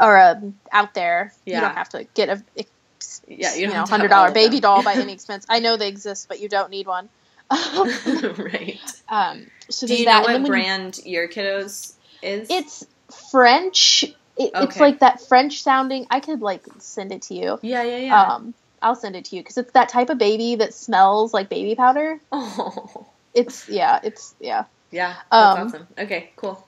or 0.00 0.18
um, 0.20 0.58
out 0.72 0.94
there. 0.94 1.32
Yeah. 1.44 1.54
You 1.56 1.60
don't 1.62 1.74
have 1.76 1.88
to 1.90 2.04
get 2.14 2.28
a 2.28 2.42
ex- 2.56 3.22
Yeah, 3.28 3.54
you 3.54 3.60
you, 3.60 3.66
don't 3.66 3.72
know 3.74 3.78
have 3.80 3.86
to 3.86 3.90
hundred 3.92 4.08
dollar 4.08 4.32
baby 4.32 4.60
doll 4.60 4.82
by 4.82 4.94
any 4.94 5.12
expense. 5.18 5.46
I 5.48 5.60
know 5.60 5.76
they 5.76 5.88
exist, 5.88 6.26
but 6.28 6.40
you 6.40 6.48
don't 6.48 6.70
need 6.70 6.86
one. 6.86 7.08
right. 7.50 8.80
um, 9.08 9.46
so 9.70 9.86
Do 9.86 9.94
you 9.96 10.04
that. 10.06 10.18
know 10.18 10.20
what 10.22 10.32
when 10.32 10.42
you- 10.42 10.48
brand 10.48 10.98
your 11.04 11.28
kiddos 11.28 11.94
is? 12.22 12.48
It's 12.50 12.86
French. 13.30 14.04
It, 14.38 14.50
It's 14.54 14.78
like 14.80 14.98
that 15.00 15.22
French 15.22 15.62
sounding. 15.62 16.06
I 16.10 16.20
could 16.20 16.42
like 16.42 16.64
send 16.78 17.12
it 17.12 17.22
to 17.22 17.34
you. 17.34 17.58
yeah, 17.62 17.82
yeah, 17.84 17.96
yeah. 17.98 18.22
Um, 18.22 18.52
I'll 18.82 18.94
send 18.96 19.16
it 19.16 19.24
to 19.26 19.36
you 19.36 19.42
because 19.42 19.56
it's 19.56 19.72
that 19.72 19.88
type 19.88 20.10
of 20.10 20.18
baby 20.18 20.56
that 20.56 20.74
smells 20.74 21.32
like 21.32 21.48
baby 21.48 21.74
powder. 21.74 22.20
oh, 22.32 23.06
It's 23.34 23.68
yeah, 23.68 24.00
it's 24.02 24.34
yeah. 24.40 24.64
Yeah. 24.90 25.14
That's 25.30 25.56
Um, 25.56 25.66
awesome. 25.66 25.86
Okay, 25.98 26.30
cool. 26.36 26.66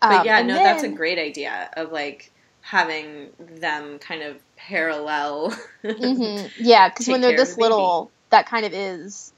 But 0.00 0.20
Um, 0.20 0.26
yeah, 0.26 0.42
no, 0.42 0.54
that's 0.54 0.82
a 0.82 0.88
great 0.88 1.18
idea 1.18 1.70
of 1.76 1.92
like 1.92 2.30
having 2.60 3.30
them 3.38 3.98
kind 3.98 4.22
of 4.22 4.36
parallel. 4.56 5.56
Mhm. 5.84 6.50
Yeah, 6.58 6.88
because 6.88 7.08
when 7.08 7.20
they're 7.20 7.36
this 7.36 7.54
the 7.54 7.60
little, 7.60 8.10
that 8.30 8.46
kind 8.46 8.66
of 8.66 8.72
is 8.72 9.32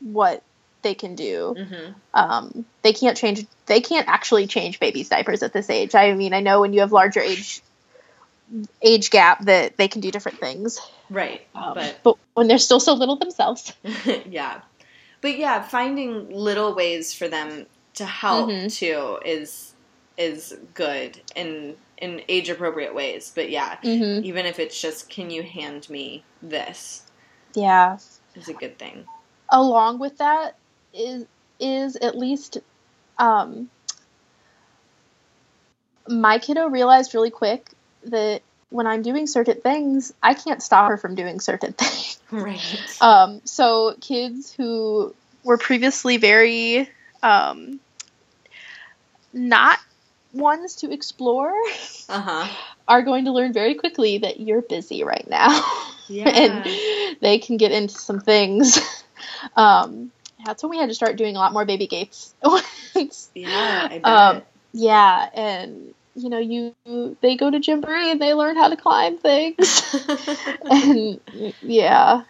what 0.00 0.42
they 0.82 0.94
can 0.94 1.14
do. 1.14 1.54
hmm 1.58 1.92
Um, 2.14 2.64
they 2.82 2.92
can't 2.92 3.16
change. 3.16 3.46
They 3.66 3.80
can't 3.80 4.08
actually 4.08 4.46
change 4.46 4.80
babies' 4.80 5.08
diapers 5.08 5.42
at 5.42 5.52
this 5.52 5.68
age. 5.68 5.94
I 5.94 6.12
mean, 6.14 6.32
I 6.32 6.40
know 6.40 6.60
when 6.60 6.72
you 6.72 6.80
have 6.80 6.92
larger 6.92 7.20
age 7.20 7.60
age 8.80 9.10
gap 9.10 9.44
that 9.44 9.76
they 9.76 9.88
can 9.88 10.00
do 10.00 10.10
different 10.10 10.38
things, 10.38 10.78
Right, 11.10 11.42
um, 11.54 11.74
but 11.74 12.00
but 12.02 12.16
when 12.34 12.48
they're 12.48 12.58
still 12.58 12.80
so 12.80 12.94
little 12.94 13.16
themselves, 13.16 13.72
yeah, 14.28 14.62
but 15.26 15.38
yeah, 15.38 15.60
finding 15.60 16.30
little 16.30 16.72
ways 16.72 17.12
for 17.12 17.26
them 17.26 17.66
to 17.94 18.04
help 18.06 18.48
Mhm. 18.48 18.72
too 18.72 19.18
is 19.24 19.74
is 20.16 20.56
good 20.72 21.20
in 21.34 21.76
in 21.98 22.22
age 22.28 22.48
appropriate 22.48 22.94
ways. 22.94 23.32
But 23.34 23.50
yeah, 23.50 23.76
mm-hmm. 23.82 24.24
even 24.24 24.46
if 24.46 24.60
it's 24.60 24.80
just, 24.80 25.08
can 25.08 25.30
you 25.30 25.42
hand 25.42 25.90
me 25.90 26.22
this? 26.40 27.02
yeah. 27.54 27.98
Is 28.36 28.48
a 28.48 28.52
good 28.52 28.78
thing. 28.78 29.04
Along 29.48 29.98
with 29.98 30.16
that 30.18 30.58
is 30.94 31.26
is 31.58 31.96
at 31.96 32.16
least 32.16 32.58
um, 33.18 33.68
my 36.06 36.38
kiddo 36.38 36.68
realized 36.68 37.14
really 37.14 37.32
quick 37.32 37.70
that 38.04 38.42
when 38.70 38.86
I'm 38.86 39.02
doing 39.02 39.26
certain 39.26 39.60
things, 39.60 40.12
I 40.22 40.34
can't 40.34 40.62
stop 40.62 40.88
her 40.90 40.96
from 40.96 41.14
doing 41.14 41.40
certain 41.40 41.72
things. 41.78 42.18
Right. 42.30 42.98
Um, 43.00 43.40
so 43.44 43.94
kids 44.00 44.52
who 44.52 45.14
were 45.44 45.58
previously 45.58 46.16
very 46.16 46.88
um, 47.22 47.80
not 49.32 49.78
ones 50.32 50.76
to 50.76 50.92
explore 50.92 51.52
Uh 52.08 52.20
huh. 52.20 52.46
are 52.88 53.02
going 53.02 53.24
to 53.24 53.32
learn 53.32 53.52
very 53.52 53.74
quickly 53.74 54.18
that 54.18 54.40
you're 54.40 54.62
busy 54.62 55.04
right 55.04 55.26
now. 55.28 55.48
Yeah. 56.08 56.28
and 56.30 57.18
they 57.20 57.38
can 57.40 57.56
get 57.56 57.72
into 57.72 57.94
some 57.94 58.20
things. 58.20 58.78
Um, 59.56 60.12
that's 60.44 60.62
when 60.62 60.70
we 60.70 60.78
had 60.78 60.88
to 60.90 60.94
start 60.94 61.16
doing 61.16 61.34
a 61.36 61.38
lot 61.38 61.52
more 61.52 61.64
baby 61.64 61.86
gates. 61.86 62.34
Yeah, 63.34 63.88
I 63.90 63.98
bet. 63.98 64.04
um, 64.04 64.42
yeah, 64.72 65.28
and 65.34 65.94
you 66.16 66.30
know, 66.30 66.38
you 66.38 66.74
they 67.20 67.36
go 67.36 67.50
to 67.50 67.60
Gymboree 67.60 68.10
and 68.10 68.20
they 68.20 68.34
learn 68.34 68.56
how 68.56 68.68
to 68.68 68.76
climb 68.76 69.18
things. 69.18 69.94
and 70.64 71.20
yeah, 71.62 72.22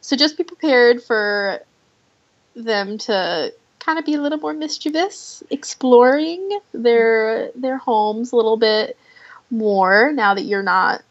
so 0.00 0.16
just 0.16 0.36
be 0.36 0.44
prepared 0.44 1.02
for 1.02 1.60
them 2.54 2.98
to 2.98 3.52
kind 3.78 3.98
of 3.98 4.04
be 4.04 4.14
a 4.14 4.20
little 4.20 4.38
more 4.38 4.52
mischievous, 4.52 5.42
exploring 5.50 6.58
their 6.72 7.50
their 7.52 7.78
homes 7.78 8.32
a 8.32 8.36
little 8.36 8.58
bit 8.58 8.96
more 9.50 10.12
now 10.12 10.34
that 10.34 10.42
you're 10.42 10.62
not 10.62 11.02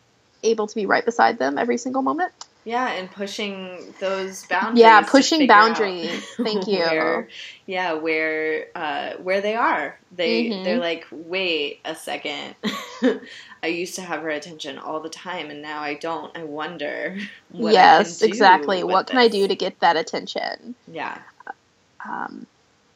able 0.43 0.67
to 0.67 0.75
be 0.75 0.85
right 0.85 1.05
beside 1.05 1.37
them 1.39 1.57
every 1.57 1.77
single 1.77 2.01
moment. 2.01 2.31
Yeah, 2.63 2.89
and 2.91 3.09
pushing 3.11 3.95
those 3.99 4.45
boundaries. 4.45 4.81
Yeah, 4.81 5.01
pushing 5.01 5.47
boundaries. 5.47 6.25
Thank 6.37 6.67
you. 6.67 6.79
where- 6.79 7.27
yeah, 7.65 7.93
where 7.93 8.67
uh, 8.75 9.13
where 9.23 9.41
they 9.41 9.55
are. 9.55 9.97
They 10.15 10.45
Mhm. 10.45 10.63
they're 10.63 10.79
like, 10.79 11.07
wait 11.11 11.79
a 11.85 11.95
second. 11.95 12.55
I 13.63 13.67
used 13.67 13.95
to 13.95 14.01
have 14.01 14.21
her 14.21 14.29
attention 14.29 14.77
all 14.77 14.99
the 14.99 15.09
time, 15.09 15.49
and 15.49 15.61
now 15.61 15.81
I 15.81 15.95
don't. 15.95 16.35
I 16.37 16.43
wonder. 16.43 17.17
What 17.51 17.69
I 17.69 17.73
yes, 17.73 18.19
do 18.19 18.25
exactly. 18.25 18.83
What 18.83 19.07
can 19.07 19.17
I 19.17 19.27
do 19.27 19.47
to 19.47 19.55
get 19.55 19.79
that 19.79 19.97
attention? 19.97 20.75
Yeah. 20.87 21.17
um, 22.05 22.45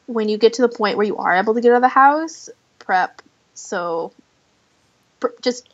when 0.06 0.28
you 0.28 0.38
get 0.38 0.54
to 0.54 0.62
the 0.62 0.68
point 0.68 0.96
where 0.96 1.06
you 1.06 1.16
are 1.16 1.34
able 1.36 1.54
to 1.54 1.60
get 1.60 1.72
out 1.72 1.76
of 1.76 1.82
the 1.82 1.88
house, 1.88 2.48
prep. 2.78 3.22
So, 3.54 4.12
pr- 5.20 5.28
just 5.42 5.68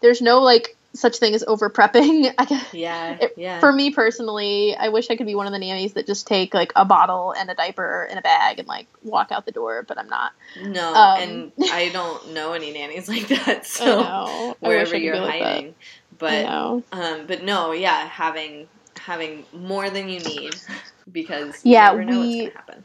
there's 0.00 0.20
no 0.22 0.40
like 0.40 0.76
such 0.94 1.18
thing 1.18 1.34
as 1.34 1.42
over 1.44 1.68
prepping. 1.70 2.32
Yeah. 2.72 3.18
It- 3.20 3.34
yeah. 3.36 3.60
For 3.60 3.72
me 3.72 3.90
personally, 3.92 4.76
I 4.76 4.88
wish 4.88 5.10
I 5.10 5.16
could 5.16 5.26
be 5.26 5.34
one 5.34 5.46
of 5.46 5.52
the 5.52 5.58
nannies 5.58 5.94
that 5.94 6.06
just 6.06 6.26
take 6.26 6.54
like 6.54 6.72
a 6.76 6.84
bottle 6.84 7.32
and 7.32 7.50
a 7.50 7.54
diaper 7.54 8.08
in 8.10 8.18
a 8.18 8.22
bag 8.22 8.58
and 8.58 8.68
like 8.68 8.86
walk 9.02 9.30
out 9.32 9.44
the 9.46 9.52
door, 9.52 9.84
but 9.86 9.98
I'm 9.98 10.08
not. 10.08 10.32
no, 10.62 10.94
um, 10.94 11.20
and 11.22 11.52
I 11.72 11.90
don't 11.90 12.32
know 12.34 12.52
any 12.52 12.72
nannies 12.72 13.08
like 13.14 13.28
that. 13.28 13.66
So. 13.66 14.00
I 14.00 14.54
I 14.62 14.68
wherever 14.68 14.96
you're 14.96 15.14
be 15.14 15.20
like 15.20 15.40
hiding, 15.42 15.74
but 16.18 16.44
um, 16.92 17.26
but 17.26 17.42
no, 17.42 17.72
yeah, 17.72 18.06
having 18.08 18.68
having 18.96 19.44
more 19.52 19.90
than 19.90 20.08
you 20.08 20.20
need 20.20 20.54
because 21.10 21.64
Yeah, 21.64 21.92
you 21.92 21.98
never 21.98 22.10
know 22.10 22.20
we- 22.20 22.26
what's 22.26 22.36
gonna 22.36 22.50
happen. 22.56 22.84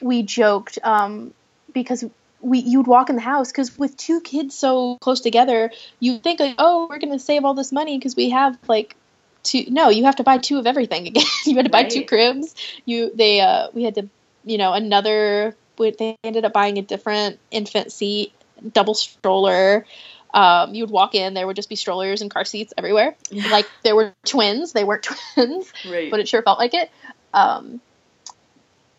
we 0.00 0.22
joked 0.22 0.78
um, 0.82 1.34
because 1.72 2.04
we 2.42 2.58
you'd 2.58 2.86
walk 2.86 3.08
in 3.08 3.16
the 3.16 3.22
house 3.22 3.50
because 3.50 3.78
with 3.78 3.96
two 3.96 4.20
kids 4.20 4.54
so 4.54 4.98
close 5.00 5.20
together, 5.20 5.70
you 6.00 6.18
think 6.18 6.40
like, 6.40 6.56
oh, 6.58 6.86
we're 6.90 6.98
gonna 6.98 7.18
save 7.18 7.44
all 7.44 7.54
this 7.54 7.72
money 7.72 7.96
because 7.98 8.14
we 8.16 8.30
have 8.30 8.58
like 8.68 8.96
two. 9.42 9.64
No, 9.68 9.88
you 9.88 10.04
have 10.04 10.16
to 10.16 10.24
buy 10.24 10.38
two 10.38 10.58
of 10.58 10.66
everything 10.66 11.06
again. 11.12 11.24
you 11.46 11.56
had 11.56 11.64
to 11.64 11.70
buy 11.70 11.84
two 11.84 12.04
cribs. 12.04 12.54
You 12.84 13.12
they 13.14 13.40
uh 13.40 13.68
we 13.72 13.84
had 13.84 13.94
to 13.94 14.08
you 14.44 14.58
know 14.58 14.72
another. 14.72 15.56
They 15.78 16.16
ended 16.22 16.44
up 16.44 16.52
buying 16.52 16.78
a 16.78 16.82
different 16.82 17.40
infant 17.50 17.90
seat, 17.90 18.32
double 18.72 18.94
stroller. 18.94 19.84
Um, 20.32 20.74
you 20.74 20.84
would 20.84 20.90
walk 20.92 21.14
in, 21.14 21.34
there 21.34 21.46
would 21.46 21.56
just 21.56 21.68
be 21.68 21.76
strollers 21.76 22.22
and 22.22 22.30
car 22.30 22.44
seats 22.44 22.72
everywhere. 22.78 23.16
Yeah. 23.30 23.48
Like 23.50 23.66
there 23.82 23.96
were 23.96 24.14
twins, 24.24 24.72
they 24.72 24.84
weren't 24.84 25.02
twins 25.34 25.72
Right. 25.88 26.10
but 26.10 26.20
it 26.20 26.28
sure 26.28 26.40
felt 26.42 26.58
like 26.58 26.74
it. 26.74 26.90
Um, 27.34 27.80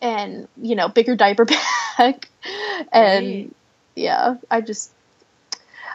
and 0.00 0.46
you 0.60 0.74
know, 0.76 0.88
bigger 0.88 1.16
diaper 1.16 1.44
bag, 1.98 2.28
and 2.92 3.42
Right. 3.42 3.50
yeah, 3.96 4.36
I 4.50 4.60
just, 4.60 4.92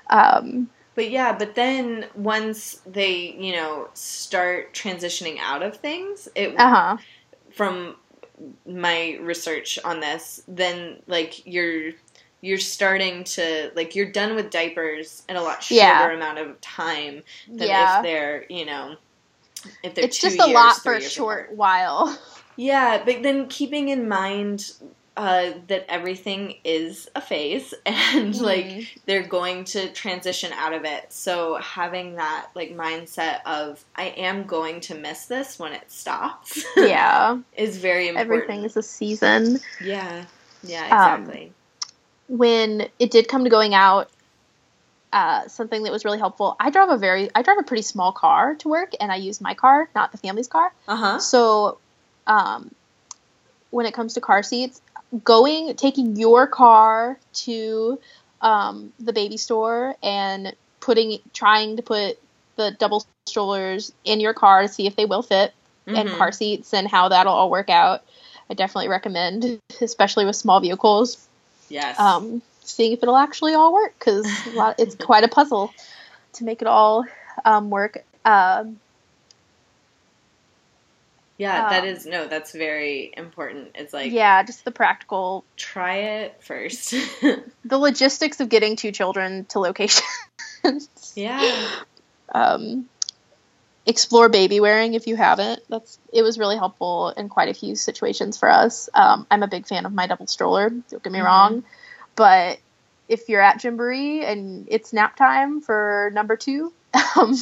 um, 0.09 0.69
But 0.95 1.09
yeah, 1.11 1.37
but 1.37 1.55
then 1.55 2.07
once 2.15 2.81
they, 2.85 3.35
you 3.39 3.53
know, 3.53 3.89
start 3.93 4.73
transitioning 4.73 5.37
out 5.39 5.63
of 5.63 5.77
things, 5.77 6.27
it 6.35 6.57
uh 6.57 6.69
huh, 6.69 6.97
from 7.53 7.97
my 8.65 9.17
research 9.21 9.79
on 9.85 9.99
this, 9.99 10.41
then 10.47 11.01
like 11.07 11.45
you're 11.45 11.91
you're 12.41 12.57
starting 12.57 13.23
to 13.25 13.71
like 13.75 13.95
you're 13.95 14.11
done 14.11 14.35
with 14.35 14.51
diapers 14.51 15.23
in 15.29 15.35
a 15.37 15.41
lot 15.41 15.63
shorter 15.63 16.09
Yeah. 16.09 16.11
amount 16.11 16.39
of 16.39 16.59
time 16.61 17.23
than 17.57 17.69
yeah. 17.69 17.75
if 17.75 18.01
they're, 18.01 18.45
you 18.49 18.65
know, 18.65 18.95
if 19.83 19.95
they're 19.95 20.05
It's 20.05 20.19
two 20.19 20.31
just 20.31 20.39
a 20.39 20.47
years, 20.47 20.47
lot 20.47 20.83
for 20.83 20.95
a 20.95 21.01
short 21.01 21.55
while. 21.55 22.17
Yeah, 22.55 23.03
but 23.05 23.23
then 23.23 23.47
keeping 23.47 23.89
in 23.89 24.07
mind 24.07 24.71
uh, 25.19 25.51
that 25.67 25.85
everything 25.91 26.55
is 26.63 27.09
a 27.13 27.19
phase 27.19 27.73
and 27.85 28.33
Mhm. 28.33 28.41
like 28.41 28.87
they're 29.05 29.27
going 29.27 29.65
to 29.65 29.91
transition 29.91 30.53
out 30.53 30.71
of 30.73 30.85
it. 30.85 31.11
So 31.11 31.55
having 31.55 32.15
that 32.15 32.47
like 32.55 32.71
mindset 32.75 33.41
of 33.45 33.83
I 33.95 34.05
am 34.15 34.43
going 34.45 34.79
to 34.81 34.95
miss 34.95 35.25
this 35.25 35.59
when 35.59 35.73
it 35.73 35.91
stops 35.91 36.63
yeah, 36.77 37.37
is 37.57 37.77
very 37.79 38.07
important. 38.07 38.31
everything 38.31 38.63
is 38.63 38.77
a 38.77 38.83
season. 38.83 39.59
yeah. 39.81 40.25
Yeah, 40.63 40.83
Um, 40.85 41.23
exactly. 41.23 41.51
When 42.29 42.87
it 42.99 43.11
did 43.11 43.27
come 43.27 43.43
to 43.43 43.49
going 43.49 43.73
out, 43.73 44.09
uh, 45.11 45.47
something 45.47 45.83
that 45.83 45.91
was 45.91 46.05
really 46.05 46.19
helpful. 46.19 46.55
I 46.59 46.69
drive 46.69 46.89
a 46.89 46.97
very, 46.97 47.29
I 47.33 47.41
drive 47.41 47.57
a 47.59 47.63
pretty 47.63 47.81
small 47.81 48.11
car 48.11 48.55
to 48.55 48.67
work, 48.69 48.91
and 49.01 49.11
I 49.11 49.15
use 49.15 49.41
my 49.41 49.53
car, 49.53 49.89
not 49.95 50.11
the 50.11 50.17
family's 50.17 50.47
car. 50.47 50.71
Uh 50.87 50.95
huh. 50.95 51.19
So, 51.19 51.77
um, 52.27 52.71
when 53.71 53.85
it 53.85 53.93
comes 53.93 54.13
to 54.15 54.21
car 54.21 54.43
seats, 54.43 54.81
going, 55.23 55.75
taking 55.75 56.15
your 56.15 56.47
car 56.47 57.17
to 57.33 57.99
um, 58.41 58.93
the 58.99 59.13
baby 59.13 59.37
store 59.37 59.95
and 60.03 60.53
putting, 60.79 61.19
trying 61.33 61.75
to 61.77 61.81
put 61.81 62.17
the 62.55 62.71
double 62.71 63.05
strollers 63.27 63.91
in 64.05 64.19
your 64.19 64.33
car 64.33 64.61
to 64.61 64.67
see 64.67 64.85
if 64.87 64.95
they 64.95 65.05
will 65.05 65.21
fit, 65.21 65.53
and 65.87 66.09
Mhm. 66.09 66.17
car 66.17 66.31
seats 66.31 66.73
and 66.73 66.87
how 66.87 67.09
that'll 67.09 67.33
all 67.33 67.49
work 67.49 67.69
out. 67.69 68.03
I 68.49 68.53
definitely 68.53 68.89
recommend, 68.89 69.59
especially 69.81 70.25
with 70.25 70.35
small 70.35 70.59
vehicles, 70.59 71.27
Yes. 71.69 71.99
um, 71.99 72.41
seeing 72.63 72.91
if 72.93 73.01
it'll 73.03 73.17
actually 73.17 73.53
all 73.53 73.73
work 73.73 73.93
because 73.97 74.27
it's 74.77 74.95
quite 75.05 75.23
a 75.23 75.27
puzzle 75.27 75.73
to 76.33 76.43
make 76.43 76.61
it 76.61 76.67
all 76.67 77.05
um, 77.45 77.69
work. 77.69 78.03
Um, 78.25 78.79
yeah, 81.39 81.69
that 81.69 81.83
um, 81.83 81.89
is 81.89 82.05
no. 82.05 82.27
That's 82.27 82.51
very 82.51 83.11
important. 83.15 83.69
It's 83.75 83.93
like 83.93 84.11
yeah, 84.11 84.43
just 84.43 84.65
the 84.65 84.71
practical, 84.71 85.45
try 85.55 85.95
it 85.95 86.43
first. 86.43 86.91
the 87.65 87.77
logistics 87.77 88.39
of 88.41 88.49
getting 88.49 88.75
two 88.75 88.91
children 88.91 89.45
to 89.45 89.59
locations. 89.59 90.03
yeah. 91.15 91.67
um, 92.35 92.87
explore 93.85 94.27
baby 94.29 94.59
wearing 94.59 94.93
if 94.95 95.07
you 95.07 95.15
haven't. 95.15 95.61
That's 95.69 95.97
it 96.11 96.21
was 96.23 96.37
really 96.37 96.57
helpful 96.57 97.09
in 97.09 97.29
quite 97.29 97.47
a 97.47 97.53
few 97.53 97.75
situations 97.75 98.37
for 98.37 98.49
us. 98.51 98.89
Um, 98.93 99.25
I'm 99.31 99.41
a 99.41 99.47
big 99.47 99.65
fan 99.65 99.85
of 99.85 99.93
my 99.93 100.07
double 100.07 100.27
stroller. 100.27 100.69
Don't 100.69 101.01
get 101.01 101.11
me 101.11 101.19
Mhm. 101.19 101.25
wrong, 101.25 101.63
but 102.15 102.59
if 103.07 103.29
you're 103.29 103.41
at 103.41 103.59
Gymboree 103.61 104.23
and 104.23 104.67
it's 104.69 104.91
nap 104.93 105.15
time 105.15 105.61
for 105.61 106.11
number 106.13 106.35
two, 106.35 106.73
um, 107.15 107.33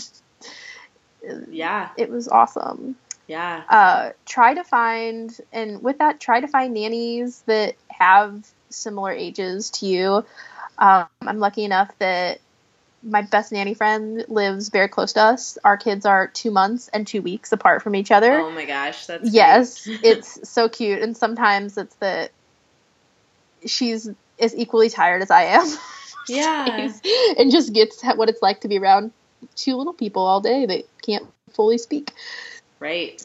Yeah. 1.49 1.89
it 1.97 2.09
was 2.09 2.27
awesome. 2.27 2.95
Yeah. 3.27 3.63
uh, 3.69 4.11
try 4.25 4.53
to 4.53 4.63
find 4.63 5.35
and 5.51 5.83
with 5.83 5.97
that 5.99 6.19
try 6.19 6.39
to 6.39 6.47
find 6.47 6.73
nannies 6.73 7.43
that 7.45 7.75
have 7.89 8.47
similar 8.69 9.11
ages 9.11 9.69
to 9.71 9.85
you. 9.85 10.25
Um, 10.79 11.07
i'm 11.21 11.39
lucky 11.39 11.63
enough 11.63 11.91
that 11.99 12.39
my 13.03 13.21
best 13.21 13.51
nanny 13.51 13.73
friend 13.73 14.25
lives 14.27 14.69
very 14.69 14.87
close 14.87 15.13
to 15.13 15.21
us. 15.21 15.57
Our 15.63 15.77
kids 15.77 16.05
are 16.05 16.27
two 16.27 16.51
months 16.51 16.89
and 16.89 17.05
two 17.05 17.21
weeks 17.21 17.51
apart 17.51 17.81
from 17.81 17.95
each 17.95 18.11
other. 18.11 18.39
Oh 18.39 18.51
my 18.51 18.65
gosh, 18.65 19.05
that's 19.05 19.33
yes 19.33 19.87
it's 20.03 20.49
so 20.49 20.69
cute. 20.69 21.01
And 21.01 21.15
sometimes 21.15 21.77
it's 21.77 21.95
that 21.95 22.31
she's 23.65 24.09
as 24.39 24.55
equally 24.55 24.89
tired 24.89 25.21
as 25.21 25.31
i 25.31 25.43
am. 25.43 25.67
Yeah. 26.29 26.89
and 27.37 27.51
just 27.51 27.71
gets 27.71 28.03
what 28.03 28.27
it's 28.27 28.41
like 28.41 28.59
to 28.61 28.67
be 28.67 28.77
around 28.77 29.11
two 29.55 29.77
little 29.77 29.93
people 29.93 30.23
all 30.23 30.41
day 30.41 30.65
that 30.65 30.83
can't 31.01 31.25
fully 31.53 31.77
speak 31.77 32.11
Right. 32.79 33.21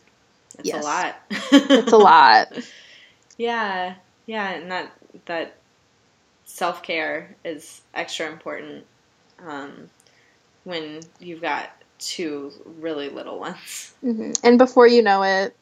That's 0.57 0.69
Yes. 0.69 0.85
a 0.85 0.87
lot. 0.87 1.17
it's 1.31 1.93
a 1.93 1.97
lot 1.99 2.49
Yeah, 3.39 3.95
yeah, 4.27 4.51
and 4.51 4.71
that 4.71 4.93
that 5.27 5.57
self 6.45 6.83
care 6.83 7.37
is 7.45 7.81
extra 7.95 8.31
important 8.31 8.85
um, 9.47 9.89
when 10.65 11.01
you've 11.21 11.41
got 11.41 11.71
two 11.99 12.53
really 12.65 13.09
little 13.09 13.41
ones. 13.41 13.95
hmm 14.01 14.33
And 14.45 14.59
before 14.59 14.87
you 14.87 15.03
know 15.03 15.23
it, 15.23 15.57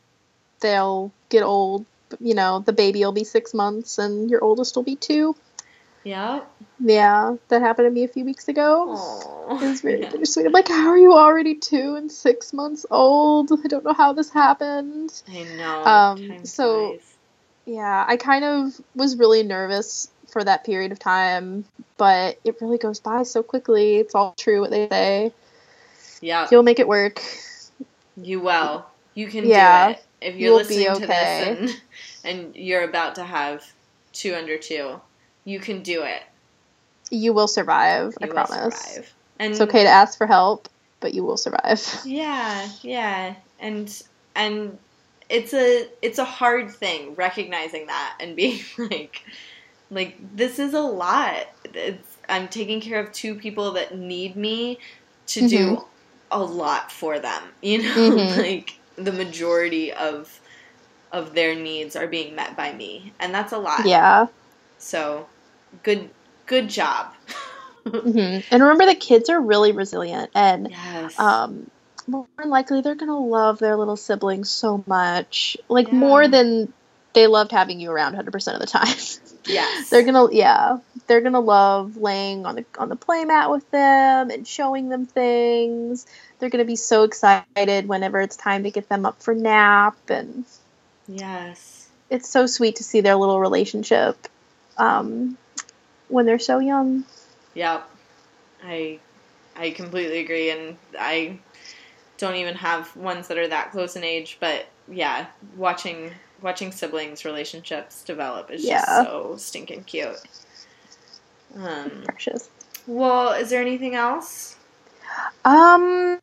they'll 0.60 1.12
get 1.28 1.42
old. 1.42 1.86
You 2.20 2.34
know, 2.34 2.60
the 2.60 2.72
baby 2.72 3.00
will 3.00 3.12
be 3.12 3.24
six 3.24 3.54
months 3.54 3.98
and 3.98 4.30
your 4.30 4.42
oldest 4.42 4.76
will 4.76 4.82
be 4.82 4.96
two. 4.96 5.36
Yep. 6.04 6.50
Yeah, 6.82 7.36
that 7.48 7.60
happened 7.60 7.86
to 7.86 7.90
me 7.90 8.04
a 8.04 8.08
few 8.08 8.24
weeks 8.24 8.48
ago. 8.48 8.86
Oh, 8.88 9.58
It 9.62 9.68
was 9.68 9.80
very 9.82 9.98
bittersweet. 10.10 10.46
I'm 10.46 10.52
like, 10.52 10.68
how 10.68 10.88
are 10.88 10.98
you 10.98 11.12
already 11.12 11.54
two 11.56 11.94
and 11.96 12.10
six 12.10 12.52
months 12.52 12.86
old? 12.90 13.50
I 13.52 13.68
don't 13.68 13.84
know 13.84 13.92
how 13.92 14.12
this 14.14 14.30
happened. 14.30 15.22
I 15.28 15.42
know. 15.56 15.84
Um, 15.84 16.46
so- 16.46 16.90
flies. 16.92 17.06
Yeah, 17.66 18.04
I 18.08 18.16
kind 18.16 18.44
of 18.44 18.80
was 18.96 19.16
really 19.16 19.42
nervous 19.42 20.10
for 20.32 20.42
that 20.42 20.64
period 20.64 20.90
of 20.92 20.98
time, 20.98 21.64
but 21.98 22.40
it 22.44 22.56
really 22.60 22.78
goes 22.78 22.98
by 23.00 23.22
so 23.22 23.42
quickly. 23.42 23.96
It's 23.96 24.14
all 24.14 24.34
true 24.36 24.60
what 24.62 24.70
they 24.70 24.88
say. 24.88 25.32
yeah, 26.20 26.48
You'll 26.50 26.62
make 26.64 26.80
it 26.80 26.88
work. 26.88 27.22
you 28.16 28.40
will. 28.40 28.86
You 29.14 29.28
can 29.28 29.46
Yeah, 29.46 29.88
do 29.88 29.92
it 29.92 30.04
if 30.20 30.36
you're 30.36 30.48
you'll 30.48 30.56
listening 30.56 30.94
to 31.00 31.06
this 31.06 31.46
and 31.58 31.82
and 32.24 32.56
you're 32.56 32.84
about 32.84 33.16
to 33.16 33.24
have 33.24 33.62
two 34.12 34.34
under 34.34 34.56
two. 34.58 35.00
You 35.44 35.60
can 35.60 35.82
do 35.82 36.02
it. 36.02 36.22
You 37.10 37.32
will 37.32 37.48
survive, 37.48 38.14
I 38.22 38.26
will 38.26 38.32
promise. 38.32 38.78
survive. 38.80 39.14
And 39.38 39.52
It's 39.52 39.60
okay 39.60 39.82
to 39.84 39.88
ask 39.88 40.16
for 40.18 40.26
help, 40.26 40.68
but 41.00 41.14
you 41.14 41.24
will 41.24 41.36
survive. 41.36 41.80
Yeah, 42.04 42.68
yeah, 42.82 43.34
and 43.58 44.02
and 44.36 44.78
it's 45.28 45.54
a 45.54 45.88
it's 46.02 46.18
a 46.18 46.24
hard 46.24 46.70
thing 46.70 47.14
recognizing 47.14 47.86
that 47.86 48.18
and 48.20 48.36
being 48.36 48.60
like 48.78 49.22
like 49.90 50.16
this 50.36 50.58
is 50.58 50.74
a 50.74 50.80
lot. 50.80 51.46
It's, 51.64 52.16
I'm 52.28 52.48
taking 52.48 52.80
care 52.80 53.00
of 53.00 53.12
two 53.12 53.34
people 53.34 53.72
that 53.72 53.96
need 53.96 54.36
me 54.36 54.78
to 55.28 55.48
do 55.48 55.84
a 56.30 56.38
lot 56.42 56.92
for 56.92 57.18
them. 57.18 57.42
You 57.62 57.82
know, 57.82 57.94
Mhm. 57.94 58.36
like 58.38 58.74
the 58.96 59.12
majority 59.12 59.92
of 59.92 60.40
of 61.12 61.34
their 61.34 61.54
needs 61.54 61.96
are 61.96 62.06
being 62.06 62.36
met 62.36 62.56
by 62.56 62.72
me, 62.72 63.12
and 63.18 63.34
that's 63.34 63.52
a 63.52 63.58
lot. 63.58 63.86
Yeah. 63.86 64.26
So 64.80 65.28
good 65.82 66.10
good 66.46 66.68
job. 66.68 67.14
hmm 67.86 68.38
And 68.50 68.62
remember, 68.62 68.86
the 68.86 68.94
kids 68.94 69.28
are 69.30 69.40
really 69.40 69.72
resilient, 69.72 70.30
and 70.34 70.70
yes. 70.70 71.18
um, 71.18 71.70
more 72.06 72.26
than 72.38 72.50
likely, 72.50 72.80
they're 72.80 72.94
gonna 72.94 73.18
love 73.18 73.58
their 73.58 73.76
little 73.76 73.96
siblings 73.96 74.50
so 74.50 74.82
much, 74.86 75.56
like 75.68 75.88
Yeah. 75.88 75.98
more 75.98 76.26
than 76.28 76.72
they 77.12 77.26
loved 77.26 77.52
having 77.52 77.80
you 77.80 77.90
around 77.90 78.14
100% 78.14 78.54
of 78.54 78.60
the 78.60 78.66
time. 78.66 78.96
yes. 79.44 79.90
they're 79.90 80.02
gonna, 80.02 80.32
yeah, 80.32 80.78
they're 81.06 81.20
gonna 81.20 81.40
love 81.40 81.96
laying 81.96 82.46
on 82.46 82.56
the 82.56 82.64
on 82.78 82.88
the 82.88 82.96
playmat 82.96 83.50
with 83.50 83.70
them 83.70 84.30
and 84.30 84.46
showing 84.46 84.88
them 84.88 85.06
things. 85.06 86.06
They're 86.38 86.50
gonna 86.50 86.64
be 86.64 86.76
so 86.76 87.04
excited 87.04 87.86
whenever 87.86 88.20
it's 88.20 88.36
time 88.36 88.62
to 88.64 88.70
get 88.70 88.88
them 88.88 89.04
up 89.04 89.20
for 89.22 89.34
nap, 89.34 89.96
and 90.08 90.44
Yes. 91.06 91.88
it's 92.08 92.28
so 92.28 92.46
sweet 92.46 92.76
to 92.76 92.84
see 92.84 93.00
their 93.02 93.16
little 93.16 93.40
relationship 93.40 94.16
um, 94.80 95.36
when 96.08 96.26
they're 96.26 96.38
so 96.38 96.58
young. 96.58 97.04
Yep. 97.54 97.88
I 98.64 98.98
I 99.56 99.70
completely 99.70 100.18
agree 100.20 100.50
and 100.50 100.76
I 100.98 101.38
don't 102.18 102.36
even 102.36 102.54
have 102.54 102.94
ones 102.96 103.28
that 103.28 103.38
are 103.38 103.48
that 103.48 103.72
close 103.72 103.96
in 103.96 104.04
age, 104.04 104.38
but 104.40 104.66
yeah, 104.88 105.26
watching 105.56 106.12
watching 106.42 106.72
siblings 106.72 107.24
relationships 107.24 108.02
develop 108.04 108.50
is 108.50 108.64
Yeah. 108.64 108.80
just 108.80 108.86
so 108.86 109.36
stinking 109.36 109.84
cute. 109.84 110.16
Um, 111.56 112.02
Precious. 112.04 112.48
well, 112.86 113.32
is 113.32 113.50
there 113.50 113.60
anything 113.60 113.94
else? 113.94 114.56
Um, 115.44 116.18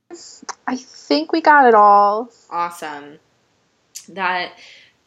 I 0.68 0.76
think 0.78 1.32
we 1.32 1.42
got 1.42 1.68
it 1.68 1.74
all. 1.74 2.30
Awesome. 2.50 3.20
That 4.10 4.54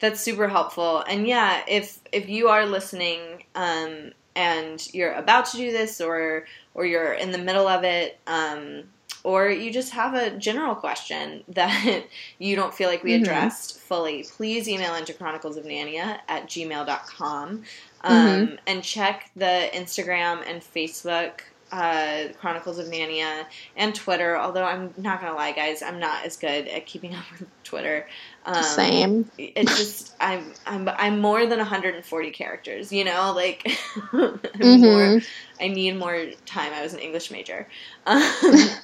that's 0.01 0.19
super 0.19 0.49
helpful. 0.49 0.99
And 1.07 1.25
yeah, 1.27 1.61
if 1.67 1.99
if 2.11 2.27
you 2.27 2.49
are 2.49 2.65
listening 2.65 3.45
um, 3.55 4.11
and 4.35 4.85
you're 4.93 5.13
about 5.13 5.45
to 5.51 5.57
do 5.57 5.71
this 5.71 6.01
or 6.01 6.45
or 6.73 6.85
you're 6.85 7.13
in 7.13 7.31
the 7.31 7.37
middle 7.37 7.67
of 7.67 7.83
it 7.85 8.19
um, 8.27 8.83
or 9.23 9.49
you 9.49 9.71
just 9.71 9.91
have 9.93 10.13
a 10.15 10.31
general 10.37 10.73
question 10.75 11.43
that 11.49 12.03
you 12.39 12.55
don't 12.55 12.73
feel 12.73 12.89
like 12.89 13.03
we 13.03 13.11
Mhm. 13.11 13.21
addressed 13.21 13.79
fully, 13.79 14.23
please 14.23 14.67
email 14.67 14.95
into 14.95 15.13
chroniclesofnania 15.13 16.19
at 16.27 16.47
gmail.com 16.47 17.63
um, 18.03 18.57
and 18.65 18.83
check 18.83 19.29
the 19.35 19.69
Instagram 19.73 20.41
and 20.47 20.61
Facebook 20.61 21.41
uh, 21.71 22.29
Chronicles 22.37 22.79
of 22.79 22.87
Nania 22.87 23.45
and 23.75 23.95
Twitter. 23.95 24.37
Although 24.37 24.63
I'm 24.63 24.93
not 24.97 25.21
gonna 25.21 25.35
lie, 25.35 25.51
guys, 25.53 25.81
I'm 25.81 25.99
not 25.99 26.25
as 26.25 26.37
good 26.37 26.67
at 26.67 26.85
keeping 26.85 27.15
up 27.15 27.23
with 27.39 27.49
Twitter. 27.63 28.07
Um, 28.45 28.63
Same. 28.63 29.31
It's 29.37 29.75
just 29.75 30.13
I'm 30.21 30.53
I'm 30.65 30.89
I'm 30.89 31.19
more 31.19 31.45
than 31.45 31.59
140 31.59 32.31
characters. 32.31 32.91
You 32.91 33.05
know, 33.05 33.33
like 33.35 33.67
I'm 34.13 34.39
Mhm. 34.61 34.81
more. 34.81 35.21
I 35.59 35.67
need 35.69 35.97
more 35.97 36.25
time. 36.45 36.73
I 36.73 36.81
was 36.83 36.93
an 36.93 36.99
English 36.99 37.31
major. 37.31 37.67
Um, 38.05 38.81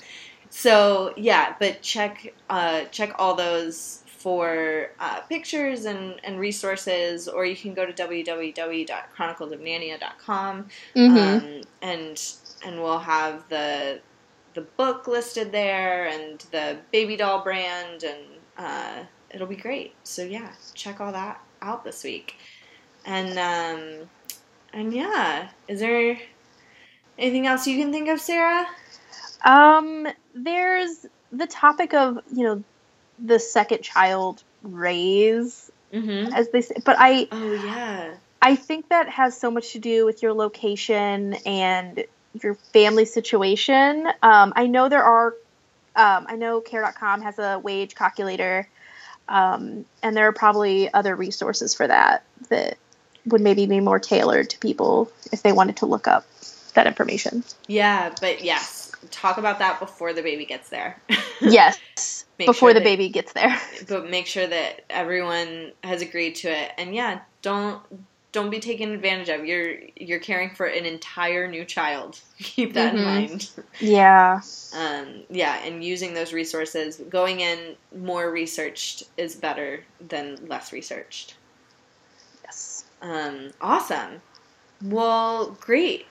so 0.49 1.13
yeah, 1.17 1.55
but 1.59 1.81
check 1.81 2.35
uh, 2.49 2.85
check 2.85 3.13
all 3.19 3.35
those 3.35 4.03
for 4.05 4.91
uh, 4.99 5.21
pictures 5.29 5.85
and, 5.85 6.19
and 6.23 6.39
resources, 6.39 7.27
or 7.27 7.45
you 7.45 7.55
can 7.55 7.73
go 7.73 7.85
to 7.85 7.93
www.chroniclesofnania.com 7.93 10.67
hmm 10.95 11.07
um, 11.07 11.61
and 11.81 12.17
and 12.65 12.81
we'll 12.81 12.99
have 12.99 13.47
the 13.49 14.01
the 14.53 14.61
book 14.61 15.07
listed 15.07 15.51
there 15.51 16.07
and 16.07 16.39
the 16.51 16.77
baby 16.91 17.15
doll 17.15 17.43
brand 17.43 18.03
and 18.03 18.19
uh, 18.57 19.03
it'll 19.29 19.47
be 19.47 19.55
great. 19.55 19.93
So 20.03 20.23
yeah, 20.23 20.51
check 20.73 20.99
all 20.99 21.11
that 21.11 21.39
out 21.61 21.83
this 21.83 22.03
week. 22.03 22.35
And 23.05 23.37
um, 23.37 24.09
and 24.73 24.93
yeah, 24.93 25.49
is 25.67 25.79
there 25.79 26.17
Anything 27.17 27.47
else 27.47 27.65
you 27.65 27.81
can 27.81 27.91
think 27.91 28.09
of, 28.09 28.19
Sarah? 28.21 28.67
Um, 29.43 30.07
there's 30.35 31.05
the 31.31 31.47
topic 31.47 31.93
of 31.93 32.19
you 32.31 32.43
know 32.43 32.63
the 33.23 33.39
second 33.39 33.81
child 33.81 34.43
raise, 34.61 35.71
Mm-hmm. 35.93 36.33
as 36.33 36.49
they 36.49 36.61
say, 36.61 36.75
but 36.85 36.95
I 36.99 37.27
Oh 37.31 37.53
yeah. 37.53 38.15
I 38.41 38.55
think 38.55 38.89
that 38.89 39.09
has 39.09 39.39
so 39.39 39.49
much 39.49 39.71
to 39.73 39.79
do 39.79 40.05
with 40.05 40.21
your 40.21 40.33
location 40.33 41.33
and 41.45 42.03
your 42.43 42.55
family 42.55 43.05
situation. 43.05 44.07
Um, 44.21 44.53
I 44.55 44.67
know 44.67 44.89
there 44.89 45.03
are, 45.03 45.27
um, 45.95 46.25
I 46.29 46.35
know 46.35 46.61
Care.com 46.61 47.21
has 47.21 47.39
a 47.39 47.59
wage 47.59 47.95
calculator, 47.95 48.67
um, 49.29 49.85
and 50.03 50.15
there 50.15 50.27
are 50.27 50.31
probably 50.33 50.93
other 50.93 51.15
resources 51.15 51.73
for 51.73 51.87
that 51.87 52.23
that 52.49 52.77
would 53.25 53.41
maybe 53.41 53.65
be 53.65 53.79
more 53.79 53.99
tailored 53.99 54.49
to 54.51 54.59
people 54.59 55.11
if 55.31 55.43
they 55.43 55.51
wanted 55.51 55.77
to 55.77 55.85
look 55.85 56.07
up 56.07 56.25
that 56.75 56.87
information. 56.87 57.43
Yeah, 57.67 58.13
but 58.21 58.43
yes, 58.43 58.91
talk 59.11 59.37
about 59.37 59.59
that 59.59 59.79
before 59.79 60.13
the 60.13 60.21
baby 60.21 60.45
gets 60.45 60.69
there. 60.69 61.01
yes, 61.41 62.25
Make 62.39 62.47
before 62.47 62.69
sure 62.69 62.73
the 62.75 62.79
that- 62.79 62.83
baby 62.85 63.09
gets 63.09 63.33
there. 63.33 63.59
but 63.87 64.09
make 64.09 64.27
sure 64.27 64.45
that 64.47 64.85
everyone 64.89 65.71
has 65.83 66.01
agreed 66.01 66.35
to 66.35 66.49
it. 66.49 66.71
And 66.77 66.93
yeah, 66.95 67.19
don't 67.41 67.81
don't 68.31 68.49
be 68.49 68.59
taken 68.59 68.91
advantage 68.91 69.29
of. 69.29 69.45
You're 69.45 69.75
you're 69.95 70.19
caring 70.19 70.49
for 70.51 70.65
an 70.65 70.85
entire 70.85 71.47
new 71.47 71.65
child. 71.65 72.19
Keep 72.39 72.73
that 72.73 72.93
in 72.95 73.01
Mhm. 73.01 73.03
mind. 73.05 73.49
yeah. 73.79 74.41
Um, 74.75 75.23
yeah, 75.29 75.57
and 75.63 75.83
using 75.83 76.13
those 76.13 76.33
resources, 76.33 76.97
going 77.09 77.39
in 77.39 77.75
more 77.95 78.29
researched 78.29 79.03
is 79.17 79.35
better 79.35 79.83
than 80.05 80.37
less 80.47 80.71
researched. 80.73 81.35
Yes. 82.43 82.83
Um, 83.01 83.51
awesome. 83.61 84.21
Well, 84.83 85.57
great. 85.59 86.05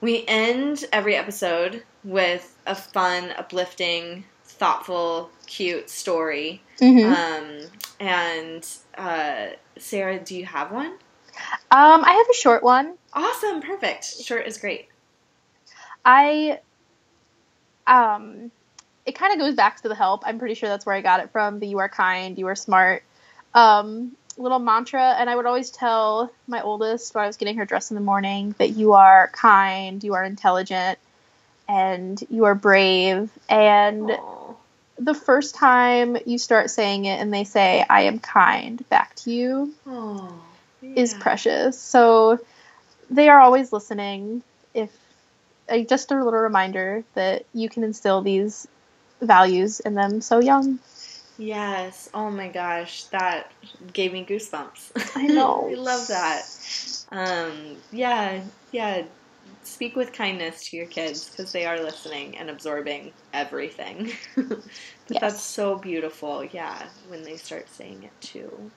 We 0.00 0.24
end 0.26 0.84
every 0.92 1.14
episode 1.14 1.84
with 2.02 2.54
a 2.66 2.74
fun, 2.74 3.30
uplifting, 3.38 4.24
thoughtful, 4.44 5.30
cute 5.46 5.88
story. 5.88 6.60
Mhm. 6.80 7.04
Um, 7.04 7.70
and 8.00 8.68
uh, 8.98 9.50
Sarah, 9.78 10.18
do 10.18 10.36
you 10.36 10.44
have 10.46 10.72
one? 10.72 10.98
Um, 11.70 12.04
I 12.04 12.12
have 12.12 12.26
a 12.30 12.34
short 12.34 12.62
one. 12.62 12.96
Awesome, 13.12 13.62
perfect. 13.62 14.04
Short 14.04 14.46
is 14.46 14.58
great. 14.58 14.88
I 16.04 16.58
um 17.86 18.50
it 19.04 19.12
kind 19.12 19.32
of 19.32 19.38
goes 19.38 19.54
back 19.54 19.80
to 19.82 19.88
the 19.88 19.94
help. 19.94 20.22
I'm 20.24 20.38
pretty 20.38 20.54
sure 20.54 20.68
that's 20.68 20.86
where 20.86 20.94
I 20.94 21.00
got 21.00 21.20
it 21.20 21.30
from. 21.30 21.58
The 21.58 21.66
you 21.66 21.78
are 21.78 21.88
kind, 21.88 22.38
you 22.38 22.46
are 22.48 22.54
smart. 22.54 23.02
Um 23.54 24.12
little 24.38 24.58
mantra 24.58 25.14
and 25.18 25.28
I 25.28 25.36
would 25.36 25.46
always 25.46 25.70
tell 25.70 26.32
my 26.46 26.62
oldest 26.62 27.14
when 27.14 27.24
I 27.24 27.26
was 27.26 27.36
getting 27.36 27.58
her 27.58 27.64
dressed 27.64 27.90
in 27.90 27.96
the 27.96 28.00
morning 28.00 28.54
that 28.58 28.70
you 28.70 28.94
are 28.94 29.28
kind, 29.32 30.02
you 30.02 30.14
are 30.14 30.24
intelligent, 30.24 30.98
and 31.68 32.22
you 32.30 32.44
are 32.44 32.54
brave. 32.54 33.30
And 33.48 34.10
Aw. 34.10 34.54
the 34.98 35.14
first 35.14 35.54
time 35.54 36.16
you 36.24 36.38
start 36.38 36.70
saying 36.70 37.04
it 37.04 37.20
and 37.20 37.32
they 37.32 37.44
say 37.44 37.84
I 37.88 38.02
am 38.02 38.18
kind 38.18 38.88
back 38.88 39.14
to 39.16 39.30
you 39.30 39.74
Aw, 40.82 40.86
is 40.96 41.14
precious. 41.14 41.78
So 41.80 42.38
they 43.10 43.28
are 43.28 43.40
always 43.40 43.72
listening. 43.72 44.42
If 44.74 44.90
uh, 45.68 45.78
just 45.78 46.10
a 46.10 46.16
little 46.16 46.40
reminder 46.40 47.04
that 47.14 47.44
you 47.54 47.68
can 47.68 47.84
instill 47.84 48.22
these 48.22 48.66
values 49.20 49.80
in 49.80 49.94
them 49.94 50.20
so 50.20 50.38
young. 50.38 50.78
Yes. 51.38 52.08
Oh 52.12 52.30
my 52.30 52.48
gosh, 52.48 53.04
that 53.04 53.50
gave 53.92 54.12
me 54.12 54.24
goosebumps. 54.24 55.16
I 55.16 55.26
know. 55.26 55.68
I 55.70 55.74
love 55.74 56.08
that. 56.08 56.42
Um, 57.10 57.76
yeah, 57.90 58.42
yeah. 58.70 59.02
Speak 59.64 59.96
with 59.96 60.12
kindness 60.12 60.68
to 60.70 60.76
your 60.76 60.86
kids 60.86 61.28
because 61.28 61.52
they 61.52 61.66
are 61.66 61.80
listening 61.80 62.36
and 62.38 62.48
absorbing 62.48 63.12
everything. 63.32 64.12
but 64.36 64.62
Yes. 65.08 65.20
that's 65.20 65.42
so 65.42 65.76
beautiful. 65.76 66.44
Yeah, 66.44 66.80
when 67.08 67.22
they 67.22 67.36
start 67.36 67.68
saying 67.68 68.04
it 68.04 68.20
too. 68.20 68.70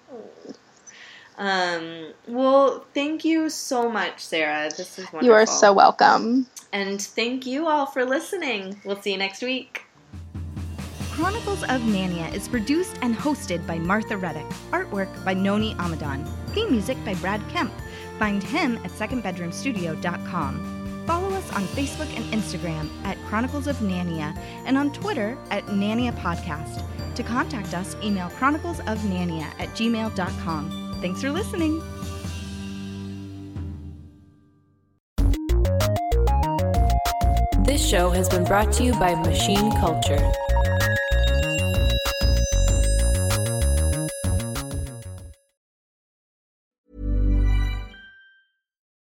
Um, 1.37 2.13
well, 2.27 2.85
thank 2.93 3.25
you 3.25 3.49
so 3.49 3.89
much, 3.89 4.23
Sarah. 4.23 4.69
This 4.69 4.97
is 4.97 5.05
wonderful. 5.05 5.25
You 5.25 5.33
are 5.33 5.45
so 5.45 5.73
welcome. 5.73 6.47
And 6.71 7.01
thank 7.01 7.45
you 7.45 7.67
all 7.67 7.85
for 7.85 8.05
listening. 8.05 8.79
We'll 8.85 9.01
see 9.01 9.11
you 9.11 9.17
next 9.17 9.41
week. 9.41 9.83
Chronicles 11.11 11.63
of 11.63 11.81
Nania 11.81 12.33
is 12.33 12.47
produced 12.49 12.97
and 13.01 13.15
hosted 13.15 13.65
by 13.65 13.79
Martha 13.79 14.17
Reddick. 14.17 14.45
Artwork 14.71 15.09
by 15.23 15.33
Noni 15.33 15.73
Amadon. 15.75 16.25
Theme 16.49 16.71
music 16.71 16.97
by 17.05 17.13
Brad 17.15 17.41
Kemp. 17.49 17.71
Find 18.19 18.43
him 18.43 18.77
at 18.83 18.91
secondbedroomstudio.com. 18.91 21.03
Follow 21.07 21.29
us 21.29 21.53
on 21.53 21.63
Facebook 21.67 22.13
and 22.17 22.25
Instagram 22.33 22.89
at 23.03 23.17
Chronicles 23.27 23.67
of 23.67 23.77
Nania 23.77 24.35
and 24.65 24.77
on 24.77 24.91
Twitter 24.91 25.37
at 25.51 25.65
Nania 25.67 26.11
Podcast. 26.17 26.83
To 27.15 27.23
contact 27.23 27.73
us, 27.73 27.95
email 28.03 28.27
chroniclesofnania 28.31 29.43
at 29.59 29.69
gmail.com. 29.69 30.84
Thanks 31.05 31.21
for 31.21 31.29
listening. 31.29 31.83
This 37.63 37.87
show 37.87 38.09
has 38.09 38.27
been 38.27 38.43
brought 38.43 38.73
to 38.73 38.83
you 38.83 38.93
by 38.93 39.13
Machine 39.13 39.69
Culture. 39.73 40.31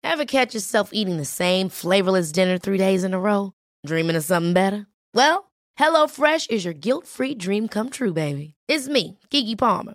Ever 0.02 0.24
catch 0.24 0.54
yourself 0.54 0.90
eating 0.92 1.18
the 1.18 1.24
same 1.24 1.68
flavorless 1.68 2.32
dinner 2.32 2.58
three 2.58 2.78
days 2.78 3.04
in 3.04 3.14
a 3.14 3.20
row? 3.20 3.52
Dreaming 3.86 4.16
of 4.16 4.24
something 4.24 4.52
better? 4.52 4.88
Well, 5.14 5.52
HelloFresh 5.78 6.50
is 6.50 6.64
your 6.64 6.74
guilt 6.74 7.06
free 7.06 7.36
dream 7.36 7.68
come 7.68 7.90
true, 7.90 8.12
baby. 8.12 8.54
It's 8.66 8.88
me, 8.88 9.20
Keke 9.30 9.56
Palmer. 9.56 9.94